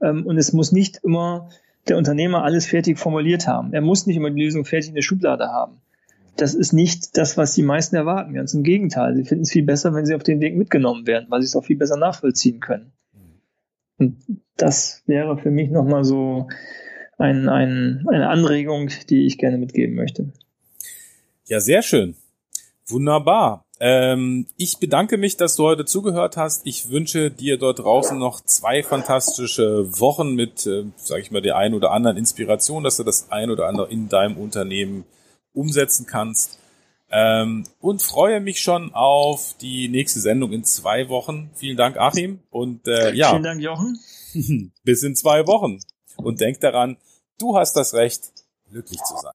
ähm, 0.00 0.24
und 0.26 0.38
es 0.38 0.52
muss 0.52 0.72
nicht 0.72 1.00
immer 1.02 1.48
der 1.88 1.96
Unternehmer 1.96 2.44
alles 2.44 2.66
fertig 2.66 2.98
formuliert 2.98 3.46
haben. 3.46 3.72
Er 3.72 3.80
muss 3.80 4.06
nicht 4.06 4.16
immer 4.16 4.30
die 4.30 4.42
Lösung 4.42 4.64
fertig 4.64 4.88
in 4.88 4.94
der 4.94 5.02
Schublade 5.02 5.48
haben. 5.48 5.80
Das 6.36 6.54
ist 6.54 6.72
nicht 6.72 7.16
das, 7.16 7.36
was 7.36 7.54
die 7.54 7.62
meisten 7.62 7.96
erwarten. 7.96 8.34
Ganz 8.34 8.52
im 8.54 8.62
Gegenteil. 8.62 9.16
Sie 9.16 9.24
finden 9.24 9.42
es 9.42 9.52
viel 9.52 9.64
besser, 9.64 9.94
wenn 9.94 10.04
sie 10.04 10.14
auf 10.14 10.22
den 10.22 10.40
Weg 10.40 10.56
mitgenommen 10.56 11.06
werden, 11.06 11.26
weil 11.30 11.40
sie 11.40 11.46
es 11.46 11.56
auch 11.56 11.64
viel 11.64 11.76
besser 11.76 11.96
nachvollziehen 11.96 12.60
können. 12.60 12.92
Und 13.98 14.16
das 14.56 15.02
wäre 15.06 15.38
für 15.38 15.50
mich 15.50 15.70
nochmal 15.70 16.04
so 16.04 16.48
ein, 17.18 17.48
ein, 17.48 18.06
eine 18.10 18.28
Anregung, 18.28 18.90
die 19.08 19.26
ich 19.26 19.38
gerne 19.38 19.58
mitgeben 19.58 19.94
möchte. 19.94 20.32
Ja, 21.46 21.60
sehr 21.60 21.82
schön. 21.82 22.16
Wunderbar. 22.86 23.64
Ähm, 23.78 24.46
ich 24.56 24.78
bedanke 24.78 25.18
mich, 25.18 25.36
dass 25.36 25.56
du 25.56 25.64
heute 25.64 25.84
zugehört 25.84 26.36
hast. 26.36 26.66
Ich 26.66 26.88
wünsche 26.90 27.30
dir 27.30 27.58
dort 27.58 27.80
draußen 27.80 28.18
noch 28.18 28.40
zwei 28.40 28.82
fantastische 28.82 29.86
Wochen 30.00 30.34
mit, 30.34 30.66
äh, 30.66 30.84
sage 30.96 31.20
ich 31.20 31.30
mal, 31.30 31.42
der 31.42 31.56
ein 31.56 31.74
oder 31.74 31.90
anderen 31.90 32.16
Inspiration, 32.16 32.84
dass 32.84 32.96
du 32.96 33.04
das 33.04 33.30
ein 33.30 33.50
oder 33.50 33.66
andere 33.66 33.90
in 33.90 34.08
deinem 34.08 34.36
Unternehmen 34.38 35.04
umsetzen 35.52 36.06
kannst. 36.06 36.58
Ähm, 37.10 37.64
und 37.80 38.02
freue 38.02 38.40
mich 38.40 38.60
schon 38.60 38.92
auf 38.92 39.56
die 39.60 39.88
nächste 39.88 40.20
Sendung 40.20 40.52
in 40.52 40.64
zwei 40.64 41.08
Wochen. 41.08 41.50
Vielen 41.54 41.76
Dank, 41.76 41.96
Achim. 41.96 42.40
Und 42.50 42.86
äh, 42.88 43.12
ja. 43.14 43.30
Vielen 43.30 43.44
Dank, 43.44 43.60
Jochen. 43.60 44.00
Bis 44.84 45.02
in 45.02 45.14
zwei 45.14 45.46
Wochen. 45.46 45.78
Und 46.16 46.40
denk 46.40 46.60
daran, 46.60 46.96
du 47.38 47.56
hast 47.56 47.74
das 47.74 47.94
Recht, 47.94 48.32
glücklich 48.70 49.00
zu 49.02 49.16
sein. 49.16 49.34